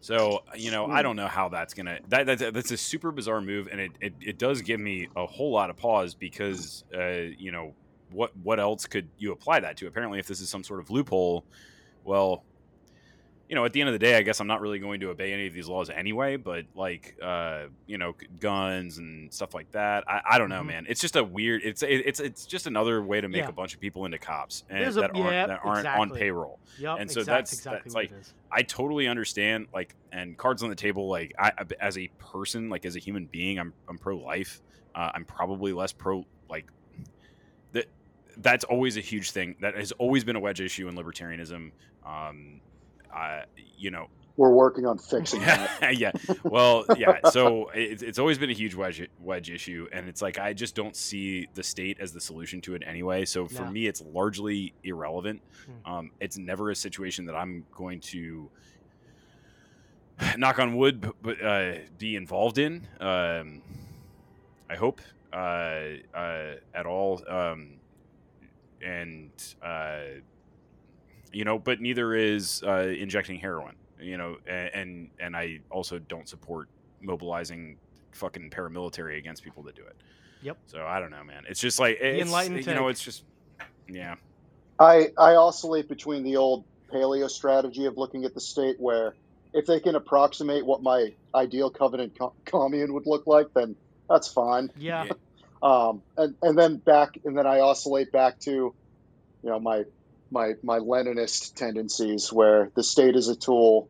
So 0.00 0.42
you 0.56 0.70
know, 0.72 0.86
I 0.86 0.98
Hmm. 0.98 1.02
don't 1.04 1.16
know 1.16 1.28
how 1.28 1.48
that's 1.48 1.74
gonna. 1.74 2.00
That, 2.08 2.26
that's 2.26 2.42
that's 2.50 2.70
a 2.72 2.76
super 2.76 3.12
bizarre 3.12 3.40
move, 3.40 3.68
and 3.70 3.80
it, 3.80 3.92
it, 4.00 4.14
it 4.20 4.38
does 4.38 4.60
give 4.62 4.80
me 4.80 5.08
a 5.14 5.26
whole 5.26 5.52
lot 5.52 5.70
of 5.70 5.76
pause 5.76 6.14
because 6.14 6.82
uh, 6.92 7.30
you 7.38 7.52
know 7.52 7.72
what 8.10 8.36
what 8.38 8.58
else 8.58 8.84
could 8.86 9.08
you 9.18 9.30
apply 9.32 9.60
that 9.60 9.76
to? 9.76 9.86
Apparently, 9.86 10.18
if 10.18 10.26
this 10.26 10.40
is 10.40 10.48
some 10.48 10.64
sort 10.64 10.80
of 10.80 10.90
loophole, 10.90 11.44
well, 12.04 12.42
you 13.52 13.56
know, 13.56 13.66
at 13.66 13.74
the 13.74 13.80
end 13.82 13.88
of 13.90 13.92
the 13.92 13.98
day, 13.98 14.16
I 14.16 14.22
guess 14.22 14.40
I'm 14.40 14.46
not 14.46 14.62
really 14.62 14.78
going 14.78 15.00
to 15.00 15.10
obey 15.10 15.30
any 15.34 15.46
of 15.46 15.52
these 15.52 15.68
laws 15.68 15.90
anyway. 15.90 16.36
But 16.36 16.64
like, 16.74 17.18
uh, 17.20 17.64
you 17.86 17.98
know, 17.98 18.14
guns 18.40 18.96
and 18.96 19.30
stuff 19.30 19.52
like 19.52 19.70
that, 19.72 20.04
I, 20.08 20.22
I 20.24 20.38
don't 20.38 20.48
know, 20.48 20.62
Mhm. 20.62 20.66
man. 20.68 20.86
It's 20.88 21.02
just 21.02 21.16
a 21.16 21.22
weird. 21.22 21.60
It's 21.62 21.82
it, 21.82 22.02
it's 22.06 22.18
it's 22.18 22.46
just 22.46 22.66
another 22.66 23.02
way 23.02 23.20
to 23.20 23.28
make 23.28 23.42
Yeah. 23.42 23.50
a 23.50 23.52
bunch 23.52 23.74
of 23.74 23.80
people 23.80 24.06
into 24.06 24.16
cops 24.16 24.64
and 24.70 24.80
There's 24.82 24.96
a- 24.96 25.00
that 25.02 25.10
aren't 25.14 25.32
yeah, 25.34 25.46
that 25.48 25.60
aren't 25.62 25.86
on 25.86 25.92
exactly. 26.08 26.18
payroll. 26.18 26.60
Yep, 26.78 26.96
And 27.00 27.10
so 27.10 27.20
exact- 27.20 27.26
that's- 27.26 27.52
exactly 27.52 27.80
that's 27.84 27.94
like-. 27.94 28.10
I 28.50 28.62
totally 28.62 29.06
understand, 29.06 29.66
like, 29.74 29.96
and 30.12 30.34
cards 30.38 30.62
on 30.62 30.70
the 30.70 30.74
table. 30.74 31.06
Like, 31.10 31.34
I 31.38 31.52
I- 31.58 31.64
as 31.78 31.98
a 31.98 32.08
person, 32.18 32.70
like 32.70 32.86
as 32.86 32.96
a 32.96 33.00
human 33.00 33.26
being, 33.26 33.58
I'm 33.58 33.74
I'm 33.86 33.98
pro 33.98 34.16
life. 34.16 34.62
Uh, 34.94 35.10
I'm 35.14 35.26
probably 35.26 35.74
less 35.74 35.92
pro 35.92 36.24
like 36.48 36.68
that. 37.72 37.84
That's 38.38 38.64
always 38.64 38.96
a 38.96 39.00
huge 39.02 39.32
thing. 39.32 39.56
That 39.60 39.74
has 39.76 39.92
always 39.92 40.24
been 40.24 40.36
a 40.36 40.40
wedge 40.40 40.62
issue 40.62 40.88
in 40.88 40.94
libertarianism. 40.94 41.72
Um, 42.06 42.62
I, 43.12 43.44
you 43.76 43.90
know, 43.90 44.06
We're 44.36 44.50
working 44.54 44.86
on 44.86 44.98
fixing 44.98 45.40
that. 45.44 45.96
yeah. 45.98 46.12
Well, 46.44 46.84
yeah. 46.96 47.18
So 47.30 47.70
it's, 47.74 48.02
it's 48.02 48.18
always 48.18 48.38
been 48.38 48.50
a 48.50 48.54
huge 48.54 48.74
wedge 48.74 49.06
wedge 49.20 49.50
issue, 49.50 49.88
and 49.92 50.08
it's 50.08 50.22
like 50.22 50.38
I 50.38 50.52
just 50.54 50.74
don't 50.74 50.96
see 50.96 51.48
the 51.54 51.62
state 51.62 51.98
as 52.00 52.12
the 52.12 52.20
solution 52.20 52.60
to 52.62 52.74
it 52.74 52.82
anyway. 52.86 53.24
So 53.24 53.46
for 53.46 53.64
No. 53.64 53.70
me, 53.70 53.86
it's 53.86 54.00
largely 54.02 54.72
irrelevant. 54.84 55.42
Hmm. 55.84 55.92
Um, 55.92 56.10
it's 56.20 56.38
never 56.38 56.70
a 56.70 56.76
situation 56.76 57.26
that 57.26 57.34
I'm 57.36 57.64
going 57.76 58.00
to 58.00 58.50
knock 60.38 60.58
on 60.58 60.76
wood, 60.76 61.00
b- 61.00 61.10
but 61.22 61.42
uh, 61.44 61.74
be 61.98 62.16
involved 62.16 62.58
in. 62.58 62.86
Um, 63.00 63.62
I 64.70 64.76
hope 64.76 65.00
uh, 65.32 65.36
uh, 66.14 66.54
at 66.74 66.86
all, 66.86 67.20
um, 67.28 67.74
and 68.82 69.30
uh, 69.62 69.98
you 71.32 71.44
know, 71.44 71.58
but 71.58 71.80
neither 71.80 72.14
is 72.14 72.62
uh, 72.62 72.92
injecting 72.96 73.38
heroin. 73.38 73.74
You 74.00 74.16
know, 74.16 74.36
and, 74.46 74.70
and 74.74 75.10
and 75.20 75.36
I 75.36 75.60
also 75.70 75.98
don't 75.98 76.28
support 76.28 76.68
mobilizing 77.00 77.76
fucking 78.12 78.50
paramilitary 78.50 79.18
against 79.18 79.42
people 79.42 79.62
that 79.64 79.74
do 79.74 79.82
it. 79.82 79.96
Yep. 80.42 80.58
So 80.66 80.84
I 80.84 81.00
don't 81.00 81.10
know, 81.10 81.24
man. 81.24 81.44
It's 81.48 81.60
just 81.60 81.78
like 81.78 81.98
it's, 82.00 82.26
enlightened 82.26 82.66
you 82.66 82.74
know, 82.74 82.88
it's 82.88 83.02
just 83.02 83.24
yeah. 83.88 84.16
I 84.78 85.08
I 85.16 85.36
oscillate 85.36 85.88
between 85.88 86.24
the 86.24 86.36
old 86.36 86.64
paleo 86.92 87.30
strategy 87.30 87.86
of 87.86 87.96
looking 87.96 88.24
at 88.24 88.34
the 88.34 88.40
state 88.40 88.76
where 88.78 89.14
if 89.52 89.66
they 89.66 89.80
can 89.80 89.94
approximate 89.94 90.64
what 90.66 90.82
my 90.82 91.14
ideal 91.34 91.70
covenant 91.70 92.18
co- 92.18 92.34
commune 92.44 92.92
would 92.94 93.06
look 93.06 93.26
like, 93.26 93.52
then 93.54 93.76
that's 94.08 94.28
fine. 94.28 94.70
Yeah, 94.76 95.04
Yeah. 95.04 95.12
Um, 95.62 96.02
and 96.16 96.34
and 96.42 96.58
then 96.58 96.78
back 96.78 97.20
and 97.24 97.38
then 97.38 97.46
I 97.46 97.60
oscillate 97.60 98.10
back 98.10 98.40
to, 98.40 98.50
you 98.50 98.74
know, 99.44 99.60
my 99.60 99.84
my 100.32 100.54
my 100.62 100.78
Leninist 100.78 101.54
tendencies 101.54 102.32
where 102.32 102.70
the 102.74 102.82
state 102.82 103.14
is 103.16 103.28
a 103.28 103.36
tool 103.36 103.88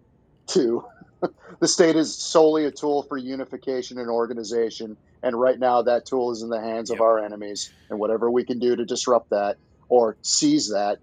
to 0.49 0.85
the 1.61 1.69
state 1.69 1.97
is 1.97 2.21
solely 2.21 2.65
a 2.67 2.71
tool 2.73 3.05
for 3.09 3.17
unification 3.17 3.99
and 3.99 4.11
organization. 4.11 4.97
And 5.23 5.39
right 5.41 5.59
now, 5.59 5.83
that 5.83 6.05
tool 6.05 6.33
is 6.33 6.43
in 6.43 6.49
the 6.49 6.61
hands 6.61 6.91
Yep. 6.91 6.99
of 6.99 7.01
our 7.03 7.25
enemies, 7.25 7.71
and 7.89 7.99
whatever 8.01 8.29
we 8.31 8.45
can 8.45 8.59
do 8.59 8.75
to 8.75 8.85
disrupt 8.85 9.31
that 9.31 9.57
or 9.89 10.17
seize 10.23 10.71
that 10.71 10.99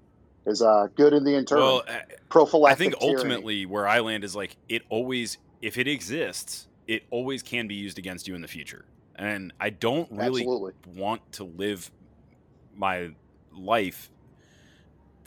is 0.46 0.62
uh, 0.62 0.88
good 0.98 1.14
in 1.14 1.24
the 1.24 1.36
interim. 1.36 1.62
Well, 1.62 1.84
I- 1.88 2.00
I 2.00 2.04
Prophylactic. 2.30 2.78
think 2.80 3.00
tyranny. 3.00 3.16
ultimately 3.16 3.66
where 3.66 3.88
I 3.88 4.02
land 4.02 4.24
is 4.26 4.36
like 4.36 4.58
it 4.68 4.82
always, 4.90 5.38
if 5.62 5.78
it 5.78 5.88
exists, 5.88 6.68
it 6.86 7.04
always 7.12 7.42
can 7.44 7.68
be 7.68 7.76
used 7.76 7.98
against 7.98 8.28
you 8.28 8.36
in 8.36 8.42
the 8.42 8.48
future. 8.48 8.86
and 9.16 9.52
I 9.60 9.70
don't 9.70 10.10
really 10.12 10.44
Absolutely. 10.44 10.72
want 10.86 11.22
to 11.34 11.44
live 11.44 11.92
my 12.74 13.10
life 13.52 14.10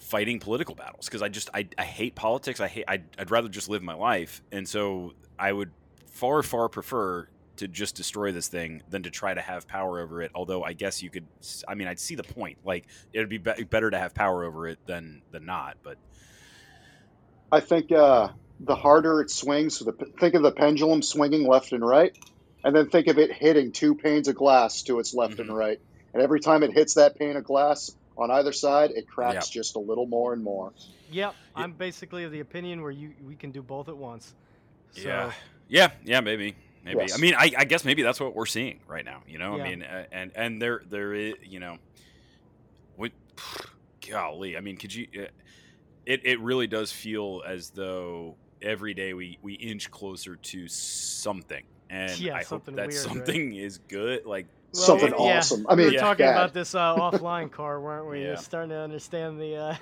fighting 0.02 0.40
political 0.40 0.74
battles 0.74 1.06
because 1.06 1.22
I 1.22 1.28
just 1.28 1.48
I, 1.54 1.68
I 1.78 1.84
hate 1.84 2.14
politics. 2.14 2.60
I 2.60 2.68
hate 2.68 2.84
I'd, 2.88 3.04
I'd 3.18 3.30
rather 3.30 3.48
just 3.48 3.68
live 3.68 3.82
my 3.82 3.94
life, 3.94 4.42
and 4.52 4.68
so 4.68 5.14
I 5.38 5.52
would 5.52 5.70
far 6.06 6.42
far 6.42 6.68
prefer 6.68 7.28
to 7.56 7.68
just 7.68 7.94
destroy 7.94 8.32
this 8.32 8.48
thing 8.48 8.82
than 8.88 9.02
to 9.04 9.10
try 9.10 9.32
to 9.32 9.40
have 9.40 9.68
power 9.68 10.00
over 10.00 10.22
it. 10.22 10.30
Although 10.34 10.62
I 10.64 10.72
guess 10.72 11.02
you 11.02 11.10
could, 11.10 11.26
I 11.68 11.74
mean, 11.74 11.86
I'd 11.86 12.00
see 12.00 12.14
the 12.14 12.22
point. 12.22 12.58
Like 12.64 12.86
it'd 13.12 13.28
be, 13.28 13.38
be 13.38 13.64
better 13.64 13.90
to 13.90 13.98
have 13.98 14.14
power 14.14 14.44
over 14.44 14.66
it 14.68 14.78
than 14.86 15.22
than 15.30 15.46
not. 15.46 15.76
But 15.82 15.98
I 17.50 17.60
think 17.60 17.92
uh, 17.92 18.28
the 18.60 18.74
harder 18.74 19.20
it 19.20 19.30
swings, 19.30 19.78
so 19.78 19.84
the, 19.84 19.92
think 19.92 20.34
of 20.34 20.42
the 20.42 20.52
pendulum 20.52 21.02
swinging 21.02 21.46
left 21.46 21.72
and 21.72 21.86
right, 21.86 22.16
and 22.64 22.74
then 22.74 22.88
think 22.88 23.06
of 23.08 23.18
it 23.18 23.32
hitting 23.32 23.72
two 23.72 23.94
panes 23.94 24.28
of 24.28 24.34
glass 24.34 24.82
to 24.82 24.98
its 24.98 25.14
left 25.14 25.36
Mhm. 25.36 25.40
and 25.40 25.56
right. 25.56 25.80
And 26.14 26.22
every 26.22 26.40
time 26.40 26.62
it 26.62 26.72
hits 26.72 26.94
that 26.94 27.18
pane 27.18 27.36
of 27.36 27.44
glass 27.44 27.94
on 28.16 28.30
either 28.30 28.52
side, 28.52 28.90
it 28.92 29.08
cracks 29.08 29.48
just 29.48 29.76
a 29.76 29.78
little 29.78 30.06
more 30.06 30.32
and 30.32 30.42
more. 30.42 30.72
Yep, 31.10 31.34
I'm 31.54 31.72
basically 31.72 32.24
of 32.24 32.32
the 32.32 32.40
opinion 32.40 32.82
where 32.82 32.90
you 32.90 33.12
we 33.26 33.34
can 33.36 33.50
do 33.50 33.62
both 33.62 33.88
at 33.88 33.96
once. 33.96 34.34
So, 34.92 35.08
yeah, 35.08 35.32
yeah, 35.68 35.90
yeah, 36.04 36.20
maybe. 36.20 36.54
Maybe. 36.84 37.00
Yes. 37.00 37.14
I 37.16 37.18
mean, 37.18 37.34
I, 37.34 37.52
I 37.56 37.64
guess 37.64 37.84
maybe 37.84 38.02
that's 38.02 38.18
what 38.18 38.34
we're 38.34 38.44
seeing 38.46 38.80
right 38.88 39.04
now. 39.04 39.22
You 39.28 39.38
know, 39.38 39.56
Yeah. 39.56 39.62
I 39.62 39.68
mean, 39.68 39.82
uh, 39.82 40.04
and 40.10 40.32
and 40.34 40.60
there 40.60 40.82
there 40.88 41.14
is, 41.14 41.34
you 41.42 41.60
know, 41.60 41.78
what, 42.96 43.12
golly, 44.08 44.56
I 44.56 44.60
mean, 44.60 44.76
could 44.76 44.92
you? 44.94 45.06
Uh, 45.16 45.26
it 46.06 46.22
it 46.24 46.40
really 46.40 46.66
does 46.66 46.90
feel 46.90 47.42
as 47.46 47.70
though 47.70 48.34
every 48.60 48.94
day 48.94 49.14
we 49.14 49.38
we 49.42 49.54
inch 49.54 49.90
closer 49.90 50.36
to 50.36 50.66
something, 50.68 51.62
and 51.88 52.18
Yeah, 52.18 52.34
I 52.36 52.42
hope 52.42 52.64
that 52.64 52.74
weird, 52.74 52.86
right? 52.88 52.94
something 52.94 53.54
is 53.54 53.78
good. 53.78 54.26
Like, 54.26 54.46
Well, 54.74 54.82
Something 54.82 55.10
yeah. 55.10 55.38
awesome. 55.38 55.66
I 55.68 55.74
we 55.74 55.76
mean, 55.78 55.86
were 55.88 55.92
yeah. 55.94 56.00
talking 56.00 56.24
bad. 56.26 56.36
about 56.36 56.54
this 56.54 56.74
uh, 56.74 56.96
offline 56.96 57.50
car, 57.50 57.80
weren't 57.80 58.08
we? 58.08 58.18
Yeah. 58.22 58.26
You're 58.28 58.36
starting 58.38 58.70
to 58.70 58.78
understand 58.78 59.38
the 59.40 59.78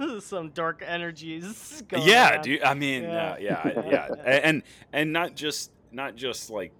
uh, 0.00 0.20
some 0.20 0.50
dark 0.50 0.82
energies. 0.84 1.82
Going 1.88 2.06
yeah, 2.08 2.32
around. 2.32 2.42
dude. 2.42 2.62
I 2.62 2.74
mean, 2.74 3.04
Yeah. 3.04 3.36
yeah, 3.38 3.62
yeah, 3.64 3.82
yeah, 4.24 4.40
and 4.42 4.62
and 4.92 5.12
not 5.12 5.36
just 5.36 5.70
not 5.92 6.16
just 6.16 6.50
like 6.50 6.72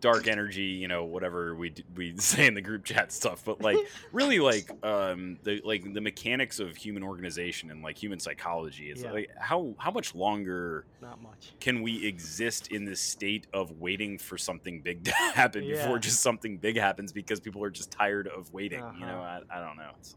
dark 0.00 0.26
energy, 0.28 0.62
you 0.62 0.88
know, 0.88 1.04
whatever 1.04 1.54
we 1.54 1.72
we 1.94 2.16
say 2.18 2.46
in 2.46 2.54
the 2.54 2.60
group 2.60 2.84
chat 2.84 3.12
stuff, 3.12 3.44
but 3.44 3.60
like 3.60 3.76
really 4.12 4.38
like 4.40 4.70
um 4.84 5.38
the 5.42 5.60
like 5.64 5.92
the 5.92 6.00
mechanics 6.00 6.58
of 6.60 6.76
human 6.76 7.02
organization 7.02 7.70
and 7.70 7.82
like 7.82 7.96
human 8.02 8.18
psychology 8.20 8.90
is 8.90 9.02
Yeah. 9.02 9.12
like 9.12 9.30
how 9.38 9.74
how 9.78 9.90
much 9.90 10.14
longer 10.14 10.86
Not 11.00 11.20
much. 11.22 11.52
can 11.60 11.82
we 11.82 12.06
exist 12.06 12.68
in 12.72 12.84
this 12.84 13.00
state 13.00 13.46
of 13.52 13.72
waiting 13.78 14.18
for 14.18 14.38
something 14.38 14.80
big 14.80 15.04
to 15.10 15.12
happen 15.12 15.64
Yeah. 15.64 15.74
before 15.76 15.98
just 15.98 16.20
something 16.20 16.58
big 16.58 16.76
happens 16.76 17.12
because 17.12 17.40
people 17.40 17.62
are 17.62 17.70
just 17.70 17.90
tired 17.90 18.26
of 18.28 18.52
waiting, 18.52 18.80
you 18.98 19.06
know? 19.06 19.20
Uh-huh. 19.20 19.40
I, 19.50 19.58
I 19.58 19.64
don't 19.66 19.76
know. 19.76 19.90
It's, 19.98 20.16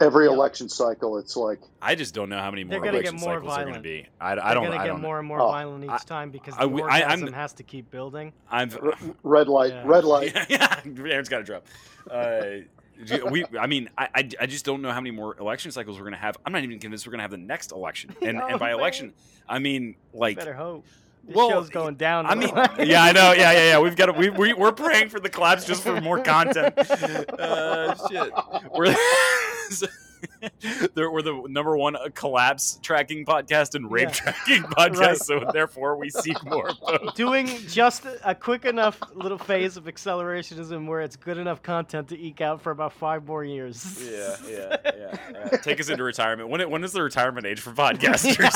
Every 0.00 0.24
Yep. 0.24 0.34
election 0.34 0.68
cycle, 0.70 1.18
it's 1.18 1.36
like 1.36 1.60
I 1.82 1.94
just 1.94 2.14
don't 2.14 2.30
know 2.30 2.38
how 2.38 2.50
many 2.50 2.64
more 2.64 2.78
gonna 2.80 2.92
election 2.92 3.16
more 3.16 3.34
cycles 3.36 3.56
are 3.58 3.62
going 3.64 3.74
to 3.74 3.80
be. 3.80 4.06
I, 4.20 4.32
I 4.32 4.34
They're 4.34 4.54
don't. 4.54 4.64
gonna 4.64 4.76
I 4.76 4.84
get 4.84 4.92
don't 4.92 5.02
more 5.02 5.18
and 5.18 5.28
more 5.28 5.40
Oh, 5.40 5.48
violent 5.48 5.84
each 5.84 5.90
I- 5.90 5.98
time 5.98 6.30
because 6.30 6.54
I- 6.56 6.62
the 6.62 6.68
we- 6.68 6.82
I- 6.82 7.00
I'm- 7.00 7.30
has 7.34 7.52
to 7.54 7.62
keep 7.62 7.90
building. 7.90 8.32
I'm 8.50 8.70
r- 8.82 8.94
red 9.22 9.48
light, 9.48 9.72
Yeah. 9.72 9.82
red 9.84 10.04
light. 10.04 10.34
yeah, 10.48 10.80
yeah. 10.86 11.04
Aaron's 11.06 11.28
got 11.28 11.38
to 11.38 11.44
drop. 11.44 11.66
Uh, 12.10 12.42
we, 13.30 13.44
I 13.58 13.66
mean, 13.66 13.88
I, 13.96 14.08
I, 14.14 14.28
I 14.40 14.46
just 14.46 14.64
don't 14.64 14.80
know 14.82 14.90
how 14.90 15.00
many 15.00 15.10
more 15.10 15.36
election 15.38 15.70
cycles 15.70 15.96
we're 15.96 16.04
going 16.04 16.12
to 16.14 16.18
have. 16.20 16.36
I'm 16.46 16.52
not 16.52 16.62
even 16.64 16.78
convinced 16.78 17.06
we're 17.06 17.12
going 17.12 17.18
to 17.20 17.22
have 17.24 17.30
the 17.30 17.36
next 17.38 17.72
election. 17.72 18.14
And, 18.22 18.38
Oh, 18.42 18.46
and 18.46 18.58
by 18.58 18.70
man. 18.70 18.78
election, 18.78 19.12
I 19.48 19.58
mean 19.58 19.96
like, 20.14 20.36
Better 20.38 20.54
hope. 20.54 20.84
This 21.24 21.36
well, 21.36 21.50
show's 21.50 21.68
going 21.68 21.96
down. 21.96 22.24
I 22.24 22.34
mean, 22.34 22.48
yeah, 22.78 23.02
I 23.04 23.12
know, 23.12 23.32
yeah, 23.32 23.52
yeah, 23.52 23.68
yeah. 23.72 23.78
We've 23.78 23.94
got, 23.94 24.06
to, 24.06 24.12
we, 24.12 24.30
we, 24.30 24.54
we're 24.54 24.72
praying 24.72 25.10
for 25.10 25.20
the 25.20 25.28
collapse 25.28 25.66
just 25.66 25.82
for 25.82 26.00
more 26.00 26.18
content. 26.22 26.72
Uh, 26.78 27.94
shit, 28.08 28.32
we're. 28.74 28.96
They're, 29.70 30.09
we're 30.96 31.22
the 31.22 31.42
number 31.48 31.76
one 31.76 31.96
uh, 31.96 32.08
collapse 32.14 32.78
tracking 32.82 33.24
podcast 33.24 33.74
and 33.74 33.90
rape 33.90 34.08
Yeah. 34.08 34.12
tracking 34.32 34.62
podcast, 34.78 34.98
Right. 35.00 35.16
so 35.18 35.50
therefore 35.52 35.96
we 35.96 36.10
seek 36.10 36.42
more 36.44 36.68
of 36.70 36.76
those. 36.86 37.14
doing 37.14 37.46
just 37.68 38.06
a 38.24 38.34
quick 38.34 38.64
enough 38.64 38.98
little 39.14 39.38
phase 39.38 39.76
of 39.76 39.84
accelerationism 39.84 40.86
where 40.86 41.00
it's 41.00 41.16
good 41.16 41.38
enough 41.38 41.62
content 41.62 42.08
to 42.08 42.18
eke 42.18 42.40
out 42.40 42.60
for 42.62 42.70
about 42.70 42.92
five 42.92 43.26
more 43.26 43.44
years. 43.44 43.98
Yeah, 44.02 44.36
yeah, 44.48 44.76
yeah, 44.84 45.16
yeah. 45.32 45.48
Take 45.58 45.80
us 45.80 45.88
into 45.88 46.02
retirement. 46.04 46.48
When 46.48 46.68
when 46.70 46.84
is 46.84 46.92
the 46.92 47.02
retirement 47.02 47.46
age 47.46 47.60
for 47.60 47.70
podcasters? 47.72 48.54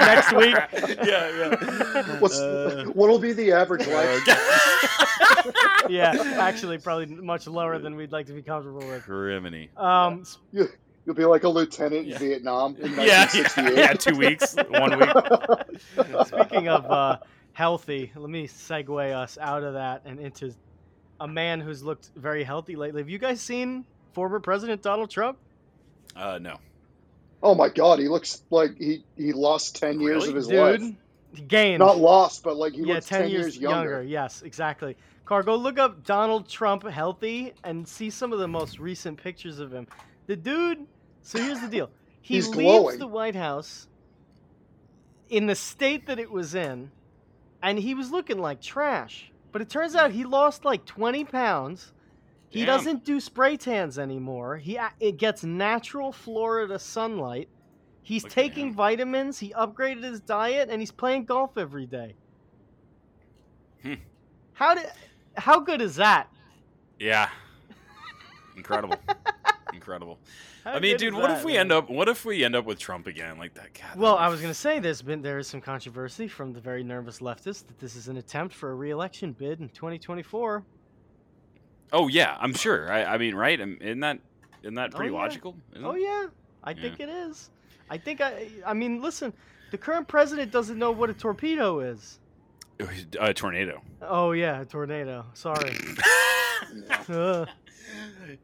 Next 0.00 0.32
week. 0.32 0.56
Yeah, 1.06 1.30
yeah. 1.36 2.18
What's 2.20 2.38
Uh, 2.40 2.84
what'll 2.94 3.18
be 3.18 3.32
the 3.32 3.52
average 3.52 3.86
life? 3.86 4.22
yeah, 5.88 6.34
actually, 6.38 6.78
probably 6.78 7.06
much 7.06 7.46
lower 7.46 7.78
than 7.78 7.96
we'd 7.96 8.12
like 8.12 8.26
to 8.26 8.32
be 8.32 8.42
comfortable 8.42 8.80
with. 8.86 9.04
Criminy. 9.04 9.68
Um, 9.76 9.84
s- 10.22 10.38
You, 10.52 10.68
you'll 11.04 11.14
be 11.14 11.24
like 11.24 11.44
a 11.44 11.48
lieutenant 11.48 12.06
Yeah. 12.06 12.14
in 12.14 12.20
Vietnam 12.20 12.76
in 12.80 12.92
Yeah, 12.96 13.04
yeah, 13.04 13.26
1968. 13.26 13.76
yeah. 13.76 13.92
Two 13.94 14.16
weeks, 14.16 14.56
one 14.68 14.98
week. 14.98 16.26
speaking 16.26 16.68
of 16.68 16.84
uh, 16.90 17.18
healthy, 17.52 18.12
let 18.14 18.30
me 18.30 18.46
segue 18.48 19.12
us 19.14 19.38
out 19.40 19.62
of 19.62 19.74
that 19.74 20.02
and 20.04 20.18
into 20.20 20.54
a 21.20 21.28
man 21.28 21.60
who's 21.60 21.82
looked 21.82 22.10
very 22.16 22.44
healthy 22.44 22.76
lately. 22.76 23.00
Have 23.00 23.08
you 23.08 23.18
guys 23.18 23.40
seen 23.40 23.84
former 24.12 24.40
President 24.40 24.82
Donald 24.82 25.10
Trump? 25.10 25.38
Uh, 26.14 26.38
no. 26.40 26.58
Oh 27.42 27.54
my 27.54 27.68
God, 27.68 27.98
he 27.98 28.08
looks 28.08 28.42
like 28.50 28.76
he, 28.78 29.04
he 29.16 29.32
lost 29.32 29.76
ten 29.76 30.00
years 30.00 30.26
of 30.26 30.34
his 30.34 30.48
Dude, 30.48 30.58
life. 30.80 30.92
He 31.38 31.44
gained. 31.44 31.80
Not 31.80 31.98
lost, 31.98 32.42
but 32.42 32.56
like 32.56 32.74
he 32.74 32.82
yeah, 32.82 32.94
looks 32.94 33.06
10, 33.06 33.30
years, 33.30 33.56
younger. 33.56 34.02
Yes, 34.02 34.42
exactly. 34.42 34.96
Car, 35.24 35.42
go 35.42 35.56
look 35.56 35.78
up 35.78 36.04
Donald 36.04 36.48
Trump 36.48 36.86
healthy 36.86 37.52
and 37.64 37.86
see 37.86 38.10
some 38.10 38.32
of 38.32 38.38
the 38.38 38.48
most 38.48 38.78
recent 38.78 39.20
pictures 39.20 39.58
of 39.58 39.72
him. 39.72 39.86
The 40.26 40.36
dude. 40.36 40.86
So 41.22 41.42
here's 41.42 41.60
the 41.60 41.68
deal. 41.68 41.90
He 42.20 42.34
He's 42.34 42.48
leaves 42.48 42.62
glowing. 42.62 42.98
the 42.98 43.06
White 43.06 43.34
House 43.34 43.88
in 45.28 45.46
the 45.46 45.54
state 45.54 46.06
that 46.06 46.18
it 46.18 46.30
was 46.30 46.54
in, 46.54 46.90
and 47.62 47.78
he 47.78 47.94
was 47.94 48.10
looking 48.10 48.38
like 48.38 48.60
trash. 48.60 49.32
But 49.52 49.62
it 49.62 49.70
turns 49.70 49.94
out 49.94 50.12
he 50.12 50.24
lost 50.24 50.64
like 50.64 50.84
20 50.84 51.24
pounds. 51.24 51.92
He 52.48 52.60
Damn. 52.60 52.66
doesn't 52.66 53.04
do 53.04 53.20
spray 53.20 53.56
tans 53.56 53.98
anymore. 53.98 54.56
He 54.56 54.78
it 55.00 55.16
gets 55.16 55.42
natural 55.42 56.12
Florida 56.12 56.78
sunlight. 56.78 57.48
He's 58.06 58.22
Look 58.22 58.30
taking 58.30 58.72
vitamins. 58.72 59.40
He 59.40 59.52
upgraded 59.54 60.04
his 60.04 60.20
diet, 60.20 60.68
and 60.70 60.80
he's 60.80 60.92
playing 60.92 61.24
golf 61.24 61.58
every 61.58 61.86
day. 61.86 62.14
Hmm. 63.82 63.94
How 64.52 64.76
did? 64.76 64.86
How 65.36 65.58
good 65.58 65.82
is 65.82 65.96
that? 65.96 66.28
Yeah. 67.00 67.28
Incredible. 68.56 68.94
Incredible. 69.74 70.20
How 70.62 70.74
I 70.74 70.78
mean, 70.78 70.96
dude, 70.98 71.14
what 71.14 71.26
that, 71.26 71.38
if 71.38 71.44
we 71.44 71.54
man? 71.54 71.62
end 71.62 71.72
up? 71.72 71.90
What 71.90 72.08
if 72.08 72.24
we 72.24 72.44
end 72.44 72.54
up 72.54 72.64
with 72.64 72.78
Trump 72.78 73.08
again? 73.08 73.38
Like 73.38 73.54
that. 73.54 73.74
God, 73.74 73.98
Well, 73.98 74.14
that 74.14 74.22
I 74.22 74.28
was 74.28 74.40
gonna 74.40 74.54
say 74.54 74.78
there's 74.78 75.02
been 75.02 75.20
there 75.20 75.38
is 75.40 75.48
some 75.48 75.60
controversy 75.60 76.28
from 76.28 76.52
the 76.52 76.60
very 76.60 76.84
nervous 76.84 77.18
leftists 77.18 77.66
that 77.66 77.80
this 77.80 77.96
is 77.96 78.06
an 78.06 78.18
attempt 78.18 78.54
for 78.54 78.70
a 78.70 78.74
re-election 78.76 79.32
bid 79.32 79.58
in 79.58 79.68
2024. 79.70 80.62
Oh 81.92 82.06
yeah, 82.06 82.36
I'm 82.38 82.54
sure. 82.54 82.88
I, 82.88 83.02
I 83.14 83.18
mean, 83.18 83.34
right? 83.34 83.58
Isn't 83.58 83.98
that 84.00 84.20
isn't 84.62 84.74
that 84.76 84.94
Oh, 84.94 84.96
pretty 84.96 85.12
yeah. 85.12 85.18
logical? 85.18 85.56
Isn't 85.72 85.84
Oh 85.84 85.96
yeah, 85.96 86.26
I 86.62 86.72
think 86.72 87.00
it 87.00 87.08
is. 87.08 87.50
I 87.90 87.98
think 87.98 88.20
I. 88.20 88.48
I 88.66 88.72
mean, 88.74 89.00
listen, 89.00 89.32
the 89.70 89.78
current 89.78 90.08
president 90.08 90.50
doesn't 90.52 90.78
know 90.78 90.90
what 90.90 91.10
a 91.10 91.14
torpedo 91.14 91.80
is. 91.80 92.18
Oh, 92.80 92.88
a 93.18 93.22
uh, 93.22 93.32
tornado. 93.32 93.80
Oh 94.02 94.32
yeah, 94.32 94.60
a 94.60 94.64
tornado. 94.64 95.24
Sorry. 95.34 95.74
Ugh. 97.08 97.48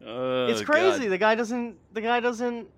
Oh, 0.07 0.47
it's 0.47 0.61
God. 0.61 0.67
crazy. 0.71 1.09
The 1.09 1.19
guy 1.19 1.35
doesn't. 1.35 1.77
The 1.93 2.01
guy 2.01 2.21
doesn't. 2.21 2.69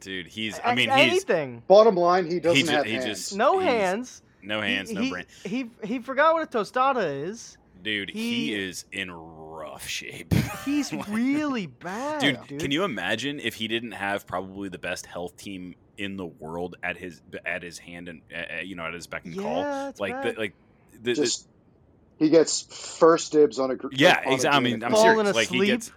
dude. 0.00 0.26
He's. 0.26 0.60
I 0.62 0.74
mean, 0.74 0.90
he's 0.90 0.98
anything. 1.10 1.62
Bottom 1.66 1.96
line, 1.96 2.26
he 2.30 2.38
doesn't 2.38 2.66
ju- 2.66 2.70
have 2.70 2.84
he 2.84 2.92
hands. 2.92 3.04
just- 3.06 3.36
No 3.36 3.58
hands. 3.58 4.22
no 4.42 4.60
hands, 4.60 4.90
he, 4.90 4.94
no 4.94 5.00
he, 5.00 5.10
brain. 5.10 5.24
He 5.44 5.70
he 5.82 5.98
forgot 6.00 6.34
what 6.34 6.42
a 6.42 6.58
tostada 6.58 7.26
is. 7.26 7.56
Dude, 7.82 8.10
he, 8.10 8.48
he- 8.48 8.54
is 8.54 8.84
in 8.92 9.10
rough 9.76 9.86
shape. 9.88 10.32
He's 10.64 10.92
really 11.08 11.66
bad, 11.82 12.20
dude, 12.20 12.38
dude. 12.48 12.60
can 12.60 12.70
you 12.70 12.84
imagine 12.84 13.38
if 13.40 13.54
he 13.54 13.68
didn't 13.68 13.92
have 13.92 14.26
probably 14.26 14.68
the 14.70 14.78
best 14.78 15.04
health 15.06 15.36
team 15.36 15.74
in 15.98 16.16
the 16.16 16.26
world 16.26 16.76
at 16.82 16.96
his 16.96 17.20
at 17.44 17.62
his 17.62 17.78
hand 17.78 18.08
and 18.08 18.20
uh, 18.34 18.60
you 18.62 18.74
know 18.74 18.84
at 18.84 18.94
his 18.94 19.06
beck 19.06 19.24
and 19.26 19.36
call? 19.38 19.60
Yeah, 19.62 19.88
it's 19.90 20.00
Like 20.00 20.12
bad. 20.12 20.34
the, 20.36 20.40
like 20.40 20.54
the, 20.94 20.98
the- 21.12 21.14
Just 21.14 21.48
he 22.18 22.30
gets 22.30 22.62
first 22.98 23.32
dibs 23.32 23.58
on 23.58 23.70
a 23.70 23.76
gr- 23.76 23.88
yeah, 23.92 24.22
on 24.26 24.32
exactly. 24.32 24.56
I 24.56 24.60
mean, 24.60 24.82
I'm 24.82 24.92
card. 24.92 25.02
Falling 25.16 25.16
serious. 25.26 25.36
Like 25.36 25.48
he 25.48 25.56
asleep, 25.56 25.68
gets 25.70 25.92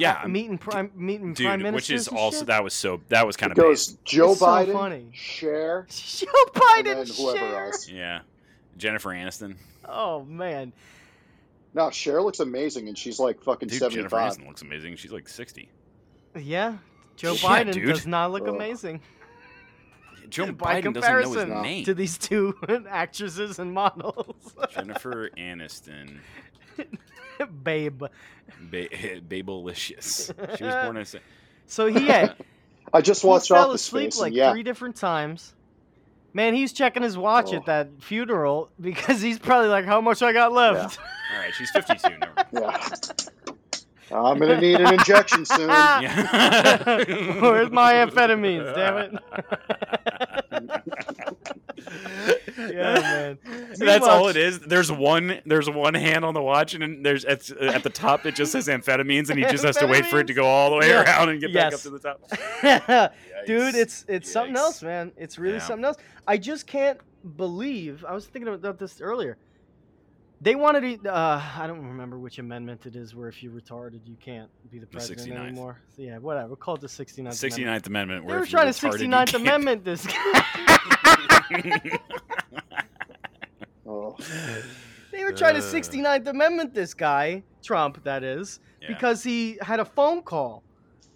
yeah, 0.00 0.20
uh, 0.24 0.28
meeting 0.28 0.58
prime 0.58 0.90
meeting 0.96 1.34
prime 1.34 1.58
dude, 1.60 1.64
ministers. 1.72 1.74
which 1.74 1.90
is 2.00 2.08
and 2.08 2.18
also 2.18 2.38
shit? 2.38 2.46
that 2.48 2.64
was 2.64 2.74
so 2.74 3.00
that 3.08 3.24
was 3.26 3.36
kind 3.36 3.52
It 3.52 3.58
of 3.58 3.64
goes 3.64 3.96
Joe 4.04 4.32
It's 4.32 4.40
so 4.40 4.46
Biden, 4.46 4.72
funny. 4.72 5.06
Cher, 5.12 5.86
Joe 5.90 6.26
and 6.32 6.54
Biden. 6.54 6.84
then 6.84 7.06
whoever 7.06 7.38
Cher. 7.38 7.66
else. 7.66 7.88
yeah. 7.88 8.20
Jennifer 8.76 9.10
Aniston, 9.10 9.56
Oh 9.84 10.24
man, 10.24 10.72
No, 11.74 11.90
Cher 11.90 12.20
looks 12.22 12.40
amazing, 12.40 12.88
and 12.88 12.98
she's 12.98 13.18
like 13.20 13.42
fucking 13.42 13.68
dude. 13.68 13.80
Jennifer. 13.92 14.16
Aniston 14.16 14.46
looks 14.48 14.62
amazing. 14.62 14.96
She's 14.96 15.12
like 15.12 15.28
60. 15.28 15.70
yeah. 16.38 16.78
Joe 17.16 17.32
Yeah, 17.34 17.38
Biden 17.64 17.72
dude. 17.72 17.86
does 17.86 18.06
not 18.06 18.32
look 18.32 18.42
Ugh. 18.48 18.54
amazing. 18.54 19.00
Joe 20.30 20.52
by 20.52 20.80
Biden 20.80 20.94
doesn't 20.94 21.22
know 21.22 21.32
his 21.32 21.62
name. 21.62 21.84
to 21.84 21.92
these 21.94 22.16
two 22.16 22.54
actresses 22.88 23.58
and 23.58 23.72
models. 23.74 24.54
Jennifer 24.70 25.28
Aniston, 25.36 26.18
Babe. 27.62 27.98
ba- 27.98 28.10
Babelicious. 29.28 30.56
She 30.56 30.64
was 30.64 30.74
born 30.74 30.96
in. 30.96 31.02
a- 31.02 31.20
So 31.66 31.86
he 31.88 32.06
had 32.06 32.36
I 32.92 33.00
just 33.00 33.22
he 33.22 33.28
watched 33.28 33.48
fell 33.48 33.70
Office 33.70 33.82
asleep 33.86 34.16
like 34.18 34.32
yeah, 34.32 34.52
three 34.52 34.62
different 34.62 34.96
times. 34.96 35.52
Man, 36.32 36.54
he's 36.54 36.72
checking 36.72 37.02
his 37.02 37.18
watch 37.18 37.48
Oh. 37.52 37.56
at 37.56 37.66
that 37.66 37.88
funeral 38.00 38.70
because 38.80 39.20
he's 39.20 39.38
probably 39.38 39.68
like, 39.68 39.84
"How 39.84 40.00
much 40.00 40.22
I 40.22 40.32
got 40.32 40.52
left?" 40.52 40.98
All 41.34 41.40
right, 41.40 41.52
she's 41.54 41.70
52. 41.70 42.08
Never 42.18 42.32
yeah. 42.52 42.86
I'm 44.12 44.38
gonna 44.38 44.60
need 44.60 44.80
an 44.80 44.94
injection 44.94 45.44
soon. 45.44 45.68
Where's 45.68 47.70
my 47.70 47.94
amphetamines? 47.94 48.74
Damn 48.74 48.98
it! 48.98 49.14
yeah, 52.58 52.94
man. 53.00 53.38
That's 53.78 54.06
all 54.06 54.28
it 54.28 54.36
is. 54.36 54.60
There's 54.60 54.92
one. 54.92 55.40
There's 55.46 55.68
one 55.70 55.94
hand 55.94 56.24
on 56.24 56.34
the 56.34 56.42
watch, 56.42 56.74
and 56.74 57.04
there's 57.04 57.24
at, 57.24 57.50
at 57.50 57.82
the 57.82 57.90
top 57.90 58.26
it 58.26 58.34
just 58.34 58.52
says 58.52 58.68
amphetamines, 58.68 59.30
and 59.30 59.38
he 59.38 59.44
just 59.46 59.64
has 59.64 59.76
to 59.78 59.86
wait 59.86 60.06
for 60.06 60.20
it 60.20 60.26
to 60.26 60.34
go 60.34 60.44
all 60.44 60.70
the 60.70 60.76
way 60.76 60.88
Yeah. 60.88 61.02
around 61.04 61.30
and 61.30 61.40
get 61.40 61.54
back 61.54 61.72
up 61.72 61.80
to 61.80 61.90
the 61.90 61.98
top. 61.98 62.20
Dude, 63.46 63.74
Yikes. 63.74 63.74
it's 63.74 64.04
it's 64.08 64.30
something 64.30 64.56
else, 64.56 64.82
man. 64.82 65.12
It's 65.16 65.38
really 65.38 65.54
Yeah. 65.54 65.60
something 65.60 65.84
else. 65.84 65.96
I 66.26 66.36
just 66.36 66.66
can't 66.66 66.98
believe. 67.36 68.04
I 68.06 68.12
was 68.14 68.26
thinking 68.26 68.52
about 68.52 68.78
this 68.78 69.00
earlier. 69.00 69.36
They 70.42 70.54
wanted 70.54 71.02
to. 71.04 71.12
Uh, 71.14 71.42
I 71.58 71.66
don't 71.66 71.84
remember 71.86 72.18
which 72.18 72.38
amendment 72.38 72.86
it 72.86 72.96
is, 72.96 73.14
where 73.14 73.28
if 73.28 73.42
you're 73.42 73.52
retarded, 73.52 74.00
you 74.06 74.16
can't 74.18 74.48
be 74.70 74.78
the 74.78 74.86
president 74.86 75.28
69th. 75.28 75.46
anymore. 75.48 75.78
So 75.94 76.00
yeah, 76.02 76.16
whatever. 76.18 76.56
Call 76.56 76.76
it 76.76 76.80
the 76.80 76.86
69th. 76.86 77.28
69th 77.28 77.58
Amendment. 77.58 77.86
Amendment. 77.86 78.24
Where 78.24 78.34
They 78.36 78.38
were 78.38 78.44
if 78.44 78.50
trying 78.50 78.72
to 78.72 78.78
retarded, 78.78 79.00
you 79.00 79.08
69th 79.08 79.26
can't- 79.26 79.42
Amendment 79.42 79.84
this 79.84 80.06
guy. 80.06 81.98
Oh, 83.92 84.16
they 85.10 85.24
were 85.24 85.32
trying 85.32 85.54
to 85.54 85.60
Uh. 85.60 85.72
69th 85.72 86.26
Amendment 86.28 86.74
this 86.74 86.94
guy, 86.94 87.42
Trump, 87.62 88.04
that 88.04 88.22
is, 88.22 88.60
Yeah. 88.80 88.88
because 88.88 89.24
he 89.24 89.58
had 89.62 89.80
a 89.80 89.84
phone 89.84 90.22
call. 90.22 90.62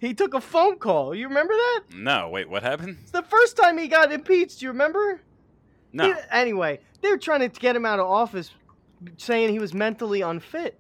He 0.00 0.12
took 0.12 0.34
a 0.34 0.40
phone 0.40 0.78
call. 0.78 1.14
You 1.14 1.28
remember 1.28 1.54
that? 1.54 1.82
No, 1.94 2.28
wait, 2.30 2.48
what 2.50 2.64
happened? 2.64 2.98
It's 3.02 3.12
the 3.12 3.22
first 3.22 3.56
time 3.56 3.78
he 3.78 3.86
got 3.86 4.10
impeached. 4.12 4.60
You 4.60 4.68
remember? 4.70 5.20
No. 5.92 6.08
He- 6.08 6.20
anyway, 6.32 6.80
they 7.00 7.10
were 7.10 7.16
trying 7.18 7.40
to 7.40 7.48
get 7.48 7.76
him 7.76 7.86
out 7.86 8.00
of 8.00 8.06
office, 8.10 8.50
saying 9.16 9.50
he 9.50 9.59
was 9.59 9.72
mentally 9.74 10.20
unfit. 10.20 10.78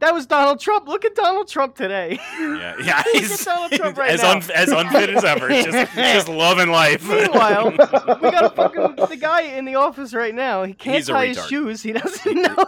That 0.00 0.14
was 0.14 0.24
Donald 0.26 0.60
Trump. 0.60 0.88
Look 0.88 1.04
at 1.04 1.14
Donald 1.14 1.46
Trump 1.46 1.74
today. 1.76 2.18
Yeah, 2.38 2.74
yeah, 2.82 3.02
he's 3.12 3.44
Donald 3.44 3.70
Trump 3.72 3.98
right 3.98 4.10
as 4.12 4.22
now. 4.22 4.30
un- 4.30 4.42
as 4.54 4.70
unfit 4.70 5.10
as 5.10 5.24
ever. 5.24 5.48
Just 5.50 5.94
just 5.94 6.28
loving 6.28 6.70
life. 6.70 7.06
Meanwhile, 7.06 7.72
we 7.72 7.76
got 7.76 8.44
a 8.44 8.50
fucking 8.56 8.96
the 9.10 9.16
guy 9.20 9.42
in 9.42 9.66
the 9.66 9.74
office 9.74 10.14
right 10.14 10.34
now. 10.34 10.62
He 10.62 10.72
can't 10.72 10.96
He's 10.96 11.08
tie 11.08 11.26
his 11.26 11.46
shoes. 11.48 11.82
He 11.82 11.92
doesn't 11.92 12.34
know. 12.34 12.64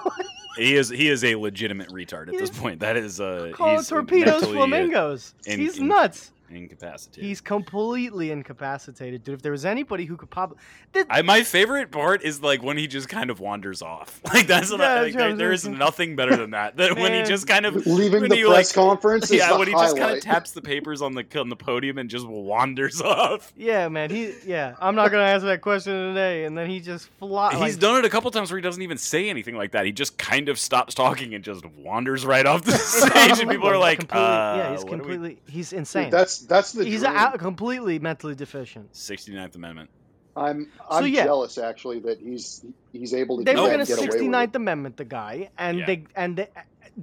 he 0.58 0.74
is 0.76 0.90
he 0.90 1.08
is 1.08 1.24
a 1.24 1.36
legitimate 1.36 1.88
retard 1.88 2.28
at 2.28 2.36
this 2.36 2.50
point. 2.50 2.80
That 2.80 2.98
is 2.98 3.18
uh 3.18 3.52
Call 3.54 3.78
he's 3.78 3.88
torpedoes 3.88 4.42
uh, 4.42 4.46
flamingos. 4.48 5.34
in- 5.46 5.58
He's 5.58 5.78
in- 5.78 5.88
nuts. 5.88 6.31
Incapacitated. 6.56 7.24
He's 7.24 7.40
completely 7.40 8.30
incapacitated, 8.30 9.24
dude. 9.24 9.34
If 9.36 9.42
there 9.42 9.52
was 9.52 9.64
anybody 9.64 10.04
who 10.04 10.16
could 10.16 10.30
pop, 10.30 10.56
Th- 10.92 11.06
I, 11.10 11.22
my 11.22 11.42
favorite 11.42 11.90
part 11.90 12.22
is 12.22 12.42
like 12.42 12.62
when 12.62 12.76
he 12.76 12.86
just 12.86 13.08
kind 13.08 13.30
of 13.30 13.40
wanders 13.40 13.82
off. 13.82 14.20
Like 14.32 14.46
that's 14.46 14.70
what 14.70 14.80
Yeah, 14.80 14.92
I, 14.92 15.02
like, 15.02 15.14
what 15.14 15.22
I 15.22 15.26
there, 15.28 15.36
there 15.36 15.52
is 15.52 15.66
nothing 15.68 16.16
better 16.16 16.36
than 16.36 16.50
that. 16.52 16.76
That 16.78 16.96
when 16.96 17.12
he 17.12 17.22
just 17.28 17.46
kind 17.46 17.66
of 17.66 17.86
leaving 17.86 18.28
the 18.28 18.36
he, 18.36 18.44
press 18.44 18.74
like, 18.74 18.74
conference 18.74 19.24
is 19.24 19.32
yeah, 19.38 19.52
the 19.52 19.58
when 19.58 19.68
he 19.68 19.74
just 19.74 19.96
kind 19.96 20.16
of 20.16 20.22
taps 20.22 20.52
the 20.52 20.62
papers 20.62 21.02
on 21.02 21.14
the 21.14 21.24
on 21.38 21.48
the 21.50 21.56
podium 21.56 21.98
and 21.98 22.08
just 22.08 22.26
wanders 22.26 23.00
off. 23.02 23.52
yeah, 23.56 23.88
man. 23.88 24.08
He, 24.10 24.32
yeah. 24.46 24.74
I'm 24.80 24.94
not 24.94 25.10
gonna 25.10 25.24
answer 25.24 25.46
that 25.48 25.60
question 25.60 25.92
today, 25.92 26.44
and 26.44 26.56
then 26.56 26.68
he 26.70 26.80
just 26.80 27.08
fly. 27.18 27.50
He's 27.52 27.60
like, 27.60 27.78
done 27.78 27.98
it 27.98 28.04
a 28.04 28.08
couple 28.08 28.30
times 28.30 28.50
where 28.50 28.58
he 28.58 28.62
doesn't 28.62 28.82
even 28.82 28.96
say 28.98 29.28
anything 29.28 29.54
like 29.56 29.72
that. 29.72 29.84
He 29.84 29.92
just 29.92 30.16
kind 30.18 30.48
of 30.48 30.58
stops 30.58 30.94
talking 30.94 31.34
and 31.34 31.44
just 31.44 31.64
wanders 31.66 32.24
right 32.24 32.46
off 32.46 32.62
the 32.64 32.72
stage, 32.72 33.40
and 33.40 33.50
people 33.50 33.68
are 33.68 33.78
like, 33.78 34.00
uh, 34.14 34.16
yeah, 34.56 34.72
he's 34.72 34.84
what 34.84 34.92
are 34.92 34.96
we- 34.96 34.98
completely, 35.00 35.38
he's 35.46 35.70
Dude, 35.70 35.80
insane. 35.80 36.10
that's 36.10 36.38
that's 36.46 36.72
the 36.72 36.84
he's 36.84 37.00
dream. 37.00 37.12
out, 37.16 37.38
completely 37.38 37.98
mentally 37.98 38.34
deficient. 38.34 38.92
69th 38.92 39.54
Amendment. 39.54 39.90
I'm 40.34 40.70
I'm 40.90 41.06
yeah. 41.08 41.24
jealous 41.24 41.58
actually 41.58 41.98
that 42.00 42.18
he's 42.20 42.64
he's 42.92 43.12
able 43.12 43.38
to 43.38 43.44
They 43.44 43.54
were 43.54 43.66
gonna 43.68 43.80
and 43.80 43.86
get 43.88 43.98
away 43.98 44.06
with 44.06 44.16
69th. 44.16 44.54
Amendment 44.54 44.96
the 44.96 45.04
guy, 45.04 45.50
and 45.58 45.78
Yeah. 45.80 45.86
they 45.86 46.04
and 46.16 46.36
they, 46.36 46.48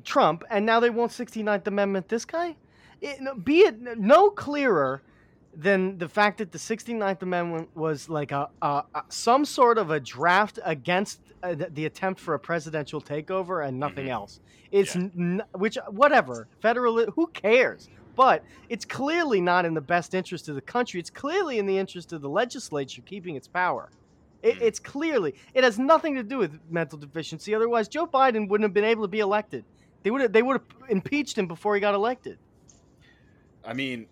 Trump, 0.04 0.44
and 0.50 0.66
now 0.66 0.80
they 0.80 0.90
won't 0.90 1.12
69th 1.12 1.68
Amendment 1.68 2.08
this 2.10 2.26
guy. 2.26 2.56
It, 3.02 3.22
no, 3.22 3.36
be 3.36 3.60
it 3.60 3.80
no 4.00 4.30
clearer 4.32 5.02
than 5.56 5.98
the 5.98 6.08
fact 6.10 6.38
that 6.40 6.52
the 6.52 6.58
69th 6.60 7.22
Amendment 7.22 7.70
was 7.76 8.08
like 8.10 8.32
a, 8.32 8.50
a, 8.62 8.84
a 8.96 9.04
some 9.10 9.46
sort 9.46 9.78
of 9.78 9.90
a 9.92 10.00
draft 10.00 10.60
against 10.64 11.20
uh, 11.44 11.54
the, 11.56 11.70
the 11.72 11.86
attempt 11.86 12.20
for 12.20 12.34
a 12.34 12.40
presidential 12.40 13.02
takeover 13.02 13.66
and 13.68 13.80
nothing 13.80 14.08
Mhm. 14.08 14.12
else. 14.12 14.40
It's 14.72 14.96
Yeah. 14.96 15.02
n- 15.18 15.44
which 15.54 15.78
whatever 15.90 16.48
federal 16.62 17.06
who 17.12 17.28
cares. 17.28 17.90
But 18.20 18.44
it's 18.68 18.84
clearly 18.84 19.40
not 19.40 19.64
in 19.64 19.74
the 19.76 19.80
best 19.80 20.14
interest 20.14 20.50
of 20.50 20.56
the 20.56 20.62
country. 20.62 21.00
It's 21.00 21.10
clearly 21.10 21.58
in 21.58 21.66
the 21.66 21.78
interest 21.78 22.12
of 22.12 22.20
the 22.20 22.28
legislature 22.28 23.02
keeping 23.02 23.38
its 23.38 23.48
power. 23.48 23.90
It, 24.44 24.56
Mhm. 24.56 24.62
it's 24.62 24.78
clearly 24.78 25.36
it 25.54 25.64
has 25.64 25.80
nothing 25.80 26.16
to 26.16 26.24
do 26.24 26.38
with 26.38 26.60
mental 26.70 26.98
deficiency. 26.98 27.56
Otherwise, 27.56 27.88
Joe 27.88 28.06
Biden 28.06 28.50
wouldn't 28.50 28.66
have 28.66 28.74
been 28.74 28.84
able 28.84 29.04
to 29.04 29.08
be 29.08 29.20
elected. 29.20 29.64
They 30.04 30.12
would 30.12 30.20
have 30.20 30.34
they 30.34 30.42
would 30.42 30.58
have 30.60 30.90
impeached 30.90 31.38
him 31.38 31.48
before 31.48 31.76
he 31.76 31.80
got 31.80 31.96
elected. 31.96 32.40
I 33.70 33.74
mean, 33.74 34.08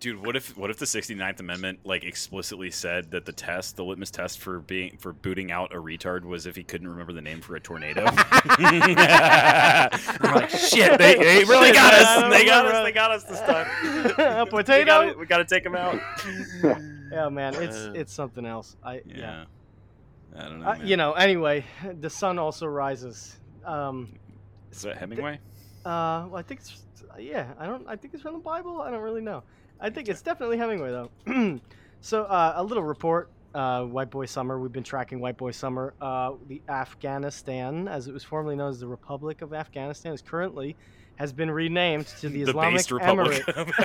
dude, 0.00 0.26
what 0.26 0.34
if 0.34 0.56
what 0.56 0.70
if 0.70 0.78
the 0.78 0.84
69th 0.84 1.38
Amendment 1.38 1.78
like 1.84 2.02
explicitly 2.02 2.68
said 2.72 3.12
that 3.12 3.24
the 3.26 3.32
test, 3.32 3.76
the 3.76 3.84
litmus 3.84 4.10
test 4.10 4.40
for 4.40 4.58
being 4.58 4.96
for 4.98 5.12
booting 5.12 5.52
out 5.52 5.72
a 5.72 5.76
retard 5.78 6.24
was 6.24 6.46
if 6.46 6.56
he 6.56 6.64
couldn't 6.64 6.88
remember 6.88 7.12
the 7.12 7.22
name 7.22 7.40
for 7.40 7.54
a 7.54 7.60
tornado? 7.60 8.02
We're 8.58 10.34
like, 10.34 10.50
shit, 10.50 10.98
they, 10.98 11.14
they 11.14 11.44
really 11.44 11.70
got 11.70 11.94
us. 11.94 12.32
They 12.32 12.44
got 12.44 12.66
us. 12.66 12.84
They 12.84 12.92
got 12.92 13.10
us 13.12 13.22
this 13.22 13.40
time. 13.40 13.68
A 14.18 14.44
We 14.44 14.50
potato? 14.50 14.84
gotta, 14.86 15.18
we 15.18 15.26
gotta 15.26 15.44
take 15.44 15.64
him 15.64 15.76
out. 15.76 16.00
Yeah, 17.10 17.30
man, 17.30 17.54
it's 17.54 17.74
Uh, 17.76 17.92
it's 17.94 18.12
something 18.12 18.44
else. 18.44 18.76
I 18.84 18.96
yeah. 19.06 19.16
Yeah. 19.16 19.44
I 20.36 20.42
don't 20.42 20.60
know. 20.60 20.66
Uh, 20.68 20.78
you 20.82 20.98
know. 20.98 21.12
Anyway, 21.14 21.64
the 22.00 22.10
sun 22.10 22.38
also 22.38 22.66
rises. 22.66 23.38
Um, 23.64 24.18
is 24.70 24.82
that 24.82 24.98
Hemingway? 24.98 25.38
Uh, 25.84 26.26
well, 26.28 26.36
I 26.36 26.42
think 26.42 26.60
it's 26.60 26.82
yeah. 27.18 27.52
I 27.58 27.66
don't. 27.66 27.86
I 27.88 27.96
think 27.96 28.14
it's 28.14 28.22
from 28.22 28.34
the 28.34 28.40
Bible. 28.40 28.80
I 28.80 28.90
don't 28.90 29.02
really 29.02 29.20
know. 29.20 29.42
I 29.80 29.90
think 29.90 30.08
it's 30.08 30.22
definitely 30.22 30.58
Hemingway 30.58 30.90
though. 30.90 31.60
so 32.00 32.24
uh, 32.24 32.54
a 32.56 32.64
little 32.64 32.82
report. 32.84 33.30
Uh, 33.54 33.84
White 33.84 34.10
Boy 34.10 34.26
Summer. 34.26 34.60
We've 34.60 34.72
been 34.72 34.82
tracking 34.82 35.20
White 35.20 35.38
Boy 35.38 35.52
Summer. 35.52 35.94
Uh, 36.00 36.32
the 36.48 36.60
Afghanistan, 36.68 37.88
as 37.88 38.06
it 38.06 38.12
was 38.12 38.22
formerly 38.22 38.56
known 38.56 38.68
as 38.68 38.78
the 38.78 38.86
Republic 38.86 39.40
of 39.40 39.54
Afghanistan, 39.54 40.12
is 40.12 40.20
currently 40.20 40.76
has 41.18 41.32
been 41.32 41.50
renamed 41.50 42.06
to 42.06 42.28
the 42.28 42.42
Islamic 42.48 42.74
based 42.76 42.90
Republic 42.92 43.42
Emirate. 43.46 43.56
of 43.56 43.66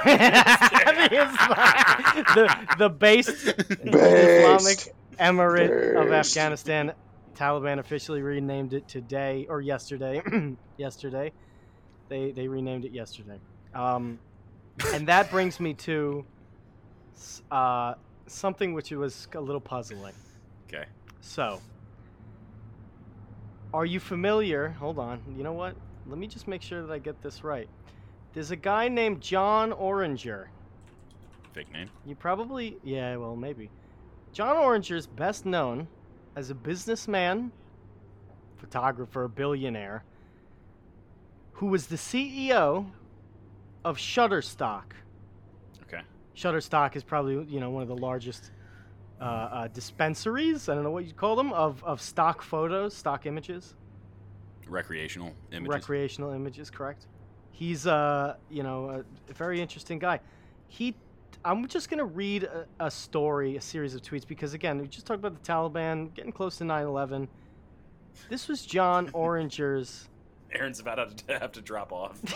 the, 2.35 2.35
the, 2.35 2.75
the 2.77 2.89
based 2.89 3.47
Islamic 3.83 4.93
Emirate 5.19 5.95
of 5.95 6.11
Afghanistan. 6.11 6.93
Taliban 7.35 7.79
officially 7.79 8.21
renamed 8.21 8.73
it 8.73 8.87
today 8.87 9.47
or 9.49 9.59
yesterday. 9.61 10.21
yesterday, 10.77 11.31
they 12.09 12.31
they 12.31 12.47
renamed 12.47 12.85
it 12.85 12.91
yesterday. 12.91 13.39
Um, 13.73 14.19
and 14.93 15.07
that 15.07 15.29
brings 15.31 15.59
me 15.59 15.73
to 15.75 16.25
uh, 17.51 17.95
something 18.27 18.73
which 18.73 18.91
was 18.91 19.27
a 19.33 19.41
little 19.41 19.61
puzzling. 19.61 20.13
Okay. 20.67 20.85
So, 21.21 21.61
are 23.73 23.85
you 23.85 23.99
familiar? 23.99 24.69
Hold 24.69 24.99
on. 24.99 25.21
You 25.37 25.43
know 25.43 25.53
what? 25.53 25.75
Let 26.07 26.17
me 26.17 26.27
just 26.27 26.47
make 26.47 26.61
sure 26.61 26.81
that 26.85 26.91
I 26.91 26.99
get 26.99 27.21
this 27.21 27.43
right. 27.43 27.67
There's 28.33 28.51
a 28.51 28.55
guy 28.55 28.87
named 28.87 29.21
John 29.21 29.71
Oringer. 29.71 30.47
Fake 31.53 31.71
name. 31.71 31.89
You 32.05 32.15
probably, 32.15 32.77
yeah, 32.83 33.15
well, 33.15 33.35
maybe. 33.35 33.69
John 34.33 34.57
Oringer 34.57 34.95
is 34.95 35.05
best 35.05 35.45
known 35.45 35.87
as 36.35 36.49
a 36.49 36.55
businessman, 36.55 37.51
photographer, 38.57 39.27
billionaire, 39.27 40.03
who 41.63 41.69
was 41.69 41.87
the 41.87 41.95
CEO 41.95 42.85
of 43.85 43.97
Shutterstock. 43.97 44.83
Okay. 45.83 46.01
Shutterstock 46.35 46.97
is 46.97 47.05
probably, 47.05 47.45
you 47.45 47.61
know, 47.61 47.69
one 47.69 47.81
of 47.81 47.87
the 47.87 47.95
largest 47.95 48.51
uh, 49.21 49.23
uh, 49.23 49.67
dispensaries, 49.69 50.67
I 50.67 50.75
don't 50.75 50.83
know 50.83 50.91
what 50.91 51.05
you 51.05 51.13
call 51.13 51.37
them, 51.37 51.53
of, 51.53 51.81
of 51.85 52.01
stock 52.01 52.41
photos, 52.41 52.93
stock 52.93 53.25
images, 53.25 53.75
Recreational 54.67 55.33
images. 55.53 55.73
recreational 55.73 56.33
images, 56.33 56.69
correct? 56.69 57.07
He's, 57.51 57.87
uh, 57.87 58.35
you 58.49 58.63
know, 58.63 59.05
a, 59.29 59.33
very 59.33 59.61
interesting 59.61 59.99
guy. 59.99 60.19
He, 60.67 60.93
I'm 61.45 61.65
just 61.69 61.89
gonna 61.89 62.03
read 62.03 62.43
a, 62.43 62.65
a 62.81 62.91
story, 62.91 63.55
a 63.55 63.61
series 63.61 63.95
of 63.95 64.01
tweets, 64.01 64.27
because 64.27 64.53
again, 64.53 64.81
we 64.81 64.89
just 64.89 65.05
talked 65.05 65.19
about 65.19 65.41
the 65.41 65.49
Taliban 65.49 66.13
getting 66.13 66.33
close 66.33 66.57
to 66.57 66.65
9/11. 66.65 67.29
This 68.27 68.49
was 68.49 68.65
John 68.65 69.09
Oringer's. 69.13 70.09
Aaron's 70.55 70.79
about 70.79 71.17
to 71.27 71.33
have 71.39 71.51
to 71.53 71.61
drop 71.61 71.91
off. 71.91 72.19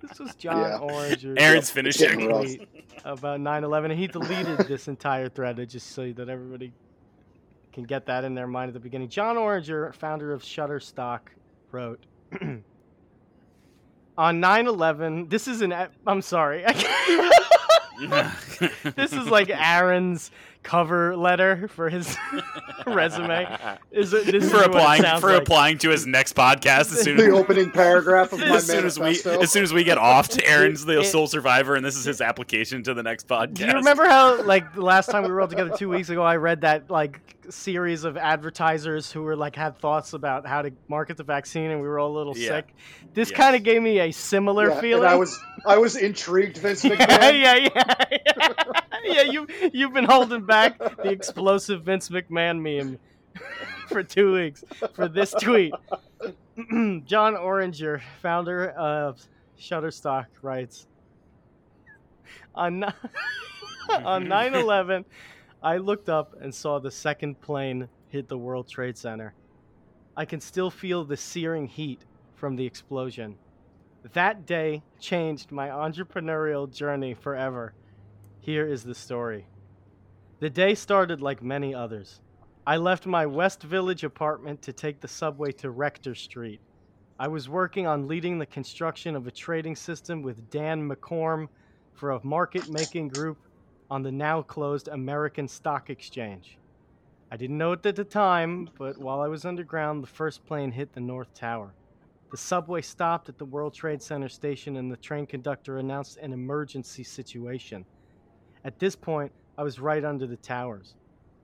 This 0.00 0.18
was 0.20 0.34
John 0.36 0.58
Yeah. 0.60 0.78
Oringer's. 0.78 1.36
Aaron's 1.38 1.70
finishing. 1.70 2.30
about 3.04 3.40
9/11, 3.40 3.90
and 3.90 3.98
he 3.98 4.06
deleted 4.06 4.58
this 4.68 4.86
entire 4.86 5.28
thread 5.28 5.56
just 5.68 5.90
so 5.90 6.12
that 6.12 6.28
everybody 6.28 6.72
can 7.72 7.82
get 7.82 8.06
that 8.06 8.22
in 8.24 8.32
their 8.34 8.46
mind 8.46 8.68
at 8.68 8.74
the 8.74 8.80
beginning. 8.80 9.08
John 9.08 9.34
Oringer, 9.36 9.92
founder 9.94 10.32
of 10.32 10.42
Shutterstock, 10.42 11.20
wrote. 11.72 11.98
On 12.40 12.62
9/11, 14.40 15.28
this 15.28 15.48
is 15.48 15.62
an. 15.62 15.74
I'm 16.06 16.22
sorry. 16.22 16.64
this 18.94 19.12
is 19.12 19.26
like 19.28 19.50
Aaron's 19.50 20.30
cover 20.62 21.16
letter 21.16 21.68
for 21.68 21.88
his 21.88 22.16
resume. 22.86 23.46
Is 23.90 24.12
it, 24.12 24.26
this 24.26 24.50
for 24.50 24.56
what 24.56 24.64
it 24.64 24.70
applying 24.70 25.02
sounds 25.02 25.20
for 25.20 25.32
like. 25.32 25.42
applying 25.42 25.78
to 25.78 25.90
his 25.90 26.06
next 26.06 26.34
podcast 26.34 26.92
as 26.92 27.00
soon 27.02 27.16
The 27.16 27.24
as, 27.26 27.32
opening 27.32 27.70
paragraph 27.70 28.32
of 28.32 28.40
my 28.40 28.56
as 28.56 28.66
soon 28.66 28.84
as 28.84 28.98
we 28.98 29.10
as 29.10 29.50
soon 29.50 29.62
as 29.62 29.72
we 29.72 29.84
get 29.84 29.98
off 29.98 30.28
to 30.30 30.46
Aaron's 30.46 30.84
the 30.84 31.00
It- 31.00 31.04
sole 31.06 31.26
survivor 31.26 31.74
and 31.74 31.84
this 31.84 31.96
is 31.96 32.04
his 32.04 32.20
application 32.20 32.82
to 32.84 32.94
the 32.94 33.02
next 33.02 33.28
podcast. 33.28 33.54
Do 33.54 33.66
you 33.66 33.72
remember 33.72 34.04
how, 34.06 34.42
like, 34.42 34.74
the 34.74 34.82
last 34.82 35.10
time 35.10 35.22
we 35.22 35.30
were 35.30 35.40
all 35.40 35.48
together 35.48 35.76
two 35.76 35.88
weeks 35.88 36.08
ago, 36.10 36.22
I 36.22 36.36
read 36.36 36.60
that 36.62 36.90
like 36.90 37.20
series 37.50 38.04
of 38.04 38.18
advertisers 38.18 39.10
who 39.10 39.22
were 39.22 39.34
like 39.36 39.56
had 39.56 39.78
thoughts 39.78 40.12
about 40.12 40.46
how 40.46 40.60
to 40.60 40.70
market 40.86 41.16
the 41.16 41.24
vaccine, 41.24 41.70
and 41.70 41.80
we 41.80 41.88
were 41.88 41.98
all 41.98 42.10
a 42.14 42.16
little 42.18 42.36
Yeah. 42.36 42.48
sick. 42.48 42.74
This 43.14 43.30
Yes. 43.30 43.36
kind 43.38 43.56
of 43.56 43.62
gave 43.62 43.80
me 43.80 44.00
a 44.00 44.10
similar 44.12 44.68
yeah, 44.68 44.80
feeling. 44.82 45.04
And 45.04 45.12
I 45.12 45.16
was 45.16 45.38
I 45.66 45.78
was 45.78 45.96
intrigued, 45.96 46.58
Vince 46.58 46.82
McMahon. 46.84 47.40
yeah, 47.40 47.54
yeah, 47.54 47.94
yeah. 48.10 48.77
You 49.04 49.46
you've 49.72 49.92
been 49.92 50.04
holding 50.04 50.44
back 50.44 50.78
the 50.78 51.10
explosive 51.10 51.82
Vince 51.84 52.08
McMahon 52.08 52.60
meme 52.60 52.98
for 53.88 54.02
two 54.02 54.34
weeks 54.34 54.64
for 54.94 55.08
this 55.08 55.32
tweet. 55.40 55.72
John 56.56 57.34
Oringer, 57.34 58.00
founder 58.22 58.70
of 58.70 59.20
Shutterstock, 59.58 60.26
writes 60.42 60.86
on 62.54 62.84
on 63.90 64.24
9/11, 64.26 65.04
I 65.62 65.76
looked 65.78 66.08
up 66.08 66.34
and 66.40 66.54
saw 66.54 66.78
the 66.78 66.90
second 66.90 67.40
plane 67.40 67.88
hit 68.08 68.28
the 68.28 68.38
World 68.38 68.68
Trade 68.68 68.96
Center. 68.96 69.34
I 70.16 70.24
can 70.24 70.40
still 70.40 70.70
feel 70.70 71.04
the 71.04 71.16
searing 71.16 71.66
heat 71.66 72.04
from 72.34 72.56
the 72.56 72.66
explosion. 72.66 73.36
That 74.12 74.46
day 74.46 74.82
changed 75.00 75.52
my 75.52 75.68
entrepreneurial 75.68 76.72
journey 76.72 77.14
forever. 77.14 77.74
Here 78.48 78.66
is 78.66 78.82
the 78.82 78.94
story. 78.94 79.44
The 80.40 80.48
day 80.48 80.74
started 80.74 81.20
like 81.20 81.42
many 81.42 81.74
others. 81.74 82.22
I 82.66 82.78
left 82.78 83.04
my 83.04 83.26
West 83.26 83.62
Village 83.62 84.04
apartment 84.04 84.62
to 84.62 84.72
take 84.72 85.02
the 85.02 85.06
subway 85.06 85.52
to 85.52 85.68
Rector 85.68 86.14
Street. 86.14 86.62
I 87.18 87.28
was 87.28 87.50
working 87.50 87.86
on 87.86 88.08
leading 88.08 88.38
the 88.38 88.46
construction 88.46 89.14
of 89.14 89.26
a 89.26 89.30
trading 89.30 89.76
system 89.76 90.22
with 90.22 90.48
Dan 90.48 90.88
McCorm 90.88 91.48
for 91.92 92.12
a 92.12 92.24
market 92.24 92.70
making 92.70 93.08
group 93.08 93.36
on 93.90 94.02
the 94.02 94.12
now 94.12 94.40
closed 94.40 94.88
American 94.88 95.46
Stock 95.46 95.90
Exchange. 95.90 96.56
I 97.30 97.36
didn't 97.36 97.58
know 97.58 97.72
it 97.72 97.84
at 97.84 97.96
the 97.96 98.04
time, 98.04 98.70
but 98.78 98.96
while 98.96 99.20
I 99.20 99.28
was 99.28 99.44
underground, 99.44 100.02
the 100.02 100.06
first 100.06 100.46
plane 100.46 100.72
hit 100.72 100.94
the 100.94 101.00
North 101.00 101.34
Tower. 101.34 101.74
The 102.30 102.38
subway 102.38 102.80
stopped 102.80 103.28
at 103.28 103.36
the 103.36 103.44
World 103.44 103.74
Trade 103.74 104.00
Center 104.00 104.30
station 104.30 104.78
and 104.78 104.90
the 104.90 104.96
train 104.96 105.26
conductor 105.26 105.76
announced 105.76 106.16
an 106.16 106.32
emergency 106.32 107.04
situation. 107.04 107.84
At 108.64 108.78
this 108.78 108.96
point, 108.96 109.32
I 109.56 109.62
was 109.62 109.78
right 109.78 110.04
under 110.04 110.26
the 110.26 110.36
towers. 110.36 110.94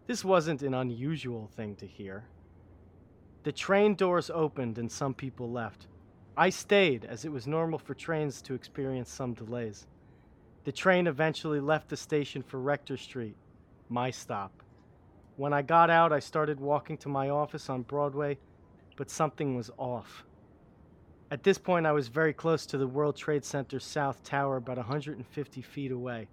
This 0.07 0.25
wasn't 0.25 0.62
an 0.62 0.75
unusual 0.75 1.49
thing 1.57 1.77
to 1.77 1.87
hear. 1.87 2.25
The 3.45 3.53
train 3.53 3.95
doors 3.95 4.31
opened 4.31 4.79
and 4.79 4.91
some 4.91 5.15
people 5.15 5.51
left. 5.51 5.87
I 6.37 6.51
stayed, 6.51 7.05
as 7.05 7.25
it 7.25 7.33
was 7.33 7.47
normal 7.47 7.79
for 7.79 7.95
trains 7.95 8.43
to 8.43 8.55
experience 8.55 9.11
some 9.11 9.35
delays. 9.35 9.87
The 10.65 10.73
train 10.73 11.07
eventually 11.07 11.61
left 11.61 11.89
the 11.89 11.97
station 11.97 12.43
for 12.43 12.59
Rector 12.59 12.97
Street, 12.97 13.37
my 13.89 14.11
stop. 14.11 14.51
When 15.37 15.53
I 15.53 15.62
got 15.62 15.91
out, 15.91 16.12
I 16.12 16.21
started 16.21 16.59
walking 16.59 16.97
to 16.99 17.09
my 17.09 17.29
office 17.29 17.69
on 17.69 17.83
Broadway, 17.83 18.39
but 18.97 19.11
something 19.11 19.57
was 19.57 19.71
off. 19.77 20.25
At 21.31 21.43
this 21.43 21.59
point, 21.59 21.87
I 21.87 21.93
was 21.93 22.09
very 22.09 22.33
close 22.33 22.67
to 22.67 22.79
the 22.79 22.87
World 22.87 23.17
Trade 23.17 23.45
Center 23.45 23.81
South 23.81 24.23
Tower, 24.23 24.57
about 24.57 24.77
150 24.77 25.62
feet 25.62 25.91
away. 25.93 26.29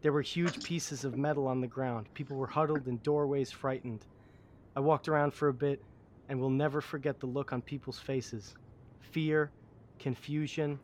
There 0.00 0.12
were 0.12 0.22
huge 0.22 0.62
pieces 0.62 1.04
of 1.04 1.16
metal 1.16 1.48
on 1.48 1.60
the 1.60 1.66
ground. 1.66 2.06
People 2.14 2.36
were 2.36 2.46
huddled 2.46 2.86
in 2.86 2.98
doorways, 2.98 3.50
frightened. 3.50 4.06
I 4.76 4.80
walked 4.80 5.08
around 5.08 5.34
for 5.34 5.48
a 5.48 5.52
bit 5.52 5.82
and 6.28 6.38
will 6.38 6.50
never 6.50 6.80
forget 6.80 7.18
the 7.18 7.26
look 7.26 7.52
on 7.52 7.62
people's 7.62 7.98
faces 7.98 8.54
fear, 9.00 9.50
confusion, 9.98 10.78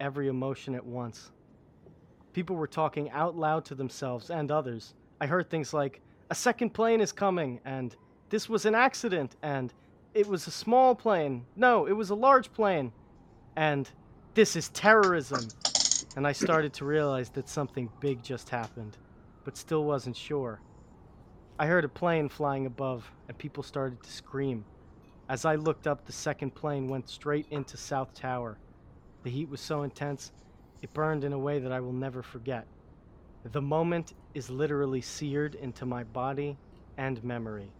every 0.00 0.28
emotion 0.28 0.74
at 0.74 0.84
once. 0.84 1.30
People 2.32 2.56
were 2.56 2.66
talking 2.66 3.10
out 3.10 3.36
loud 3.36 3.64
to 3.66 3.74
themselves 3.74 4.30
and 4.30 4.50
others. 4.50 4.94
I 5.20 5.26
heard 5.26 5.48
things 5.48 5.72
like, 5.72 6.00
A 6.30 6.34
second 6.34 6.70
plane 6.70 7.00
is 7.00 7.12
coming, 7.12 7.60
and 7.64 7.94
this 8.30 8.48
was 8.48 8.66
an 8.66 8.74
accident, 8.74 9.36
and 9.42 9.72
it 10.14 10.26
was 10.26 10.46
a 10.46 10.50
small 10.50 10.94
plane. 10.94 11.44
No, 11.54 11.86
it 11.86 11.92
was 11.92 12.10
a 12.10 12.14
large 12.14 12.52
plane. 12.52 12.92
And 13.56 13.88
this 14.34 14.56
is 14.56 14.70
terrorism. 14.70 15.48
And 16.16 16.26
I 16.26 16.32
started 16.32 16.72
to 16.74 16.86
realize 16.86 17.28
that 17.30 17.48
something 17.48 17.90
big 18.00 18.22
just 18.22 18.48
happened, 18.48 18.96
but 19.44 19.56
still 19.56 19.84
wasn't 19.84 20.16
sure. 20.16 20.60
I 21.58 21.66
heard 21.66 21.84
a 21.84 21.88
plane 21.88 22.30
flying 22.30 22.64
above, 22.64 23.10
and 23.28 23.36
people 23.36 23.62
started 23.62 24.02
to 24.02 24.10
scream. 24.10 24.64
As 25.28 25.44
I 25.44 25.56
looked 25.56 25.86
up, 25.86 26.06
the 26.06 26.12
second 26.12 26.54
plane 26.54 26.88
went 26.88 27.10
straight 27.10 27.46
into 27.50 27.76
South 27.76 28.14
Tower. 28.14 28.56
The 29.24 29.30
heat 29.30 29.50
was 29.50 29.60
so 29.60 29.82
intense, 29.82 30.32
it 30.82 30.92
burned 30.94 31.24
in 31.24 31.32
a 31.32 31.38
way 31.38 31.58
that 31.58 31.72
I 31.72 31.80
will 31.80 31.92
never 31.92 32.22
forget. 32.22 32.66
The 33.52 33.60
moment 33.60 34.14
is 34.34 34.50
literally 34.50 35.00
seared 35.00 35.54
into 35.54 35.84
my 35.84 36.04
body 36.04 36.56
and 36.96 37.22
memory. 37.22 37.70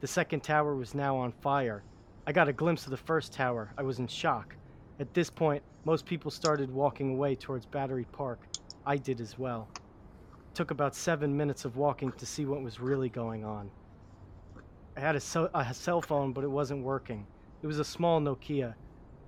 The 0.00 0.06
second 0.06 0.42
tower 0.42 0.74
was 0.74 0.94
now 0.94 1.16
on 1.16 1.32
fire. 1.32 1.82
I 2.26 2.32
got 2.32 2.48
a 2.48 2.52
glimpse 2.52 2.84
of 2.84 2.90
the 2.90 2.96
first 2.96 3.32
tower. 3.32 3.72
I 3.76 3.82
was 3.82 3.98
in 3.98 4.06
shock. 4.06 4.54
At 4.98 5.12
this 5.12 5.28
point, 5.28 5.62
most 5.84 6.06
people 6.06 6.30
started 6.30 6.70
walking 6.70 7.12
away 7.12 7.34
towards 7.34 7.66
Battery 7.66 8.06
Park. 8.12 8.40
I 8.86 8.96
did 8.96 9.20
as 9.20 9.38
well. 9.38 9.68
It 9.74 10.54
took 10.54 10.70
about 10.70 10.94
seven 10.94 11.36
minutes 11.36 11.66
of 11.66 11.76
walking 11.76 12.12
to 12.12 12.24
see 12.24 12.46
what 12.46 12.62
was 12.62 12.80
really 12.80 13.10
going 13.10 13.44
on. 13.44 13.70
I 14.96 15.00
had 15.00 15.14
a, 15.14 15.20
so- 15.20 15.50
a 15.52 15.74
cell 15.74 16.00
phone, 16.00 16.32
but 16.32 16.44
it 16.44 16.50
wasn't 16.50 16.82
working. 16.82 17.26
It 17.62 17.66
was 17.66 17.78
a 17.78 17.84
small 17.84 18.20
Nokia. 18.20 18.74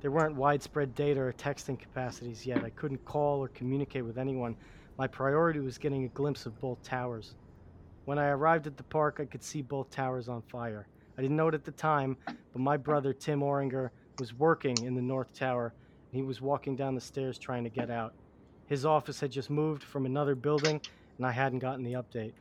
There 0.00 0.10
weren't 0.10 0.36
widespread 0.36 0.94
data 0.94 1.20
or 1.20 1.34
texting 1.34 1.78
capacities 1.78 2.46
yet. 2.46 2.64
I 2.64 2.70
couldn't 2.70 3.04
call 3.04 3.40
or 3.40 3.48
communicate 3.48 4.04
with 4.04 4.16
anyone. 4.16 4.56
My 4.96 5.06
priority 5.06 5.60
was 5.60 5.76
getting 5.76 6.04
a 6.04 6.08
glimpse 6.08 6.46
of 6.46 6.58
both 6.60 6.82
towers. 6.82 7.34
When 8.06 8.18
I 8.18 8.28
arrived 8.28 8.66
at 8.66 8.78
the 8.78 8.84
park, 8.84 9.18
I 9.20 9.26
could 9.26 9.42
see 9.42 9.60
both 9.60 9.90
towers 9.90 10.30
on 10.30 10.40
fire. 10.42 10.88
I 11.18 11.22
didn't 11.22 11.36
know 11.36 11.48
it 11.48 11.54
at 11.54 11.64
the 11.64 11.72
time, 11.72 12.16
but 12.26 12.60
my 12.60 12.78
brother 12.78 13.12
Tim 13.12 13.40
Oringer 13.40 13.90
was 14.18 14.34
working 14.34 14.76
in 14.84 14.94
the 14.94 15.02
North 15.02 15.32
Tower, 15.32 15.72
and 16.10 16.20
he 16.20 16.26
was 16.26 16.40
walking 16.40 16.76
down 16.76 16.94
the 16.94 17.00
stairs 17.00 17.38
trying 17.38 17.64
to 17.64 17.70
get 17.70 17.90
out. 17.90 18.14
His 18.66 18.84
office 18.84 19.20
had 19.20 19.30
just 19.30 19.50
moved 19.50 19.82
from 19.82 20.06
another 20.06 20.34
building, 20.34 20.80
and 21.16 21.26
I 21.26 21.32
hadn't 21.32 21.60
gotten 21.60 21.84
the 21.84 21.94
update. 21.94 22.32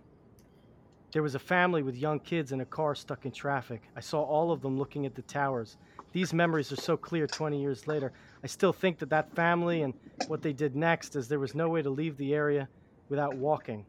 There 1.13 1.23
was 1.23 1.35
a 1.35 1.39
family 1.39 1.83
with 1.83 1.95
young 1.95 2.19
kids 2.19 2.51
in 2.51 2.61
a 2.61 2.65
car 2.65 2.93
stuck 2.93 3.25
in 3.25 3.31
traffic. 3.31 3.81
I 3.95 4.01
saw 4.01 4.21
all 4.21 4.51
of 4.51 4.61
them 4.61 4.77
looking 4.77 5.05
at 5.05 5.15
the 5.15 5.21
towers. 5.21 5.77
These 6.11 6.33
memories 6.33 6.71
are 6.71 6.77
so 6.77 6.97
clear 6.97 7.27
20 7.27 7.61
years 7.61 7.87
later. 7.87 8.11
I 8.43 8.47
still 8.47 8.73
think 8.73 8.99
that 8.99 9.09
that 9.09 9.33
family 9.33 9.83
and 9.83 9.93
what 10.27 10.41
they 10.41 10.53
did 10.53 10.75
next, 10.75 11.15
as 11.15 11.27
there 11.27 11.39
was 11.39 11.55
no 11.55 11.69
way 11.69 11.81
to 11.81 11.89
leave 11.89 12.17
the 12.17 12.33
area 12.33 12.67
without 13.09 13.35
walking. 13.35 13.85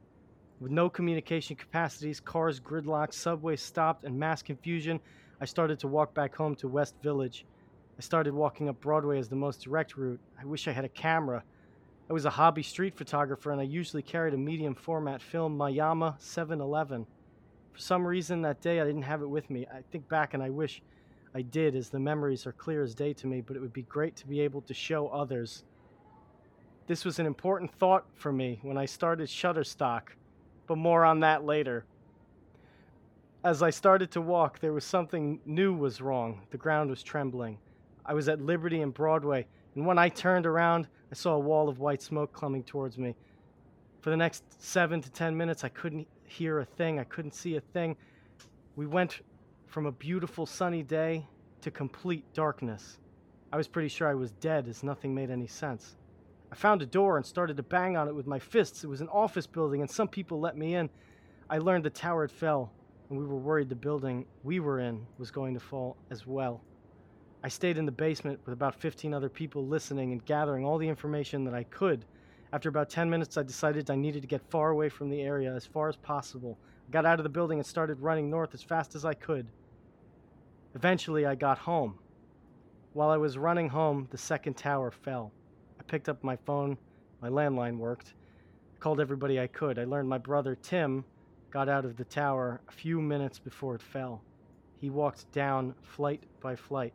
With 0.61 0.71
no 0.71 0.89
communication 0.89 1.57
capacities, 1.57 2.21
cars 2.21 2.61
gridlocked, 2.61 3.15
subways 3.15 3.63
stopped, 3.63 4.05
and 4.05 4.19
mass 4.19 4.43
confusion, 4.43 5.01
I 5.41 5.45
started 5.45 5.79
to 5.81 5.89
walk 5.89 6.15
back 6.15 6.35
home 6.35 6.55
to 6.57 6.69
West 6.69 6.95
Village. 7.03 7.45
I 7.99 8.03
started 8.03 8.33
walking 8.33 8.69
up 8.69 8.81
Broadway 8.81 9.19
as 9.19 9.29
the 9.29 9.35
most 9.35 9.63
direct 9.63 9.97
route. 9.97 10.21
I 10.41 10.45
wish 10.45 10.69
I 10.69 10.73
had 10.73 10.85
a 10.85 10.89
camera. 10.89 11.43
I 12.09 12.13
was 12.13 12.27
a 12.27 12.31
hobby 12.31 12.63
street 12.63 12.97
photographer 12.97 13.51
and 13.51 13.61
I 13.61 13.65
usually 13.65 14.03
carried 14.03 14.35
a 14.35 14.39
medium 14.39 14.77
format 14.77 15.21
film, 15.21 15.59
Mamiya 15.59 16.15
711. 16.21 17.07
For 17.73 17.79
some 17.81 18.07
reason 18.07 18.41
that 18.43 18.61
day 18.61 18.81
I 18.81 18.85
didn't 18.85 19.03
have 19.03 19.23
it 19.23 19.29
with 19.29 19.51
me. 19.51 19.67
I 19.67 19.83
think 19.91 20.09
back 20.09 20.35
and 20.35 20.43
I 20.43 20.49
wish 20.49 20.81
I 21.35 21.43
did, 21.43 21.75
as 21.75 21.91
the 21.91 21.99
memories 21.99 22.47
are 22.47 22.53
clear 22.53 22.83
as 22.83 22.95
day 22.95 23.13
to 23.15 23.27
me, 23.27 23.41
but 23.41 23.57
it 23.57 23.61
would 23.61 23.73
be 23.73 23.83
great 23.83 24.17
to 24.17 24.27
be 24.27 24.41
able 24.41 24.63
to 24.63 24.75
show 24.75 25.09
others. 25.09 25.65
This 26.87 27.05
was 27.05 27.19
an 27.19 27.27
important 27.27 27.71
thought 27.75 28.07
for 28.15 28.33
me 28.33 28.61
when 28.63 28.79
I 28.79 28.87
started 28.87 29.29
Shutterstock, 29.29 30.03
but 30.67 30.79
more 30.79 31.05
on 31.05 31.21
that 31.21 31.45
later. 31.45 31.85
As 33.45 33.63
I 33.63 33.71
started 33.71 34.11
to 34.13 34.21
walk, 34.21 34.61
there 34.61 34.73
was 34.73 34.85
something 34.85 35.41
new 35.45 35.75
was 35.75 36.01
wrong. 36.01 36.41
The 36.51 36.57
ground 36.57 36.91
was 36.91 37.03
trembling. 37.03 37.59
I 38.09 38.15
was 38.15 38.27
at 38.31 38.41
Liberty 38.41 38.81
and 38.81 38.93
Broadway, 38.93 39.47
and 39.75 39.85
when 39.85 39.99
I 39.99 40.09
turned 40.09 40.47
around, 40.47 40.89
I 41.13 41.15
saw 41.15 41.35
a 41.35 41.39
wall 41.39 41.69
of 41.69 41.79
white 41.79 42.01
smoke 42.01 42.33
coming 42.33 42.65
towards 42.65 42.97
me. 42.97 43.15
For 44.01 44.09
the 44.09 44.17
next 44.17 44.45
seven 44.63 45.03
to 45.03 45.11
ten 45.13 45.37
minutes, 45.37 45.63
I 45.63 45.69
couldn't 45.69 46.09
hear 46.25 46.61
a 46.61 46.65
thing, 46.65 46.99
I 46.99 47.05
couldn't 47.05 47.35
see 47.35 47.57
a 47.57 47.61
thing. 47.61 47.97
We 48.77 48.87
went 48.87 49.21
from 49.67 49.85
a 49.85 49.93
beautiful 49.93 50.47
sunny 50.47 50.83
day 50.83 51.27
to 51.61 51.71
complete 51.71 52.25
darkness. 52.33 52.99
I 53.53 53.59
was 53.59 53.69
pretty 53.69 53.89
sure 53.89 54.09
I 54.09 54.15
was 54.15 54.31
dead 54.33 54.69
as 54.69 54.83
nothing 54.83 55.15
made 55.15 55.31
any 55.31 55.47
sense. 55.47 55.97
I 56.51 56.55
found 56.55 56.81
a 56.81 56.87
door 56.87 57.19
and 57.19 57.27
started 57.27 57.59
to 57.59 57.63
bang 57.63 57.99
on 57.99 58.09
it 58.09 58.15
with 58.15 58.27
my 58.27 58.39
fists. 58.39 58.85
It 58.85 58.87
was 58.87 59.03
an 59.03 59.09
office 59.09 59.47
building, 59.47 59.83
and 59.83 59.91
some 59.91 60.09
people 60.09 60.41
let 60.41 60.57
me 60.57 60.77
in. 60.77 60.89
I 61.51 61.59
learned 61.59 61.85
the 61.85 61.91
tower 61.91 62.23
had 62.23 62.33
fell, 62.33 62.73
and 63.11 63.19
we 63.19 63.27
were 63.27 63.37
worried 63.37 63.69
the 63.69 63.75
building 63.75 64.25
we 64.45 64.61
were 64.61 64.81
in 64.81 65.07
was 65.19 65.31
going 65.31 65.53
to 65.53 65.61
fall 65.61 65.99
as 66.11 66.27
well. 66.27 66.63
I 67.43 67.49
stayed 67.49 67.79
in 67.79 67.87
the 67.87 67.93
basement 67.93 68.41
with 68.45 68.53
about 68.53 68.75
15 68.75 69.15
other 69.15 69.29
people 69.29 69.65
listening 69.65 70.11
and 70.11 70.25
gathering 70.25 70.65
all 70.65 70.77
the 70.77 70.89
information 70.89 71.45
that 71.45 71.55
I 71.55 71.63
could. 71.65 72.05
After 72.53 72.69
about 72.69 72.91
10 72.91 73.09
minutes, 73.09 73.37
I 73.37 73.45
decided 73.45 73.91
I 73.91 73.95
needed 73.95 74.23
to 74.23 74.29
get 74.29 74.51
far 74.51 74.71
away 74.71 74.89
from 74.89 75.09
the 75.09 75.21
area 75.21 75.55
as 75.55 75.65
far 75.65 75.89
as 75.89 75.97
possible. 75.97 76.59
I 76.89 76.91
got 76.91 77.07
out 77.07 77.21
of 77.21 77.23
the 77.23 77.29
building 77.29 77.59
and 77.59 77.67
started 77.67 78.01
running 78.01 78.29
north 78.29 78.55
as 78.55 78.63
fast 78.63 78.97
as 78.97 79.05
I 79.05 79.15
could. 79.15 79.47
Eventually, 80.75 81.27
I 81.27 81.37
got 81.37 81.59
home. 81.59 81.99
While 82.93 83.11
I 83.11 83.17
was 83.19 83.39
running 83.39 83.69
home, 83.69 84.09
the 84.11 84.19
second 84.19 84.57
tower 84.57 84.91
fell. 84.91 85.31
I 85.79 85.85
picked 85.85 86.09
up 86.09 86.25
my 86.25 86.37
phone, 86.37 86.77
my 87.23 87.29
landline 87.29 87.79
worked. 87.79 88.15
I 88.75 88.79
called 88.81 89.01
everybody 89.01 89.39
I 89.39 89.47
could. 89.47 89.79
I 89.79 89.85
learned 89.85 90.09
my 90.09 90.19
brother, 90.19 90.57
Tim, 90.57 91.05
got 91.51 91.69
out 91.69 91.85
of 91.85 91.97
the 91.97 92.05
tower 92.05 92.61
a 92.69 92.73
few 92.73 93.01
minutes 93.01 93.39
before 93.39 93.77
it 93.77 93.83
fell. 93.83 94.23
He 94.81 94.91
walked 94.91 95.31
down 95.31 95.75
flight 95.83 96.25
by 96.41 96.57
flight. 96.57 96.95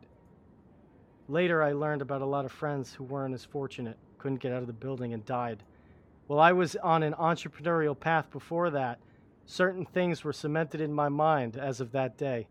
Later, 1.30 1.64
I 1.64 1.72
learned 1.72 2.02
about 2.02 2.22
a 2.22 2.26
lot 2.26 2.46
of 2.46 2.52
friends 2.52 2.94
who 2.94 3.06
weren't 3.06 3.34
as 3.34 3.46
fortunate, 3.46 3.98
couldn't 4.18 4.42
get 4.42 4.52
out 4.52 4.62
of 4.62 4.68
the 4.68 4.74
building, 4.74 5.14
and 5.14 5.26
died. 5.26 5.64
While 6.28 6.40
I 6.40 6.52
was 6.52 6.76
on 6.78 7.04
an 7.04 7.14
entrepreneurial 7.14 7.98
path 7.98 8.30
before 8.30 8.70
that, 8.72 9.00
certain 9.46 9.86
things 9.86 10.24
were 10.24 10.34
cemented 10.34 10.82
in 10.82 10.94
my 10.94 11.10
mind 11.10 11.58
as 11.58 11.80
of 11.80 11.92
that 11.92 12.18
day. 12.18 12.48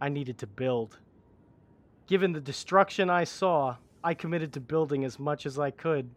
I 0.00 0.08
needed 0.10 0.38
to 0.38 0.46
build. 0.46 0.98
Given 2.06 2.32
the 2.32 2.40
destruction 2.40 3.08
I 3.08 3.24
saw, 3.24 3.76
I 4.04 4.14
committed 4.14 4.52
to 4.52 4.60
building 4.60 5.04
as 5.04 5.18
much 5.18 5.46
as 5.46 5.58
I 5.58 5.70
could. 5.70 6.10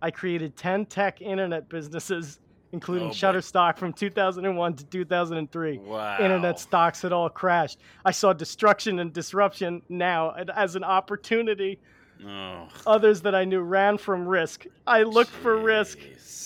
I 0.00 0.10
created 0.10 0.56
10 0.56 0.86
tech 0.86 1.20
internet 1.20 1.68
businesses, 1.68 2.40
including 2.76 3.08
Oh. 3.08 3.12
Shutterstock 3.12 3.78
from 3.78 3.94
2001 3.94 4.74
to 4.74 4.84
2003 4.84 5.78
Wow. 5.78 6.18
internet 6.20 6.60
stocks 6.60 7.00
had 7.00 7.10
all 7.10 7.30
crashed. 7.30 7.78
I 8.04 8.10
saw 8.10 8.34
destruction 8.34 8.98
and 8.98 9.14
disruption 9.14 9.80
now 9.88 10.32
as 10.54 10.76
an 10.76 10.84
opportunity. 10.84 11.78
Oh, 12.26 12.68
Others 12.86 13.22
that 13.22 13.34
I 13.34 13.44
knew 13.44 13.60
ran 13.62 13.96
from 13.96 14.26
risk. 14.26 14.66
I 14.86 15.04
looked 15.04 15.30
for 15.30 15.56
risk. 15.56 15.98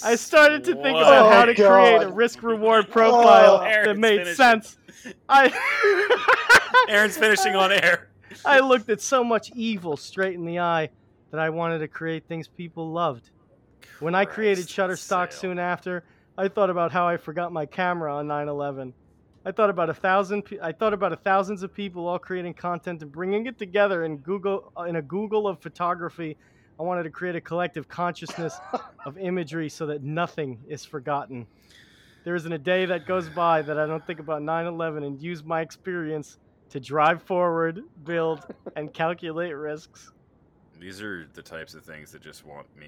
I 0.05 0.15
started 0.15 0.63
to 0.65 0.75
think 0.75 0.95
What? 0.95 1.03
about 1.03 1.33
how 1.33 1.43
Oh, 1.43 1.47
to 1.47 1.55
create 1.55 2.03
a 2.03 2.09
risk 2.13 2.43
reward 2.45 2.89
profile 2.91 3.57
Oh. 3.57 3.65
that 3.65 3.73
Aaron's 3.87 3.99
made 4.01 4.19
finishing. 4.19 4.35
sense. 4.37 4.79
I 5.29 5.53
Aaron's 6.89 7.17
finishing 7.19 7.57
on 7.57 7.73
air. 7.73 8.09
I 8.45 8.61
looked 8.61 8.89
at 8.89 9.01
so 9.01 9.25
much 9.25 9.51
evil 9.57 9.97
straight 9.97 10.35
in 10.37 10.45
the 10.45 10.61
eye 10.61 10.91
that 11.33 11.41
I 11.41 11.51
wanted 11.51 11.81
to 11.81 11.89
create 11.89 12.25
things 12.29 12.47
people 12.47 12.91
loved. 12.93 13.31
When 14.01 14.15
I 14.15 14.25
created 14.25 14.67
Shutterstock 14.67 15.31
Sale. 15.33 15.41
soon 15.41 15.59
after, 15.59 16.05
I 16.41 16.49
thought 16.49 16.71
about 16.71 16.91
how 16.91 17.07
I 17.07 17.19
forgot 17.19 17.53
my 17.53 17.67
camera 17.67 18.17
on 18.17 18.27
9/11. 18.27 18.95
I 19.45 19.53
thought 19.53 19.69
about 19.69 19.91
a 19.91 19.95
thousand. 19.95 20.45
pe- 20.47 20.59
I 20.63 20.73
thought 20.73 20.95
about 20.95 21.13
a 21.13 21.17
thousands 21.17 21.63
of 21.63 21.75
people 21.75 22.09
all 22.09 22.19
creating 22.19 22.55
content 22.55 23.03
and 23.03 23.13
bringing 23.13 23.45
it 23.45 23.59
together 23.59 24.03
in 24.05 24.19
Google 24.19 24.73
uh, 24.75 24.85
in 24.85 24.97
a 24.97 25.03
Google 25.03 25.47
of 25.47 25.61
photography. 25.61 26.39
I 26.79 26.83
wanted 26.83 27.03
to 27.03 27.11
create 27.11 27.37
a 27.37 27.43
collective 27.43 27.89
consciousness 27.89 28.59
of 29.05 29.19
imagery 29.19 29.69
so 29.69 29.85
that 29.89 30.03
nothing 30.03 30.65
is 30.67 30.83
forgotten. 30.83 31.47
There 32.25 32.35
isn't 32.35 32.53
a 32.53 32.59
day 32.59 32.87
that 32.87 33.07
goes 33.07 33.29
by 33.29 33.61
that 33.61 33.79
I 33.79 33.85
don't 33.87 34.07
think 34.07 34.19
about 34.19 34.41
9/11 34.41 35.05
and 35.05 35.21
use 35.21 35.45
my 35.45 35.61
experience 35.61 36.39
to 36.71 36.81
drive 36.81 37.23
forward, 37.23 37.81
build, 38.03 38.41
and 38.75 38.95
calculate 38.95 39.55
risks. 39.55 40.11
These 40.81 41.03
are 41.03 41.27
the 41.35 41.43
types 41.43 41.75
of 41.75 41.85
things 41.85 42.11
that 42.13 42.23
just 42.23 42.47
want 42.47 42.67
me 42.75 42.87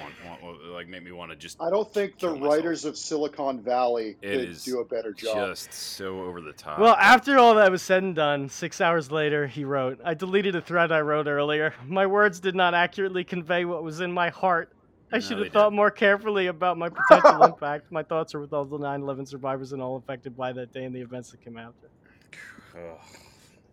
want, 0.00 0.42
want 0.42 0.66
like 0.70 0.88
make 0.88 1.04
me 1.04 1.12
want 1.12 1.30
to 1.30 1.36
just 1.36 1.56
I 1.62 1.70
don't 1.70 1.90
think 1.94 2.18
the 2.18 2.32
myself. 2.32 2.52
writers 2.52 2.84
of 2.84 2.96
Silicon 2.98 3.60
Valley 3.60 4.16
It 4.20 4.30
could 4.38 4.48
is 4.48 4.64
do 4.64 4.80
a 4.80 4.84
better 4.84 5.12
job. 5.12 5.48
just 5.54 5.72
so 5.72 6.22
over 6.22 6.40
the 6.40 6.52
top. 6.52 6.80
Well, 6.80 6.96
after 6.96 7.38
all 7.38 7.54
that 7.54 7.70
was 7.70 7.80
said 7.82 8.02
and 8.02 8.16
done, 8.16 8.48
six 8.48 8.80
hours 8.80 9.12
later, 9.12 9.46
he 9.46 9.64
wrote, 9.64 10.00
I 10.04 10.14
deleted 10.14 10.56
a 10.56 10.60
thread 10.60 10.90
I 10.90 11.00
wrote 11.02 11.28
earlier. 11.28 11.74
My 11.86 12.06
words 12.06 12.40
did 12.40 12.56
not 12.56 12.74
accurately 12.74 13.22
convey 13.22 13.64
what 13.64 13.84
was 13.84 14.00
in 14.00 14.12
my 14.12 14.30
heart. 14.30 14.72
I 15.12 15.16
No, 15.16 15.20
should 15.20 15.38
they 15.38 15.44
have 15.44 15.52
thought 15.52 15.64
didn't. 15.66 15.76
more 15.76 15.90
carefully 15.92 16.48
about 16.48 16.76
my 16.76 16.88
potential 16.88 17.42
impact. 17.44 17.92
My 17.92 18.02
thoughts 18.02 18.34
are 18.34 18.40
with 18.40 18.52
all 18.52 18.64
the 18.64 18.78
9 18.78 19.00
11 19.00 19.26
survivors 19.26 19.72
and 19.72 19.80
all 19.80 19.96
affected 19.96 20.36
by 20.36 20.52
that 20.54 20.72
day 20.72 20.84
and 20.84 20.94
the 20.94 21.00
events 21.00 21.30
that 21.30 21.40
came 21.40 21.56
after. 21.56 21.88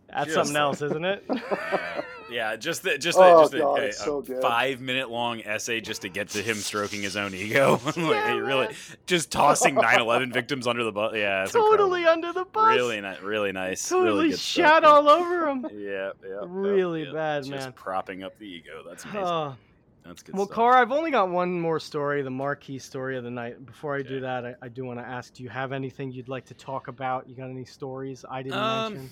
Ugh. 0.08 0.14
That's 0.16 0.34
Just 0.34 0.34
something 0.34 0.54
like- 0.54 0.60
else, 0.60 0.82
isn't 0.82 1.04
it? 1.04 1.24
yeah, 2.30 2.56
just 2.56 2.82
the, 2.82 2.96
just 2.98 3.18
the, 3.18 3.24
Oh, 3.24 3.40
just 3.42 3.52
the, 3.52 3.58
God, 3.58 3.78
a, 3.80 3.82
it's 3.86 3.98
so 4.04 4.18
a 4.18 4.40
five 4.40 4.80
minute 4.80 5.10
long 5.10 5.40
essay 5.42 5.80
just 5.80 6.02
to 6.02 6.08
get 6.08 6.28
to 6.30 6.42
him 6.42 6.56
stroking 6.56 7.02
his 7.02 7.16
own 7.16 7.34
ego. 7.34 7.80
Like, 7.86 7.96
Yeah, 7.96 8.26
hey, 8.28 8.40
really, 8.40 8.68
just 9.06 9.30
tossing 9.32 9.74
9/11 9.74 10.32
victims 10.32 10.66
under 10.66 10.84
the 10.84 10.92
bus. 10.92 11.14
Yeah, 11.14 11.44
totally 11.46 12.00
incredible. 12.02 12.28
under 12.28 12.40
the 12.40 12.44
bus. 12.46 12.76
Really, 12.76 13.00
ni- 13.00 13.16
really 13.22 13.52
nice. 13.52 13.88
Totally 13.88 14.10
really 14.10 14.30
good 14.30 14.38
shat 14.38 14.82
stuff. 14.82 14.84
all 14.84 15.08
over 15.08 15.48
him. 15.48 15.66
Yeah, 15.76 16.10
yeah. 16.26 16.36
Really 16.46 17.04
yeah, 17.04 17.12
bad, 17.12 17.38
just 17.42 17.50
man. 17.50 17.58
Just 17.60 17.74
propping 17.74 18.22
up 18.22 18.38
the 18.38 18.46
ego. 18.46 18.82
That's 18.86 19.04
amazing. 19.04 19.22
Oh. 19.24 19.56
That's 20.04 20.22
good 20.22 20.36
Well, 20.36 20.46
stuff. 20.46 20.54
Cora, 20.54 20.80
I've 20.80 20.92
only 20.92 21.10
got 21.10 21.30
one 21.30 21.60
more 21.60 21.80
story, 21.80 22.22
the 22.22 22.30
marquee 22.30 22.78
story 22.78 23.16
of 23.18 23.24
the 23.24 23.30
night. 23.30 23.66
Before 23.66 23.96
I 23.96 24.02
do 24.02 24.20
that, 24.20 24.46
I, 24.46 24.54
I 24.62 24.68
do 24.68 24.84
want 24.84 25.00
to 25.00 25.04
ask: 25.04 25.34
Do 25.34 25.42
you 25.42 25.48
have 25.48 25.72
anything 25.72 26.12
you'd 26.12 26.28
like 26.28 26.44
to 26.46 26.54
talk 26.54 26.86
about? 26.86 27.28
You 27.28 27.34
got 27.34 27.50
any 27.50 27.64
stories 27.64 28.24
I 28.30 28.42
didn't 28.44 28.56
Um, 28.58 28.92
mention? 28.94 29.10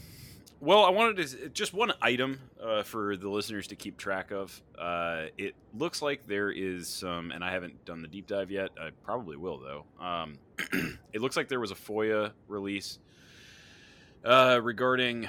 Well, 0.61 0.85
I 0.85 0.91
wanted 0.91 1.27
to 1.29 1.49
just 1.51 1.75
one 1.75 1.93
item 2.01 2.41
uh, 2.63 2.83
for 2.85 3.17
the 3.17 3.29
listeners 3.29 3.67
to 3.67 3.77
keep 3.77 3.99
track 3.99 4.31
of. 4.31 4.63
Uh, 4.79 5.27
it 5.37 5.55
looks 5.77 6.01
like 6.01 6.27
there 6.27 6.51
is 6.51 6.89
some, 6.89 7.33
and 7.33 7.45
I 7.45 7.51
haven't 7.53 7.85
done 7.85 8.01
the 8.01 8.09
deep 8.09 8.27
dive 8.27 8.51
yet. 8.51 8.71
I 8.81 8.91
probably 9.05 9.37
will 9.37 9.59
though. 9.59 9.85
Um, 10.05 10.39
it 11.13 11.21
looks 11.21 11.37
like 11.37 11.49
there 11.49 11.61
was 11.61 11.71
a 11.71 11.75
FOIA 11.75 12.33
release 12.49 12.99
uh, 14.25 14.59
regarding 14.63 15.29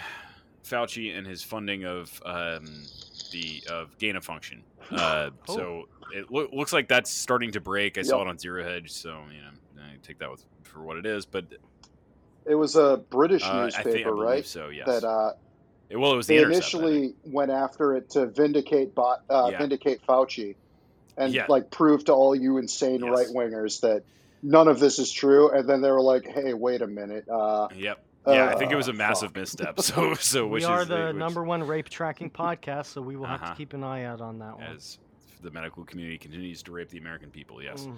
Fauci 0.63 1.15
and 1.17 1.27
his 1.27 1.43
funding 1.43 1.83
of 1.83 2.21
um, 2.25 2.83
the 3.31 3.61
of 3.69 3.97
gain 3.97 4.15
of 4.15 4.23
function. 4.23 4.63
Uh, 4.89 5.31
Oh. 5.49 5.55
So 5.55 5.89
it 6.13 6.31
loo- 6.31 6.49
looks 6.53 6.71
like 6.71 6.87
that's 6.87 7.11
starting 7.11 7.51
to 7.51 7.59
break. 7.59 7.97
I 7.97 8.03
saw 8.03 8.21
it 8.21 8.27
on 8.27 8.37
Zero 8.37 8.63
Hedge, 8.63 8.91
so 8.91 9.23
you 9.33 9.41
know 9.41 9.49
I 9.83 9.97
take 10.01 10.19
that 10.19 10.31
with 10.31 10.45
for 10.63 10.81
what 10.81 10.95
it 10.97 11.05
is. 11.05 11.25
But 11.25 11.45
It 12.45 12.55
was 12.55 12.75
a 12.75 12.97
British 13.09 13.43
uh, 13.43 13.51
I 13.51 13.63
newspaper, 13.65 13.91
think 13.91 14.07
I 14.07 14.09
right? 14.09 14.45
so. 14.45 14.69
Yes. 14.69 14.85
That 14.87 15.03
uh, 15.03 15.31
It- 15.89 15.97
well, 15.97 16.13
it 16.13 16.17
was 16.17 16.27
the 16.27 16.37
they 16.37 16.43
Intercept, 16.43 16.65
I 16.65 16.69
think. 16.79 16.83
initially 16.83 17.15
went 17.25 17.51
after 17.51 17.95
it 17.95 18.09
to 18.11 18.25
vindicate 18.27 18.93
Bo- 18.95 19.17
uh, 19.29 19.49
Yeah. 19.51 19.57
vindicate 19.59 20.01
Fauci, 20.07 20.55
and 21.17 21.33
Yeah. 21.33 21.45
like 21.47 21.71
prove 21.71 22.05
to 22.05 22.13
all 22.13 22.35
you 22.35 22.57
insane 22.57 23.01
Yes. 23.03 23.09
right 23.11 23.27
wingers 23.27 23.81
that 23.81 24.03
none 24.43 24.67
of 24.67 24.79
this 24.79 24.99
is 24.99 25.11
true. 25.11 25.49
And 25.51 25.67
then 25.67 25.81
they 25.81 25.89
were 25.91 26.01
like, 26.01 26.25
"Hey, 26.27 26.53
wait 26.53 26.81
a 26.81 26.87
minute." 26.87 27.27
Uh, 27.29 27.67
Yep. 27.75 27.99
Yeah, 28.27 28.47
I 28.49 28.55
think 28.57 28.71
it 28.71 28.73
Uh, 28.73 28.77
was 28.77 28.87
a 28.87 28.93
massive 28.93 29.29
fuck. 29.29 29.35
misstep. 29.37 29.79
So, 29.81 30.13
so 30.19 30.47
which 30.47 30.63
we 30.63 30.65
are 30.67 30.81
is 30.81 30.87
the 30.87 31.05
which- 31.07 31.15
number 31.15 31.43
one 31.43 31.65
rape 31.65 31.89
tracking 31.89 32.29
podcast, 32.31 32.87
so 32.87 33.01
we 33.01 33.15
will 33.15 33.25
have 33.27 33.41
Uh-huh. 33.41 33.51
to 33.51 33.57
keep 33.57 33.73
an 33.73 33.83
eye 33.83 34.03
out 34.05 34.21
on 34.21 34.39
that 34.39 34.55
one. 34.57 34.63
as 34.63 34.97
the 35.43 35.51
medical 35.51 35.83
community 35.83 36.17
continues 36.17 36.63
to 36.63 36.71
rape 36.71 36.89
the 36.89 36.97
American 36.97 37.29
people. 37.29 37.61
Yes. 37.61 37.85
Mhm. 37.85 37.95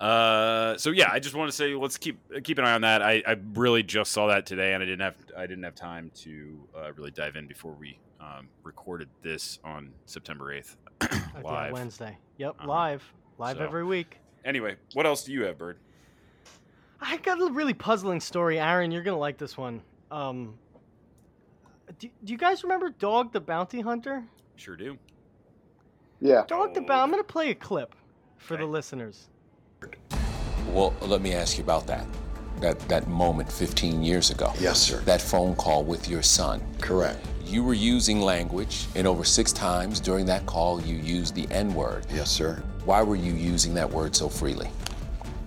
Uh, 0.00 0.76
so 0.76 0.90
yeah, 0.90 1.08
I 1.10 1.18
just 1.20 1.34
want 1.34 1.50
to 1.50 1.56
say 1.56 1.74
let's 1.74 1.96
keep 1.96 2.18
keep 2.44 2.58
an 2.58 2.64
eye 2.64 2.74
on 2.74 2.82
that. 2.82 3.00
I, 3.02 3.22
I 3.26 3.36
really 3.54 3.82
just 3.82 4.12
saw 4.12 4.26
that 4.28 4.44
today, 4.46 4.74
and 4.74 4.82
I 4.82 4.86
didn't 4.86 5.00
have 5.00 5.16
I 5.36 5.46
didn't 5.46 5.64
have 5.64 5.74
time 5.74 6.10
to 6.16 6.60
uh, 6.76 6.92
really 6.92 7.10
dive 7.10 7.36
in 7.36 7.46
before 7.46 7.72
we 7.72 7.98
um, 8.20 8.48
recorded 8.62 9.08
this 9.22 9.58
on 9.64 9.90
September 10.04 10.52
eighth 10.52 10.76
Uh, 11.00 11.08
live. 11.42 11.72
Wednesday. 11.72 12.16
Yep, 12.38 12.56
Uh-huh. 12.58 12.68
live, 12.68 13.12
live 13.38 13.56
So- 13.56 13.64
every 13.64 13.84
week. 13.84 14.18
Anyway, 14.44 14.76
what 14.94 15.06
else 15.06 15.24
do 15.24 15.32
you 15.32 15.44
have, 15.44 15.58
Bird? 15.58 15.78
I 17.00 17.16
got 17.18 17.40
a 17.40 17.52
really 17.52 17.74
puzzling 17.74 18.20
story, 18.20 18.58
Aaron. 18.60 18.90
You're 18.90 19.02
gonna 19.02 19.18
like 19.18 19.38
this 19.38 19.56
one. 19.56 19.82
Um, 20.10 20.54
do, 21.98 22.08
do 22.24 22.32
you 22.32 22.38
guys 22.38 22.62
remember 22.62 22.90
Dog 22.90 23.32
the 23.32 23.40
Bounty 23.40 23.80
Hunter? 23.80 24.22
Sure 24.56 24.76
do. 24.76 24.96
yeah, 26.20 26.44
Dog 26.46 26.74
the 26.74 26.80
Oh. 26.80 26.84
Bounty. 26.86 27.02
I'm 27.02 27.10
gonna 27.10 27.24
play 27.24 27.50
a 27.50 27.54
clip 27.54 27.94
for 28.38 28.56
the 28.56 28.64
listeners. 28.66 29.28
Well, 30.68 30.94
let 31.00 31.20
me 31.20 31.32
ask 31.32 31.58
you 31.58 31.64
about 31.64 31.86
that. 31.86 32.06
That 32.60 32.78
that 32.88 33.06
moment 33.06 33.52
15 33.52 34.02
years 34.02 34.30
ago. 34.30 34.52
Yes, 34.58 34.80
sir. 34.80 35.00
That 35.00 35.20
phone 35.20 35.54
call 35.56 35.84
with 35.84 36.08
your 36.08 36.22
son. 36.22 36.62
Correct. 36.80 37.24
You 37.44 37.62
were 37.62 37.74
using 37.74 38.20
language, 38.20 38.86
and 38.94 39.06
over 39.06 39.24
six 39.24 39.52
times 39.52 40.00
during 40.00 40.26
that 40.26 40.46
call, 40.46 40.80
you 40.80 40.96
used 40.96 41.34
the 41.34 41.46
N 41.50 41.74
word. 41.74 42.06
Yes, 42.12 42.30
sir. 42.30 42.62
Why 42.84 43.02
were 43.02 43.16
you 43.16 43.32
using 43.32 43.74
that 43.74 43.90
word 43.90 44.16
so 44.16 44.28
freely? 44.28 44.68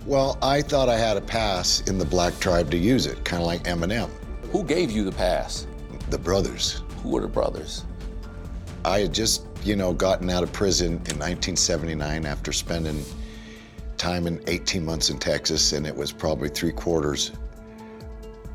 Well, 0.06 0.38
I 0.40 0.62
thought 0.62 0.88
I 0.88 0.96
had 0.96 1.16
a 1.16 1.20
pass 1.20 1.82
in 1.82 1.98
the 1.98 2.04
black 2.04 2.38
tribe 2.40 2.70
to 2.70 2.78
use 2.78 3.06
it, 3.06 3.22
kind 3.24 3.42
of 3.42 3.46
like 3.46 3.64
Eminem. 3.64 4.08
Who 4.50 4.64
gave 4.64 4.90
you 4.90 5.04
the 5.04 5.12
pass? 5.12 5.66
The 6.08 6.18
brothers. 6.18 6.82
Who 7.02 7.10
were 7.10 7.20
the 7.20 7.28
brothers? 7.28 7.84
I 8.84 9.00
had 9.00 9.12
just, 9.12 9.44
you 9.62 9.76
know, 9.76 9.92
gotten 9.92 10.30
out 10.30 10.42
of 10.42 10.52
prison 10.52 10.92
in 10.92 11.18
1979 11.18 12.24
after 12.24 12.52
spending 12.52 13.04
time 14.00 14.26
in 14.26 14.42
18 14.46 14.82
months 14.82 15.10
in 15.10 15.18
Texas, 15.18 15.72
and 15.72 15.86
it 15.86 15.94
was 15.94 16.10
probably 16.10 16.48
three 16.48 16.72
quarters 16.72 17.32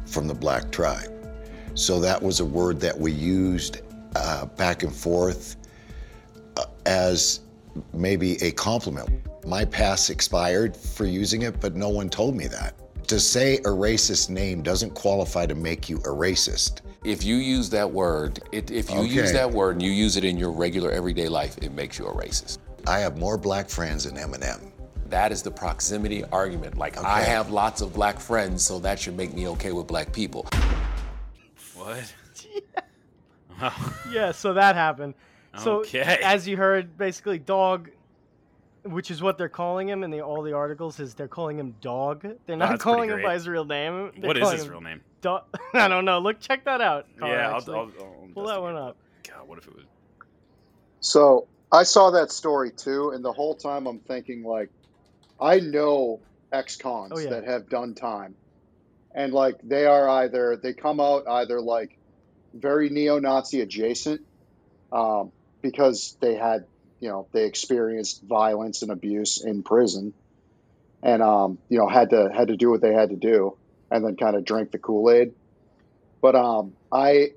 from 0.05 0.27
the 0.27 0.33
black 0.33 0.71
tribe. 0.71 1.11
So 1.75 1.99
that 1.99 2.21
was 2.21 2.39
a 2.39 2.45
word 2.45 2.79
that 2.79 2.99
we 2.99 3.11
used 3.11 3.81
uh, 4.15 4.45
back 4.45 4.81
and 4.81 4.93
forth 4.93 5.57
uh, 6.57 6.65
as 6.87 7.41
maybe 7.93 8.41
a 8.41 8.51
compliment. 8.51 9.09
My 9.45 9.65
pass 9.65 10.09
expired 10.09 10.75
for 10.75 11.05
using 11.05 11.43
it, 11.43 11.61
but 11.61 11.75
no 11.75 11.89
one 11.89 12.09
told 12.09 12.35
me 12.35 12.47
that. 12.47 12.73
To 13.07 13.19
say 13.19 13.57
a 13.57 13.69
racist 13.69 14.31
name 14.31 14.63
doesn't 14.63 14.95
qualify 14.95 15.45
to 15.45 15.53
make 15.53 15.89
you 15.89 15.97
a 15.97 16.09
racist. 16.09 16.81
If 17.03 17.23
you 17.23 17.35
use 17.35 17.69
that 17.69 17.91
word, 17.91 18.39
it, 18.51 18.71
if 18.71 18.89
you 18.89 19.03
use 19.03 19.31
that 19.33 19.51
word 19.51 19.73
and 19.73 19.83
you 19.83 19.91
use 19.91 20.17
it 20.17 20.25
in 20.25 20.37
your 20.37 20.51
regular 20.51 20.89
everyday 20.89 21.29
life, 21.29 21.55
it 21.59 21.71
makes 21.71 21.99
you 21.99 22.07
a 22.07 22.13
racist. 22.15 22.57
I 22.87 22.97
have 22.99 23.19
more 23.19 23.37
black 23.37 23.69
friends 23.69 24.05
than 24.05 24.15
Eminem. 24.15 24.71
That 25.07 25.31
is 25.31 25.41
the 25.43 25.51
proximity 25.51 26.23
argument. 26.25 26.77
Like, 26.77 26.97
I 26.97 27.21
have 27.21 27.51
lots 27.51 27.81
of 27.81 27.93
black 27.93 28.19
friends, 28.19 28.63
so 28.63 28.79
that 28.79 28.99
should 28.99 29.15
make 29.15 29.33
me 29.33 29.47
okay 29.49 29.71
with 29.71 29.87
black 29.87 30.11
people. 30.11 30.47
What? 31.75 32.13
yeah, 34.11 34.31
so 34.31 34.53
that 34.53 34.75
happened. 34.75 35.13
So 35.57 35.79
Okay. 35.81 36.19
as 36.23 36.47
you 36.47 36.57
heard, 36.57 36.97
basically 36.97 37.39
dog, 37.39 37.89
which 38.83 39.09
is 39.11 39.21
what 39.21 39.37
they're 39.37 39.47
calling 39.47 39.87
him 39.87 40.03
in 40.03 40.11
the 40.11 40.21
all 40.21 40.41
the 40.41 40.53
articles, 40.53 40.99
is 40.99 41.13
they're 41.13 41.27
calling 41.27 41.57
him 41.57 41.75
dog. 41.81 42.25
They're 42.45 42.57
not 42.57 42.71
That's 42.71 42.83
calling 42.83 43.09
him 43.09 43.21
by 43.21 43.35
his 43.35 43.47
real 43.47 43.63
name. 43.65 44.11
They're 44.17 44.27
What 44.27 44.37
is 44.37 44.43
calling 44.43 44.57
his 44.57 44.69
real 44.69 44.81
name? 44.81 45.01
Do- 45.21 45.39
I 45.73 45.87
don't 45.87 46.05
know. 46.05 46.19
Look, 46.19 46.39
check 46.39 46.65
that 46.65 46.81
out. 46.81 47.05
Connor, 47.17 47.33
yeah, 47.33 47.49
I'll. 47.51 47.71
I'll, 47.71 47.75
I'll 47.99 48.29
pull 48.33 48.47
that 48.47 48.61
one 48.61 48.75
up. 48.75 48.97
God, 49.27 49.47
what 49.47 49.57
if 49.59 49.67
it 49.67 49.75
was? 49.75 49.85
So 50.99 51.47
I 51.71 51.83
saw 51.83 52.11
that 52.11 52.31
story 52.31 52.71
too, 52.71 53.11
and 53.11 53.23
the 53.23 53.31
whole 53.31 53.55
time 53.55 53.87
I'm 53.87 53.99
thinking 53.99 54.43
like, 54.43 54.69
I 55.39 55.59
know 55.59 56.21
ex-cons 56.51 57.11
Oh, 57.15 57.19
yeah. 57.19 57.29
that 57.31 57.45
have 57.45 57.69
done 57.69 57.95
time, 57.95 58.35
and 59.13 59.33
like 59.33 59.55
they 59.63 59.85
are 59.85 60.07
either 60.07 60.57
they 60.61 60.73
come 60.73 60.99
out 60.99 61.27
either 61.27 61.59
like 61.61 61.97
very 62.53 62.89
neo-Nazi 62.89 63.61
adjacent, 63.61 64.21
um, 64.91 65.31
because 65.61 66.15
they 66.21 66.35
had 66.35 66.65
you 66.99 67.09
know 67.09 67.27
they 67.33 67.45
experienced 67.45 68.21
violence 68.23 68.81
and 68.81 68.91
abuse 68.91 69.43
in 69.43 69.63
prison, 69.63 70.13
and 71.03 71.21
um, 71.21 71.57
you 71.69 71.77
know 71.77 71.87
had 71.87 72.11
to 72.11 72.29
had 72.33 72.47
to 72.47 72.55
do 72.55 72.69
what 72.69 72.81
they 72.81 72.93
had 72.93 73.09
to 73.09 73.17
do, 73.17 73.57
and 73.91 74.05
then 74.05 74.15
kind 74.15 74.35
of 74.35 74.45
drank 74.45 74.71
the 74.71 74.79
Kool-Aid. 74.79 75.33
But 76.21 76.35
um, 76.35 76.73
I 76.91 77.31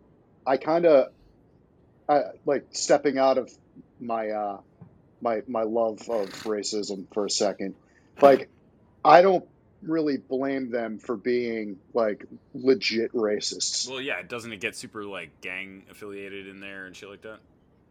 I 0.46 0.56
kind 0.56 0.86
of 0.86 1.08
I, 2.08 2.20
like 2.46 2.66
stepping 2.72 3.18
out 3.18 3.38
of 3.38 3.50
my 4.00 4.30
uh, 4.30 4.60
my 5.20 5.42
my 5.48 5.64
love 5.64 5.98
of 6.08 6.32
racism 6.46 7.06
for 7.12 7.26
a 7.26 7.30
second. 7.30 7.74
Like, 8.20 8.48
I 9.04 9.22
don't 9.22 9.44
really 9.82 10.16
blame 10.16 10.70
them 10.70 10.98
for 10.98 11.16
being 11.16 11.78
like 11.94 12.24
legit 12.54 13.12
racists. 13.12 13.88
Well, 13.88 14.00
yeah, 14.00 14.22
doesn't 14.22 14.52
it 14.52 14.60
get 14.60 14.74
super 14.76 15.04
like 15.04 15.40
gang 15.40 15.84
affiliated 15.90 16.46
in 16.48 16.60
there 16.60 16.86
and 16.86 16.94
shit 16.96 17.08
like 17.08 17.22
that? 17.22 17.38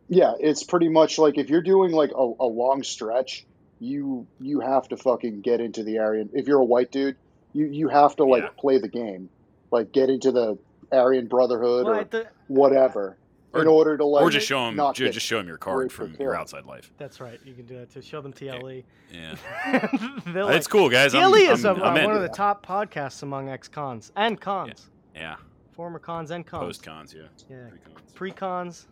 Yeah, 0.10 0.34
it's 0.40 0.64
pretty 0.64 0.90
much 0.90 1.18
like 1.18 1.38
if 1.38 1.50
you're 1.50 1.62
doing 1.62 1.92
like 1.92 2.12
a, 2.12 2.34
a 2.40 2.46
long 2.48 2.84
stretch, 2.84 3.46
you 3.80 4.26
you 4.40 4.60
have 4.62 4.88
to 4.90 4.98
fucking 4.98 5.42
get 5.42 5.60
into 5.62 5.84
the 5.84 6.00
Aryan. 6.00 6.30
If 6.34 6.48
you're 6.48 6.60
a 6.60 6.66
white 6.66 6.92
dude, 6.92 7.16
you 7.54 7.66
you 7.66 7.88
have 7.90 8.16
to 8.18 8.24
like 8.26 8.44
Yeah. 8.44 8.50
play 8.58 8.78
the 8.80 8.88
game, 8.88 9.30
like 9.72 9.92
get 9.92 10.10
into 10.10 10.32
the 10.32 10.58
Aryan 10.92 11.28
Brotherhood 11.28 11.86
Well, 11.86 12.00
or 12.00 12.04
the- 12.06 12.28
whatever, 12.48 13.17
in 13.56 13.62
Or- 13.62 13.70
order 13.70 13.98
to 13.98 14.06
like 14.06 14.24
or 14.24 14.30
just 14.30 14.46
show 14.48 14.66
them 14.66 14.76
not 14.76 14.96
ju- 14.96 15.06
get 15.06 15.14
just 15.14 15.26
show 15.26 15.40
him 15.40 15.48
your 15.48 15.58
card 15.58 15.92
from 15.92 16.16
your 16.20 16.36
outside 16.36 16.66
life. 16.66 16.92
that's 16.98 17.20
right. 17.22 17.40
You 17.46 17.54
can 17.54 17.66
do 17.66 17.78
that 17.78 17.90
to 17.92 18.02
show 18.02 18.22
them 18.22 18.34
TLE. 18.34 18.84
Yeah, 19.12 19.36
They're 20.28 20.44
like, 20.46 20.56
it's 20.58 20.68
cool, 20.68 20.90
guys. 20.90 21.16
I'm, 21.16 21.32
TLE 21.32 21.52
is 21.54 21.66
I'm, 21.66 21.80
a, 21.82 21.84
I'm 21.84 22.04
uh, 22.04 22.08
one 22.08 22.16
of 22.16 22.22
the 22.22 22.28
top 22.30 22.66
podcasts 22.66 23.24
among 23.24 23.50
ex 23.50 23.68
cons 23.70 24.12
and 24.18 24.40
cons, 24.40 24.90
yeah, 25.16 25.36
former 25.72 25.98
cons 26.00 26.32
and 26.32 26.46
cons. 26.46 26.62
post 26.64 26.84
cons, 26.84 27.14
yeah, 27.14 27.24
Yeah. 27.50 27.70
pre-cons. 27.70 28.12
Pre 28.14 28.32
cons, 28.32 28.88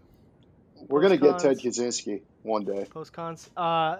We're 0.87 1.01
gonna 1.01 1.17
get 1.17 1.37
Ted 1.39 1.59
Kaczynski 1.59 2.21
one 2.43 2.63
day. 2.63 2.85
post 2.89 3.11
cons. 3.11 3.49
Uh, 3.57 3.97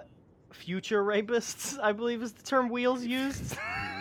future 0.52 1.04
rapists, 1.04 1.78
I 1.82 1.92
believe, 1.92 2.22
is 2.22 2.32
the 2.32 2.42
term 2.42 2.70
Wheels 2.70 3.04
used. 3.04 3.56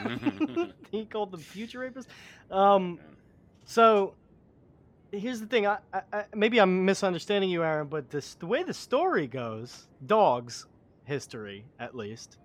he 0.92 1.06
called 1.06 1.32
them 1.32 1.42
future 1.42 1.80
rapists. 1.80 2.08
Um, 2.56 3.00
so 3.66 4.14
here's 5.20 5.40
the 5.40 5.48
thing. 5.48 5.68
I, 5.68 5.78
I, 5.94 6.26
maybe 6.34 6.60
I'm 6.60 6.86
misunderstanding 6.86 7.50
you, 7.50 7.64
Aaron, 7.64 7.88
but 7.88 8.10
this 8.10 8.36
the 8.36 8.46
way 8.46 8.64
the 8.64 8.74
story 8.74 9.28
goes, 9.28 9.88
dogs 10.06 10.66
history 11.04 11.66
at 11.80 11.96
least, 11.96 12.38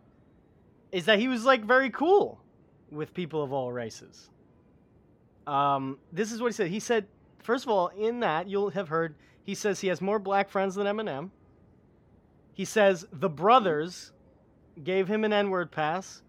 is 0.93 1.05
that 1.07 1.19
he 1.19 1.29
was 1.29 1.45
like 1.45 1.65
very 1.65 1.91
cool 1.91 2.41
with 2.91 3.15
people 3.15 3.43
of 3.43 3.53
all 3.53 3.73
races. 3.73 4.31
Um, 5.47 5.99
this 6.13 6.33
is 6.33 6.41
what 6.41 6.49
he 6.49 6.53
said. 6.53 6.69
He 6.69 6.81
said, 6.81 7.07
first 7.43 7.65
of 7.65 7.71
all, 7.71 7.89
in 7.89 8.21
that 8.21 8.49
you'll 8.49 8.71
have 8.71 8.89
heard, 8.89 9.15
he 9.45 9.55
says 9.55 9.81
he 9.81 9.89
has 9.89 10.01
more 10.01 10.19
black 10.19 10.49
friends 10.49 10.75
than 10.75 10.87
Eminem. 10.87 11.31
He 12.55 12.65
says 12.65 13.07
the 13.13 13.29
brothers 13.29 14.13
gave 14.85 15.09
him 15.09 15.25
an 15.25 15.33
N-word 15.33 15.71
pass, 15.71 16.23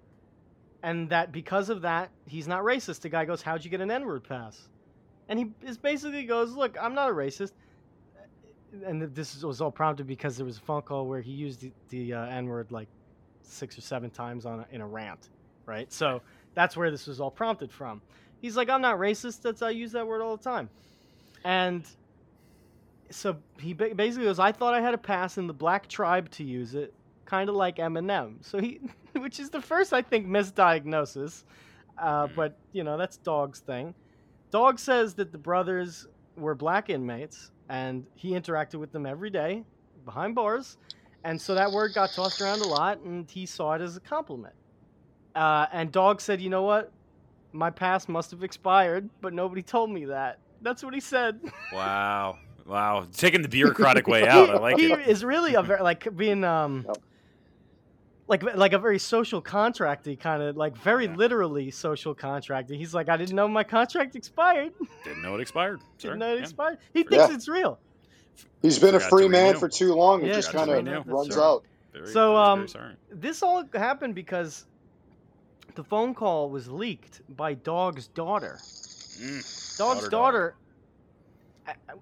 and 0.81 1.09
that 1.09 1.31
because 1.31 1.69
of 1.69 1.81
that, 1.81 2.09
he's 2.25 2.47
not 2.47 2.63
racist. 2.63 3.01
The 3.01 3.09
guy 3.09 3.25
goes, 3.25 3.41
"How'd 3.41 3.63
you 3.63 3.69
get 3.69 3.81
an 3.81 3.91
N-word 3.91 4.23
pass?" 4.23 4.69
And 5.32 5.39
he 5.39 5.49
is 5.65 5.77
basically 5.77 6.25
goes, 6.25 6.55
"Look, 6.57 6.75
I'm 6.79 6.93
not 6.93 7.09
a 7.09 7.13
racist." 7.13 7.53
And 8.86 9.01
this 9.15 9.41
was 9.41 9.61
all 9.61 9.71
prompted 9.71 10.05
because 10.05 10.36
there 10.36 10.45
was 10.45 10.57
a 10.57 10.59
phone 10.59 10.82
call 10.82 11.07
where 11.07 11.21
he 11.21 11.32
used 11.32 11.61
the, 11.61 11.71
the 11.88 12.13
uh, 12.13 12.25
N-word 12.25 12.69
like 12.69 12.89
six 13.41 13.77
or 13.77 13.82
seven 13.82 14.09
times 14.09 14.45
on 14.45 14.59
a, 14.59 14.67
in 14.71 14.82
a 14.82 14.88
rant, 14.88 15.29
right? 15.65 15.91
So 15.91 16.21
that's 16.53 16.75
where 16.75 16.91
this 16.91 17.07
was 17.07 17.21
all 17.21 17.32
prompted 17.32 17.71
from. 17.71 18.01
He's 18.41 18.57
like, 18.57 18.69
"I'm 18.69 18.82
not 18.82 18.97
racist. 18.97 19.41
That's 19.41 19.61
I 19.61 19.69
use 19.69 19.93
that 19.93 20.05
word 20.05 20.21
all 20.21 20.36
the 20.36 20.43
time," 20.43 20.69
and 21.45 21.88
so 23.09 23.38
he 23.57 23.73
ba- 23.73 23.95
basically 23.95 24.25
goes, 24.25 24.38
"I 24.38 24.51
thought 24.51 24.73
I 24.73 24.82
had 24.82 24.93
a 24.93 24.97
pass 24.97 25.38
in 25.38 25.47
the 25.47 25.53
black 25.53 25.88
tribe 25.88 26.29
to 26.32 26.43
use 26.43 26.75
it, 26.75 26.93
kind 27.23 27.49
of 27.49 27.55
like 27.55 27.77
Eminem." 27.77 28.36
So 28.41 28.59
he, 28.59 28.82
which 29.13 29.39
is 29.39 29.49
the 29.49 29.61
first 29.61 29.93
I 29.93 30.01
think 30.01 30.27
misdiagnosis, 30.27 31.45
uh, 31.97 32.27
but 32.36 32.57
you 32.73 32.84
know 32.84 32.97
that's 32.97 33.15
Dog's 33.15 33.61
thing. 33.61 33.95
Dog 34.52 34.80
says 34.80 35.14
that 35.16 35.32
the 35.32 35.38
brothers 35.38 36.08
were 36.36 36.56
black 36.56 36.89
inmates, 36.89 37.52
and 37.70 38.06
he 38.16 38.32
interacted 38.32 38.76
with 38.76 38.91
them 38.91 39.06
every 39.06 39.30
day 39.30 39.64
behind 40.06 40.36
bars, 40.36 40.78
and 41.24 41.39
so 41.39 41.56
that 41.56 41.72
word 41.72 41.93
got 41.93 42.12
tossed 42.14 42.41
around 42.41 42.62
a 42.62 42.68
lot, 42.68 42.99
and 42.99 43.30
he 43.30 43.45
saw 43.45 43.74
it 43.74 43.82
as 43.82 43.95
a 43.95 43.99
compliment. 44.02 44.54
Uh, 45.36 45.68
and 45.72 45.91
Dog 45.91 46.20
said, 46.20 46.41
"You 46.41 46.49
know 46.49 46.64
what? 46.64 46.91
My 47.54 47.70
pass 47.70 48.08
must 48.10 48.32
have 48.32 48.43
expired, 48.43 49.10
but 49.22 49.34
nobody 49.34 49.62
told 49.62 49.89
me 49.89 50.06
that." 50.06 50.39
That's 50.62 50.84
what 50.84 50.93
he 50.93 50.99
said. 50.99 51.39
Wow, 51.74 52.38
wow, 52.66 53.08
taking 53.14 53.41
the 53.41 53.47
bureaucratic 53.47 54.06
way 54.06 54.28
out. 54.28 54.49
I 54.49 54.58
like 54.58 54.78
he 54.78 54.91
is 54.91 55.24
really 55.24 55.56
a 55.56 55.62
very 55.64 55.82
like 55.82 56.16
being 56.18 56.43
um 56.43 56.84
Yep. 56.86 56.97
Like 58.32 58.43
like 58.55 58.71
a 58.71 58.79
very 58.79 58.97
social 58.97 59.41
contracty 59.41 60.17
kind 60.17 60.41
of 60.41 60.55
like 60.55 60.75
very 60.77 61.05
Yeah. 61.05 61.15
literally 61.15 61.69
social 61.69 62.15
contracty. 62.15 62.77
He's 62.77 62.93
like, 62.93 63.09
I 63.09 63.17
didn't 63.17 63.36
know 63.36 63.47
my 63.47 63.65
contract 63.65 64.15
expired. 64.15 64.71
Didn't 65.03 65.21
know 65.21 65.36
it 65.36 65.41
expired. 65.41 65.82
Sorry. 65.97 66.13
Didn't 66.13 66.19
know 66.19 66.32
it 66.34 66.38
Yeah. 66.38 66.41
expired. 66.43 66.77
He 66.93 67.03
thinks 67.03 67.27
Yeah. 67.29 67.36
it's 67.36 67.49
real. 67.49 67.77
He's 68.61 68.79
been 68.79 68.95
a 68.95 68.99
free 69.01 69.27
man 69.27 69.47
renew. 69.47 69.59
for 69.59 69.67
too 69.67 69.93
long. 69.93 70.21
It 70.21 70.27
Yeah, 70.27 70.34
just 70.36 70.53
kind 70.53 70.69
of 70.69 71.07
runs 71.07 71.27
That's 71.27 71.38
out. 71.38 71.65
Very, 71.91 72.07
So, 72.07 72.38
um. 72.38 72.67
This 73.11 73.43
all 73.43 73.65
happened 73.73 74.15
because 74.15 74.65
the 75.75 75.84
phone 75.84 76.15
call 76.15 76.49
was 76.49 76.69
leaked 76.69 77.21
by 77.36 77.53
Dog's 77.53 78.07
daughter. 78.07 78.57
Mm. 78.61 79.77
Dog's 79.77 79.77
Daughter, 79.77 80.01
dog. 80.01 80.11
daughter 80.11 80.55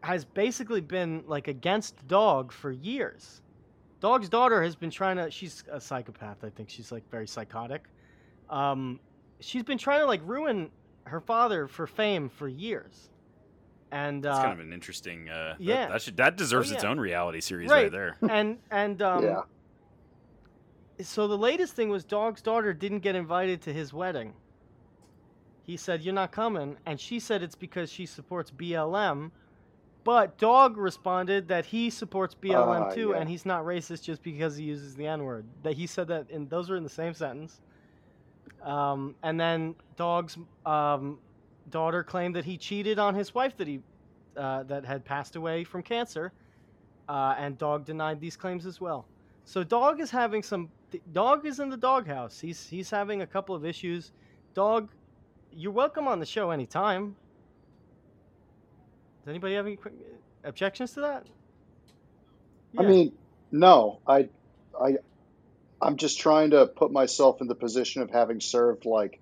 has 0.01 0.25
basically 0.25 0.81
been 0.81 1.23
like 1.25 1.47
against 1.47 2.07
Dog 2.07 2.51
for 2.51 2.71
years. 2.71 3.41
Dog's 3.99 4.29
daughter 4.29 4.63
has 4.63 4.75
been 4.75 4.89
trying 4.91 5.17
to. 5.17 5.29
She's 5.29 5.63
a 5.71 5.79
psychopath. 5.81 6.43
I 6.43 6.49
think 6.49 6.69
she's 6.69 6.91
like 6.91 7.09
very 7.09 7.27
psychotic. 7.27 7.83
Um, 8.49 8.99
she's 9.39 9.63
been 9.63 9.77
trying 9.77 9.99
to 9.99 10.05
like 10.05 10.21
ruin 10.23 10.69
her 11.05 11.19
father 11.19 11.67
for 11.67 11.85
fame 11.87 12.29
for 12.29 12.47
years. 12.47 13.09
And 13.91 14.23
That's 14.23 14.37
uh, 14.37 14.43
kind 14.43 14.53
of 14.53 14.65
an 14.65 14.71
interesting. 14.73 15.29
Uh, 15.29 15.55
that- 15.57 15.61
yeah. 15.61 15.87
that, 15.87 16.01
should 16.01 16.17
that 16.17 16.37
deserves 16.37 16.71
Oh, 16.71 16.75
its 16.75 16.83
own 16.83 16.99
reality 16.99 17.41
series 17.41 17.69
right, 17.69 17.83
Right. 17.83 17.91
there. 17.91 18.17
and 18.29 18.57
and 18.71 19.01
um, 19.01 19.23
Yeah. 19.23 19.41
so 21.01 21.27
the 21.27 21.37
latest 21.37 21.75
thing 21.75 21.89
was 21.89 22.03
Dog's 22.03 22.41
daughter 22.41 22.73
didn't 22.73 22.99
get 22.99 23.15
invited 23.15 23.61
to 23.63 23.73
his 23.73 23.91
wedding. 23.93 24.33
He 25.63 25.75
said, 25.77 26.01
"You're 26.01 26.13
not 26.15 26.31
coming," 26.31 26.77
and 26.85 26.99
she 26.99 27.19
said 27.19 27.43
it's 27.43 27.55
because 27.55 27.91
she 27.91 28.05
supports 28.05 28.49
BLM. 28.51 29.31
But 30.03 30.37
Dog 30.37 30.77
responded 30.77 31.47
that 31.49 31.65
he 31.65 31.89
supports 31.89 32.33
BLM 32.33 32.87
Ah, 32.87 32.89
too, 32.89 33.09
yeah. 33.09 33.17
and 33.17 33.29
he's 33.29 33.45
not 33.45 33.63
racist 33.65 34.03
just 34.03 34.23
because 34.23 34.55
he 34.55 34.63
uses 34.63 34.95
the 34.95 35.05
N 35.05 35.23
word. 35.23 35.45
That 35.63 35.73
he 35.73 35.87
said 35.87 36.07
that, 36.07 36.29
and 36.31 36.49
those 36.49 36.69
were 36.69 36.77
in 36.77 36.83
the 36.83 36.89
same 36.89 37.13
sentence. 37.13 37.61
Um, 38.63 39.15
and 39.23 39.39
then 39.39 39.75
Dog's 39.97 40.37
um, 40.65 41.19
daughter 41.69 42.03
claimed 42.03 42.35
that 42.35 42.45
he 42.45 42.57
cheated 42.57 42.97
on 42.99 43.13
his 43.13 43.35
wife 43.35 43.55
that 43.57 43.67
he 43.67 43.81
uh, 44.37 44.63
that 44.63 44.85
had 44.85 45.03
passed 45.03 45.35
away 45.35 45.63
from 45.63 45.83
cancer, 45.83 46.31
uh, 47.09 47.35
and 47.37 47.57
Dog 47.57 47.85
denied 47.85 48.19
these 48.21 48.37
claims 48.37 48.65
as 48.65 48.79
well. 48.79 49.05
So 49.45 49.63
Dog 49.63 49.99
is 49.99 50.09
having 50.11 50.43
some. 50.43 50.69
Dog 51.11 51.45
is 51.45 51.59
in 51.59 51.69
the 51.69 51.77
doghouse. 51.77 52.39
He's 52.39 52.67
he's 52.67 52.89
having 52.89 53.21
a 53.21 53.27
couple 53.27 53.53
of 53.53 53.65
issues. 53.65 54.11
Dog, 54.53 54.89
you're 55.51 55.71
welcome 55.71 56.07
on 56.07 56.19
the 56.19 56.25
show 56.25 56.51
anytime. 56.51 57.15
Does 59.29 59.35
anybody 59.35 59.53
have 59.53 59.67
any 59.67 59.77
objections 60.43 60.93
to 60.93 61.01
that? 61.01 61.23
I 62.75 62.81
mean, 62.81 63.13
no, 63.51 63.99
I 64.07 64.27
I, 64.73 64.93
I'm 65.79 65.97
just 65.97 66.19
trying 66.19 66.49
to 66.49 66.65
put 66.65 66.91
myself 66.91 67.39
in 67.39 67.47
the 67.47 67.53
position 67.53 68.01
of 68.01 68.09
having 68.09 68.41
served 68.41 68.87
like, 68.87 69.21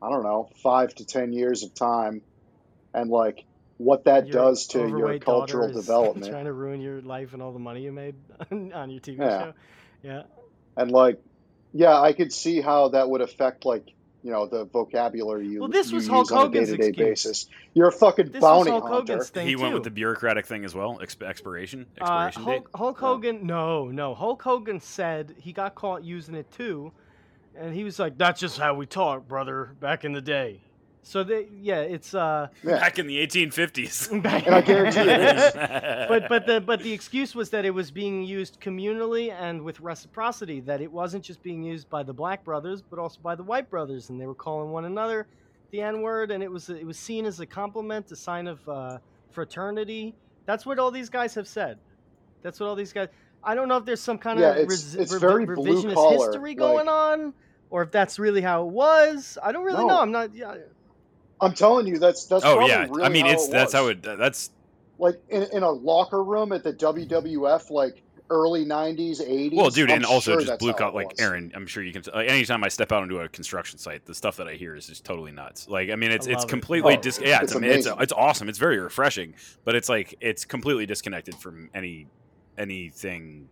I 0.00 0.08
don't 0.08 0.22
know, 0.22 0.48
five 0.62 0.94
to 0.94 1.04
ten 1.04 1.34
years 1.34 1.64
of 1.64 1.74
time, 1.74 2.22
and 2.94 3.10
like 3.10 3.44
what 3.76 4.06
that 4.06 4.28
Your 4.28 4.32
does 4.32 4.68
to 4.68 4.78
your 4.78 5.18
cultural 5.18 5.70
development. 5.74 6.30
Trying 6.30 6.46
to 6.46 6.54
ruin 6.54 6.80
your 6.80 7.02
life 7.02 7.34
and 7.34 7.42
all 7.42 7.52
the 7.52 7.58
money 7.58 7.82
you 7.82 7.92
made 7.92 8.14
on 8.50 8.88
your 8.88 9.00
TV 9.02 9.18
Yeah. 9.18 9.38
show. 9.38 9.54
Yeah. 10.02 10.22
and 10.78 10.90
like 10.90 11.18
yeah 11.72 12.00
i 12.00 12.12
could 12.12 12.32
see 12.32 12.60
how 12.60 12.88
that 12.90 13.10
would 13.10 13.20
affect 13.20 13.64
like 13.66 13.84
you 14.26 14.32
know 14.32 14.44
the 14.46 14.64
vocabulary 14.64 15.46
you, 15.46 15.60
Well, 15.60 15.68
this 15.68 15.90
you 15.90 15.94
was 15.96 16.04
use 16.06 16.10
Hulk 16.12 16.32
on 16.32 16.48
a 16.48 16.50
day-to-day 16.50 16.88
excuse. 16.88 16.96
basis 16.96 17.46
you're 17.74 17.88
a 17.88 17.92
fucking 17.92 18.32
This 18.32 18.42
was 18.42 18.42
bounty 18.42 18.70
Hulk 18.72 18.82
hunter 18.82 18.96
Hogan's 18.96 19.30
thing 19.30 19.46
he 19.46 19.54
went 19.54 19.72
with 19.74 19.84
the 19.84 19.90
bureaucratic 19.90 20.46
thing 20.46 20.64
as 20.64 20.74
well. 20.74 20.98
Exp- 20.98 21.22
expiration, 21.24 21.86
Uh, 22.00 22.04
expiration 22.26 22.42
date. 22.44 22.50
Hulk, 22.50 22.70
Hulk 22.74 22.98
Hogan, 22.98 23.46
no, 23.46 23.86
no. 23.86 24.14
Hulk 24.14 24.42
Hogan 24.42 24.80
said 24.80 25.34
he 25.38 25.52
got 25.52 25.76
caught 25.76 26.02
using 26.02 26.34
it 26.34 26.50
too, 26.50 26.90
and 27.56 27.72
he 27.72 27.84
was 27.84 27.98
like, 28.00 28.18
"That's 28.18 28.40
just 28.40 28.58
how 28.58 28.74
we 28.74 28.84
talk, 28.86 29.28
brother, 29.28 29.76
back 29.80 30.04
in 30.04 30.12
the 30.12 30.20
day." 30.20 30.60
So 31.08 31.22
they, 31.22 31.46
yeah, 31.62 31.82
it's 31.82 32.14
uh, 32.14 32.48
yeah 32.64 32.80
Back 32.80 32.98
in 32.98 33.06
the 33.06 33.24
1850s. 33.24 34.20
back- 34.24 34.44
And 34.44 34.56
I 34.56 34.60
guarantee 34.60 35.02
it 35.02 35.20
is. 35.38 35.52
but 36.08 36.28
but 36.28 36.46
the 36.46 36.60
but 36.60 36.82
the 36.82 36.92
excuse 36.92 37.32
was 37.32 37.50
that 37.50 37.64
it 37.64 37.70
was 37.70 37.92
being 37.92 38.24
used 38.24 38.60
communally 38.60 39.30
and 39.32 39.62
with 39.62 39.78
reciprocity. 39.78 40.58
That 40.58 40.80
it 40.80 40.90
wasn't 40.90 41.22
just 41.22 41.44
being 41.44 41.62
used 41.62 41.88
by 41.88 42.02
the 42.02 42.12
black 42.12 42.42
brothers, 42.44 42.82
but 42.82 42.98
also 42.98 43.20
by 43.22 43.36
the 43.36 43.44
white 43.44 43.70
brothers, 43.70 44.10
and 44.10 44.20
they 44.20 44.26
were 44.26 44.34
calling 44.34 44.72
one 44.72 44.84
another 44.84 45.28
the 45.70 45.80
N 45.80 46.02
word, 46.02 46.32
and 46.32 46.42
it 46.42 46.50
was 46.50 46.70
it 46.70 46.84
was 46.84 46.98
seen 46.98 47.24
as 47.24 47.38
a 47.38 47.46
compliment, 47.46 48.10
a 48.10 48.16
sign 48.16 48.48
of 48.48 48.68
uh, 48.68 48.98
fraternity. 49.30 50.12
That's 50.44 50.66
what 50.66 50.80
all 50.80 50.90
these 50.90 51.08
guys 51.08 51.34
have 51.36 51.46
said. 51.46 51.78
That's 52.42 52.58
what 52.58 52.66
all 52.68 52.74
these 52.74 52.92
guys. 52.92 53.08
I 53.44 53.54
don't 53.54 53.68
know 53.68 53.76
if 53.76 53.84
there's 53.84 54.00
some 54.02 54.18
kind 54.18 54.40
Yeah, 54.40 54.50
of 54.50 54.56
it's- 54.56 54.70
res- 54.70 54.94
it's 54.96 55.14
revi- 55.14 55.20
very 55.20 55.46
revisionist 55.46 55.94
collar, 55.94 56.26
history 56.26 56.50
like- 56.50 56.58
going 56.58 56.88
on, 56.88 57.32
or 57.70 57.82
if 57.82 57.92
that's 57.92 58.18
really 58.18 58.40
how 58.40 58.62
it 58.66 58.72
was. 58.72 59.38
I 59.40 59.52
don't 59.52 59.62
really 59.64 59.82
No. 59.86 59.86
know. 59.88 60.00
I'm 60.00 60.10
not. 60.10 60.34
Yeah, 60.34 60.56
i'm 61.40 61.52
telling 61.54 61.86
you 61.86 61.98
that's 61.98 62.26
that's 62.26 62.44
oh 62.44 62.54
probably 62.56 62.70
yeah, 62.70 62.86
really 62.88 63.02
I 63.02 63.08
mean 63.08 63.26
it's 63.26 63.46
it 63.48 63.52
that's 63.52 63.72
how 63.72 63.88
it. 63.88 64.02
That's 64.02 64.50
like 64.98 65.20
in, 65.28 65.42
in 65.52 65.62
a 65.62 65.70
locker 65.70 66.22
room 66.24 66.52
at 66.52 66.64
the 66.64 66.72
wwf 66.72 67.70
like 67.70 68.02
early 68.28 68.64
90s 68.64 69.20
80s 69.20 69.54
well, 69.54 69.70
dude, 69.70 69.88
I'm 69.88 69.98
and 69.98 70.04
also 70.04 70.32
sure 70.32 70.40
just 70.40 70.58
blue 70.58 70.72
how 70.72 70.78
collar. 70.78 70.92
Like 70.94 71.10
was. 71.10 71.20
Aaron, 71.20 71.52
I'm 71.54 71.64
sure 71.68 71.80
you 71.84 71.92
can. 71.92 72.02
Like, 72.12 72.28
anytime 72.28 72.64
I 72.64 72.68
step 72.68 72.90
out 72.90 73.04
into 73.04 73.18
a 73.20 73.28
construction 73.28 73.78
site, 73.78 74.04
the 74.04 74.16
stuff 74.16 74.38
that 74.38 74.48
I 74.48 74.54
hear 74.54 74.74
is 74.74 74.88
just 74.88 75.04
totally 75.04 75.30
nuts. 75.30 75.68
Like, 75.68 75.90
I 75.90 75.94
mean, 75.94 76.10
it's 76.10 76.26
I 76.26 76.30
it's 76.32 76.38
love 76.38 76.44
it. 76.46 76.48
completely 76.48 76.96
Oh, 76.96 77.00
dis- 77.00 77.20
yeah, 77.22 77.36
it's, 77.36 77.52
it's 77.52 77.54
I 77.54 77.58
mean, 77.60 77.70
it's 77.70 77.86
amazing. 77.86 78.02
it's 78.02 78.12
awesome. 78.12 78.48
It's 78.48 78.58
very 78.58 78.80
refreshing, 78.80 79.34
but 79.64 79.76
it's 79.76 79.88
like 79.88 80.16
it's 80.20 80.44
completely 80.44 80.86
disconnected 80.86 81.36
from 81.36 81.70
any 81.72 82.08
anything. 82.58 83.48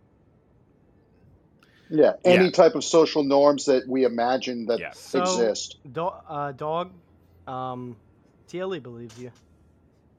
yeah 1.89 2.13
any 2.25 2.45
Yeah. 2.45 2.51
type 2.51 2.75
of 2.75 2.83
social 2.83 3.23
norms 3.23 3.65
that 3.67 3.87
we 3.87 4.03
imagine 4.03 4.65
that 4.65 4.79
Yeah. 4.79 4.91
So- 4.91 5.21
exist 5.21 5.77
Do- 5.89 6.07
uh, 6.07 6.51
dog. 6.51 6.91
Um, 7.47 7.95
TLE 8.47 8.81
believes 8.81 9.17
you. 9.19 9.31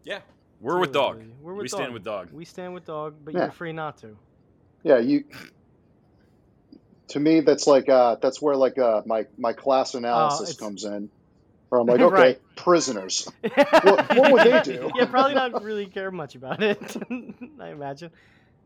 Yeah, 0.04 0.20
we're 0.60 0.78
with 0.78 0.92
dog. 0.92 1.22
We're 1.42 1.54
with 1.54 1.64
we 1.64 1.68
dog. 1.68 1.78
stand 1.80 1.92
with 1.92 2.04
dog. 2.04 2.30
We 2.32 2.44
stand 2.44 2.74
with 2.74 2.84
dog, 2.84 3.14
but 3.24 3.34
Yeah. 3.34 3.40
you're 3.44 3.50
free 3.52 3.72
not 3.72 3.98
to. 3.98 4.16
Yeah, 4.82 4.98
you. 4.98 5.24
To 7.08 7.20
me, 7.20 7.40
that's 7.40 7.66
like 7.66 7.88
uh, 7.88 8.16
that's 8.20 8.42
where 8.42 8.56
like 8.56 8.78
uh, 8.78 9.02
my 9.06 9.26
my 9.38 9.52
class 9.52 9.94
analysis 9.94 10.40
Oh, 10.40 10.42
it's- 10.44 10.56
comes 10.56 10.84
in, 10.84 11.08
where 11.68 11.80
I'm 11.80 11.86
like, 11.86 12.00
okay, 12.00 12.14
Right. 12.14 12.40
prisoners. 12.56 13.28
what 13.40 14.32
would 14.32 14.44
they 14.44 14.62
do? 14.62 14.90
yeah, 14.94 15.06
probably 15.06 15.34
not 15.34 15.62
really 15.62 15.86
care 15.86 16.10
much 16.10 16.34
about 16.34 16.62
it. 16.62 16.96
I 17.60 17.68
imagine 17.68 18.10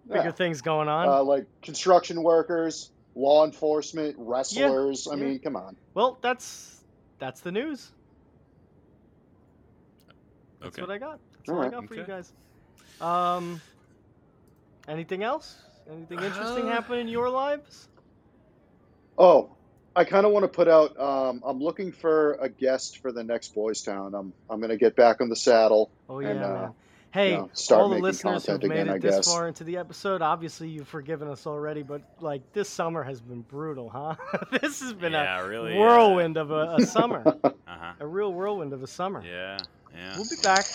bigger 0.09 0.25
Yeah. 0.25 0.31
things 0.31 0.63
going 0.63 0.89
on. 0.89 1.09
Uh, 1.09 1.23
like 1.23 1.47
construction 1.63 2.23
workers, 2.23 2.91
law 3.15 3.45
enforcement, 3.45 4.17
wrestlers. 4.19 5.07
I 5.07 5.17
yeah. 5.17 5.25
mean, 5.25 5.39
come 5.39 5.57
on. 5.57 5.77
well, 5.95 6.19
that's 6.23 6.81
that's 7.19 7.41
the 7.43 7.53
news. 7.53 7.93
That's 10.61 10.75
Okay. 10.75 10.83
what 10.83 10.91
I 10.91 10.99
got. 10.99 11.19
That's 11.39 11.49
All 11.51 11.57
all 11.57 11.63
I 11.63 11.69
got 11.71 11.87
for 11.89 11.95
you 11.95 12.05
guys. 12.05 12.33
Um, 13.01 13.61
anything 14.89 15.23
else? 15.23 15.57
Anything 15.91 16.21
interesting 16.21 16.69
Uh, 16.69 16.73
happen 16.73 16.99
in 16.99 17.09
your 17.09 17.29
lives? 17.31 17.89
Oh, 19.19 19.51
I 19.97 20.05
kind 20.05 20.25
of 20.25 20.33
want 20.33 20.45
to 20.45 20.49
put 20.49 20.69
out. 20.69 20.99
Um, 21.01 21.43
I'm 21.45 21.59
looking 21.59 21.93
for 21.93 22.35
a 22.35 22.49
guest 22.49 22.99
for 23.03 23.13
the 23.13 23.25
next 23.25 23.55
Boys 23.55 23.83
Town. 23.83 24.15
I'm 24.15 24.33
I'm 24.49 24.61
gonna 24.61 24.77
get 24.77 24.97
back 24.97 25.21
on 25.21 25.29
the 25.29 25.37
saddle. 25.37 25.91
Oh 26.09 26.21
yeah, 26.21 26.29
and, 26.29 26.45
uh, 26.45 26.49
man. 26.53 26.75
Hey, 27.13 27.37
know, 27.37 27.51
start 27.55 27.83
all 27.83 27.89
the 27.89 27.97
listeners 27.97 28.47
who've 28.47 28.61
content 28.61 28.69
made 28.71 28.81
again, 28.83 28.89
it 28.89 28.93
I 28.95 28.99
this 28.99 29.17
guess. 29.17 29.27
far 29.27 29.49
into 29.49 29.65
the 29.65 29.79
episode, 29.79 30.23
obviously 30.23 30.69
you've 30.69 30.87
forgiven 30.87 31.27
us 31.27 31.45
already, 31.45 31.83
but 31.83 32.03
like 32.21 32.53
this 32.53 32.69
summer 32.69 33.03
has 33.03 33.21
been 33.21 33.41
brutal, 33.41 33.89
huh? 33.91 34.15
this 34.61 34.81
has 34.81 34.93
been 34.93 35.13
yeah, 35.13 35.41
a 35.41 35.49
really. 35.49 35.77
whirlwind 35.77 36.37
of 36.37 36.53
a, 36.53 36.77
a 36.79 36.87
summer, 36.87 37.25
Uh 37.45 37.51
huh. 37.67 37.93
a 37.99 38.07
real 38.07 38.33
whirlwind 38.33 38.73
of 38.73 38.85
a 38.85 38.87
summer. 38.87 39.25
Yeah. 39.27 39.59
Yeah. 39.95 40.15
We'll 40.17 40.25
be 40.29 40.37
back. 40.43 40.67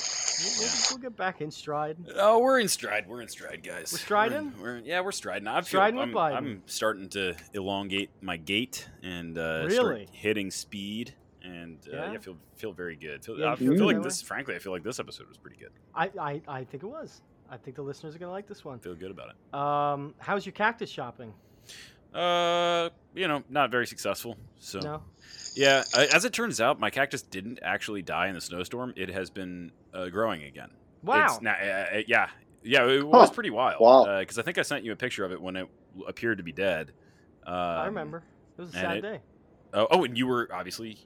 We'll, 0.43 0.59
we'll, 0.59 0.69
we'll 0.91 0.99
get 0.99 1.15
back 1.15 1.41
in 1.41 1.49
stride. 1.51 1.97
Oh, 2.17 2.39
we're 2.39 2.59
in 2.59 2.67
stride. 2.67 3.07
We're 3.07 3.21
in 3.21 3.27
stride, 3.29 3.63
guys. 3.63 3.91
We're 3.93 3.99
striding? 3.99 4.51
We're, 4.59 4.63
we're- 4.75 4.81
yeah, 4.85 5.01
we're 5.01 5.11
striding. 5.13 5.47
I 5.47 5.55
feel, 5.61 5.63
Striding 5.63 5.99
with 5.99 6.15
I'm, 6.15 6.33
I'm 6.35 6.63
starting 6.65 7.07
to 7.09 7.35
elongate 7.53 8.09
my 8.21 8.35
gait 8.37 8.87
and 9.03 9.37
uh, 9.37 9.63
Really? 9.65 9.73
start 10.05 10.09
hitting 10.11 10.51
speed, 10.51 11.13
and 11.43 11.77
uh, 11.87 11.95
Yeah? 11.95 12.11
yeah, 12.13 12.17
feel 12.19 12.37
feel 12.57 12.73
very 12.73 12.95
good. 12.97 13.23
Feel, 13.23 13.39
Yeah, 13.39 13.53
I 13.53 13.55
feel 13.55 13.75
feel, 13.75 13.85
like 13.85 13.97
way? 13.97 14.03
this. 14.03 14.21
Frankly, 14.21 14.55
I 14.55 14.59
feel 14.59 14.71
like 14.73 14.83
this 14.83 14.99
episode 14.99 15.27
was 15.29 15.37
pretty 15.37 15.57
good. 15.57 15.71
I, 15.93 16.09
I, 16.19 16.41
I 16.47 16.63
think 16.65 16.83
it 16.83 16.87
was. 16.87 17.21
I 17.49 17.57
think 17.57 17.75
the 17.75 17.81
listeners 17.83 18.15
are 18.15 18.19
gonna 18.19 18.31
like 18.31 18.47
this 18.47 18.65
one. 18.65 18.79
Feel 18.79 18.95
good 18.95 19.11
about 19.11 19.29
it. 19.29 19.57
Um, 19.57 20.15
how's 20.19 20.45
your 20.45 20.53
cactus 20.53 20.89
shopping? 20.89 21.33
Uh, 22.15 22.89
you 23.13 23.27
know, 23.27 23.43
not 23.49 23.71
very 23.71 23.85
successful. 23.87 24.37
So 24.59 24.79
No. 24.79 25.03
yeah, 25.55 25.83
as 25.95 26.23
it 26.25 26.33
turns 26.33 26.61
out, 26.61 26.79
my 26.79 26.89
cactus 26.89 27.21
didn't 27.21 27.59
actually 27.61 28.01
die 28.01 28.27
in 28.27 28.35
the 28.35 28.41
snowstorm. 28.41 28.93
It 28.95 29.09
has 29.09 29.29
been 29.29 29.71
uh, 29.93 30.07
growing 30.07 30.43
again. 30.43 30.69
Wow. 31.03 31.25
It's 31.25 31.41
not, 31.41 31.57
uh, 31.61 32.01
yeah, 32.07 32.29
yeah, 32.63 32.87
it 32.87 33.05
was 33.05 33.29
Huh. 33.29 33.33
pretty 33.35 33.49
wild. 33.51 33.81
Wow. 33.81 34.19
Because 34.19 34.37
I 34.39 34.41
think 34.43 34.57
I 34.57 34.61
sent 34.61 34.83
you 34.85 34.91
a 34.91 34.95
picture 34.95 35.25
of 35.25 35.31
it 35.31 35.41
when 35.41 35.55
it 35.55 35.67
appeared 36.07 36.37
to 36.37 36.43
be 36.43 36.51
dead. 36.51 36.91
Um, 37.45 37.53
I 37.53 37.85
remember. 37.85 38.23
It 38.57 38.61
was 38.61 38.69
a 38.71 38.79
sad 38.79 38.97
it- 38.97 39.01
day. 39.01 39.19
Oh, 39.73 39.87
oh, 39.91 40.03
and 40.05 40.17
you 40.17 40.25
were 40.25 40.47
obviously 40.53 40.97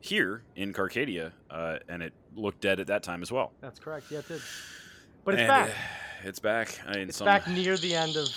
here 0.00 0.44
in 0.54 0.72
Carcadia, 0.72 1.32
uh, 1.50 1.78
and 1.88 2.02
it 2.02 2.12
looked 2.36 2.60
dead 2.60 2.78
at 2.78 2.86
that 2.86 3.02
time 3.02 3.20
as 3.22 3.32
well. 3.32 3.52
That's 3.60 3.80
correct. 3.80 4.06
Yeah, 4.10 4.20
it 4.20 4.28
did. 4.28 4.40
But 5.24 5.34
it's 5.34 5.40
And, 5.40 5.48
back. 5.48 5.70
It's 6.24 6.38
back. 6.38 6.78
I 6.86 6.96
mean, 6.96 7.08
It's 7.08 7.16
some, 7.18 7.24
back 7.26 7.46
near 7.48 7.76
the 7.76 7.94
end 7.94 8.16
of 8.16 8.28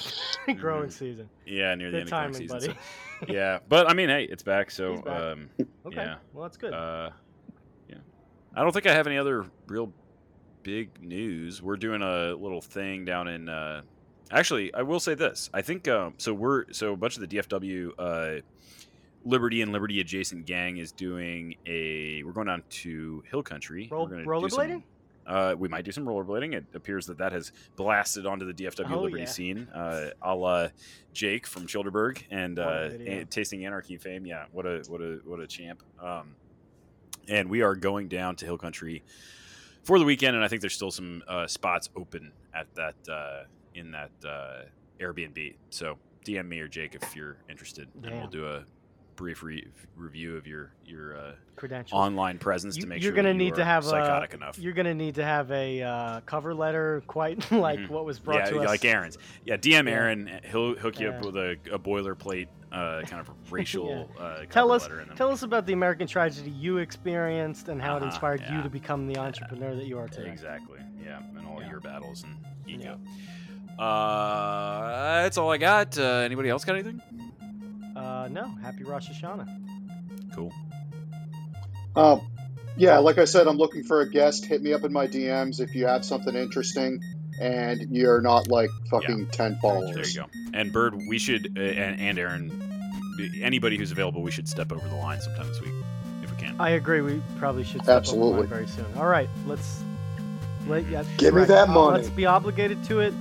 growing 0.59 0.89
Mhm. 0.89 0.93
season. 0.93 1.29
Yeah, 1.45 1.75
near 1.75 1.91
the 1.91 1.99
end 2.01 2.07
of 2.07 2.11
growing 2.11 2.33
season. 2.33 2.57
buddy. 2.59 2.65
so- 2.73 3.25
yeah, 3.33 3.59
but 3.69 3.89
I 3.89 3.93
mean, 3.93 4.09
hey, 4.09 4.23
it's 4.25 4.43
back. 4.43 4.71
So, 4.71 4.97
back. 4.97 5.21
um, 5.21 5.49
Okay. 5.85 5.95
yeah. 5.95 6.15
Well, 6.33 6.43
that's 6.43 6.57
good. 6.57 6.73
Uh, 6.73 7.11
yeah. 7.89 7.95
I 8.55 8.61
don't 8.63 8.71
think 8.71 8.85
I 8.87 8.93
have 8.93 9.07
any 9.07 9.17
other 9.17 9.45
real 9.67 9.93
big 10.63 11.01
news. 11.01 11.61
We're 11.61 11.77
doing 11.77 12.01
a 12.01 12.33
little 12.35 12.61
thing 12.61 13.05
down 13.05 13.27
in. 13.27 13.47
Uh, 13.49 13.81
actually, 14.31 14.73
I 14.73 14.81
will 14.81 14.99
say 14.99 15.13
this. 15.13 15.49
I 15.53 15.61
think 15.61 15.87
um, 15.87 16.15
so. 16.17 16.33
We're 16.33 16.71
so 16.73 16.93
a 16.93 16.97
bunch 16.97 17.17
of 17.17 17.27
the 17.27 17.37
DFW 17.37 17.91
uh, 17.97 18.41
Liberty 19.23 19.61
and 19.61 19.71
Liberty 19.71 19.99
adjacent 20.01 20.45
gang 20.45 20.77
is 20.77 20.91
doing 20.91 21.55
a. 21.65 22.21
We're 22.23 22.31
going 22.33 22.47
down 22.47 22.63
to 22.69 23.23
Hill 23.29 23.43
Country. 23.43 23.87
Roll- 23.91 24.07
we're 24.07 24.23
gonna 24.23 24.41
do 24.41 24.49
some- 24.49 24.59
rollerblading? 24.67 24.83
Uh, 25.25 25.55
we 25.57 25.67
might 25.67 25.83
do 25.85 25.91
some 25.91 26.05
rollerblading. 26.05 26.53
It 26.53 26.65
appears 26.73 27.07
that 27.07 27.17
that 27.17 27.31
has 27.31 27.51
blasted 27.75 28.25
onto 28.25 28.45
the 28.51 28.53
DFW 28.53 28.91
Oh, 28.91 29.01
Liberty 29.01 29.23
yeah. 29.23 29.29
scene, 29.29 29.67
uh, 29.73 30.09
a 30.21 30.35
la 30.35 30.67
Jake 31.13 31.47
from 31.47 31.65
Childerberg 31.67 32.21
and 32.29 32.59
uh, 32.59 32.89
Tasting 33.29 33.65
Anarchy 33.65 33.97
fame. 33.97 34.25
Yeah, 34.25 34.45
what 34.51 34.65
a 34.65 34.83
what 34.87 35.01
a 35.01 35.19
what 35.25 35.39
a 35.39 35.47
champ. 35.47 35.81
Um, 36.01 36.35
and 37.27 37.49
we 37.49 37.61
are 37.61 37.75
going 37.75 38.07
down 38.07 38.35
to 38.35 38.45
Hill 38.45 38.57
Country 38.59 39.03
for 39.83 39.97
the 39.97 40.05
weekend, 40.05 40.35
and 40.35 40.45
I 40.45 40.47
think 40.47 40.61
there's 40.61 40.75
still 40.75 40.91
some 40.91 41.23
uh, 41.27 41.47
spots 41.47 41.89
open 41.95 42.31
at 42.53 42.67
that 42.75 42.95
uh, 43.11 43.43
in 43.73 43.91
that 43.91 44.11
uh, 44.23 44.61
Airbnb. 44.99 45.55
So 45.71 45.97
DM 46.23 46.47
me 46.47 46.59
or 46.59 46.67
Jake 46.67 46.95
if 46.95 47.15
you're 47.15 47.37
interested, 47.49 47.87
and 48.03 48.19
we'll 48.19 48.27
do 48.27 48.45
a 48.47 48.63
brief 49.15 49.41
re- 49.43 49.65
review 49.95 50.35
of 50.37 50.45
your 50.45 50.71
your 50.85 51.17
uh, 51.17 51.31
Credentials. 51.55 51.97
online 51.99 52.37
presence 52.37 52.75
You- 52.75 52.81
to 52.83 52.87
make 52.87 53.01
you're 53.01 53.11
sure 53.11 53.15
gonna 53.15 53.29
that 53.29 53.33
you 53.35 53.39
need 53.39 53.55
to 53.55 53.63
have 53.65 53.83
psychotic 53.85 54.33
a, 54.33 54.35
enough. 54.37 54.59
You're 54.59 54.73
gonna 54.73 54.93
need 54.93 55.15
to 55.15 55.23
have 55.23 55.49
a 55.51 55.81
uh, 55.81 56.19
cover 56.21 56.53
letter, 56.53 57.01
quite 57.07 57.49
like 57.51 57.79
Mhm. 57.79 57.89
what 57.89 58.05
was 58.05 58.19
brought 58.19 58.45
yeah, 58.45 58.51
to 58.51 58.59
us. 58.59 58.67
like 58.67 58.85
Aaron's. 58.85 59.17
Yeah, 59.45 59.57
DM 59.57 59.89
Aaron. 59.89 60.29
He'll 60.51 60.75
hook 60.75 60.99
you 60.99 61.09
up 61.09 61.23
with 61.25 61.35
a, 61.37 61.51
a 61.71 61.79
boilerplate 61.79 62.47
uh, 62.71 63.01
kind 63.03 63.21
of 63.21 63.29
racial 63.51 64.09
uh, 64.19 64.21
cover 64.21 64.45
Tell 64.47 64.71
us, 64.73 64.89
tell 65.15 65.29
us 65.31 65.43
about 65.43 65.65
the 65.65 65.71
American 65.73 66.07
tragedy 66.07 66.49
you 66.51 66.79
experienced 66.79 67.69
and 67.69 67.81
how 67.81 67.93
it 67.95 67.97
Uh-huh, 67.97 68.07
inspired 68.07 68.43
you 68.51 68.61
to 68.61 68.69
become 68.69 69.07
the 69.07 69.17
entrepreneur 69.17 69.75
that 69.75 69.85
you 69.85 69.97
are 69.97 70.09
today. 70.09 70.29
exactly. 70.29 70.79
Yeah, 71.01 71.19
and 71.37 71.47
all 71.47 71.61
Yeah. 71.61 71.69
your 71.69 71.79
battles 71.79 72.23
and 72.23 72.35
ego. 72.67 72.99
Uh, 73.79 75.21
that's 75.23 75.37
all 75.37 75.51
I 75.51 75.57
got. 75.57 75.97
Uh, 75.97 76.03
anybody 76.25 76.49
else 76.49 76.65
got 76.65 76.75
anything? 76.75 77.01
Uh, 78.05 78.27
no, 78.29 78.45
happy 78.61 78.83
Rosh 78.83 79.09
Hashanah. 79.09 79.47
Cool. 80.33 80.53
Um, 81.95 82.21
yeah, 82.77 82.97
like 82.99 83.17
I 83.17 83.25
said, 83.25 83.47
I'm 83.47 83.57
looking 83.57 83.83
for 83.83 84.01
a 84.01 84.09
guest. 84.09 84.45
Hit 84.45 84.61
me 84.61 84.73
up 84.73 84.83
in 84.83 84.91
my 84.93 85.07
DMs 85.07 85.59
if 85.59 85.73
you 85.75 85.87
have 85.87 86.03
something 86.05 86.35
interesting. 86.35 87.01
and 87.41 87.93
you're 87.95 88.21
not 88.21 88.47
like 88.47 88.69
fucking 88.89 89.27
ten 89.27 89.57
followers. 89.61 89.95
There 89.95 90.07
you 90.07 90.13
go. 90.31 90.49
And 90.57 90.71
Bird, 90.71 90.95
we 91.09 91.17
should, 91.17 91.57
uh, 91.57 91.61
and, 91.61 91.99
and 91.99 92.19
Aaron, 92.19 92.51
anybody 93.41 93.77
who's 93.77 93.91
available, 93.91 94.21
we 94.21 94.31
should 94.31 94.47
step 94.47 94.71
over 94.71 94.87
the 94.87 94.95
line 94.95 95.19
sometime 95.19 95.47
this 95.47 95.59
week 95.61 95.73
if 96.23 96.31
we 96.31 96.37
can. 96.37 96.55
I 96.59 96.71
agree. 96.71 97.01
We 97.01 97.21
probably 97.37 97.63
should 97.65 97.83
step 97.83 98.03
over 98.07 98.15
the 98.15 98.15
line 98.25 98.39
Absolutely. 98.43 98.47
very 98.47 98.67
soon. 98.67 98.85
All 98.97 99.07
right, 99.07 99.29
let's. 99.47 99.83
Let, 100.67 100.85
yeah, 100.87 101.03
Give 101.17 101.33
me 101.33 101.45
correct. 101.45 101.49
that 101.49 101.69
Uh, 101.69 101.73
money. 101.73 101.97
Let's 101.97 102.09
be 102.09 102.25
obligated 102.25 102.83
to 102.85 102.99
it. 103.01 103.13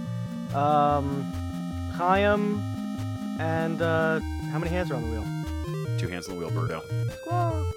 Um, 0.55 1.25
Chaim 1.97 2.59
and 3.41 3.83
uh, 3.83 4.21
how 4.55 4.61
many 4.61 4.71
hands 4.71 4.89
are 4.93 4.95
on 4.95 5.03
the 5.03 5.11
wheel? 5.11 5.99
Two 5.99 6.07
hands 6.07 6.29
on 6.29 6.37
the 6.37 6.39
wheel, 6.39 6.49
Birdo. 6.49 6.81
Squawk. 7.15 7.75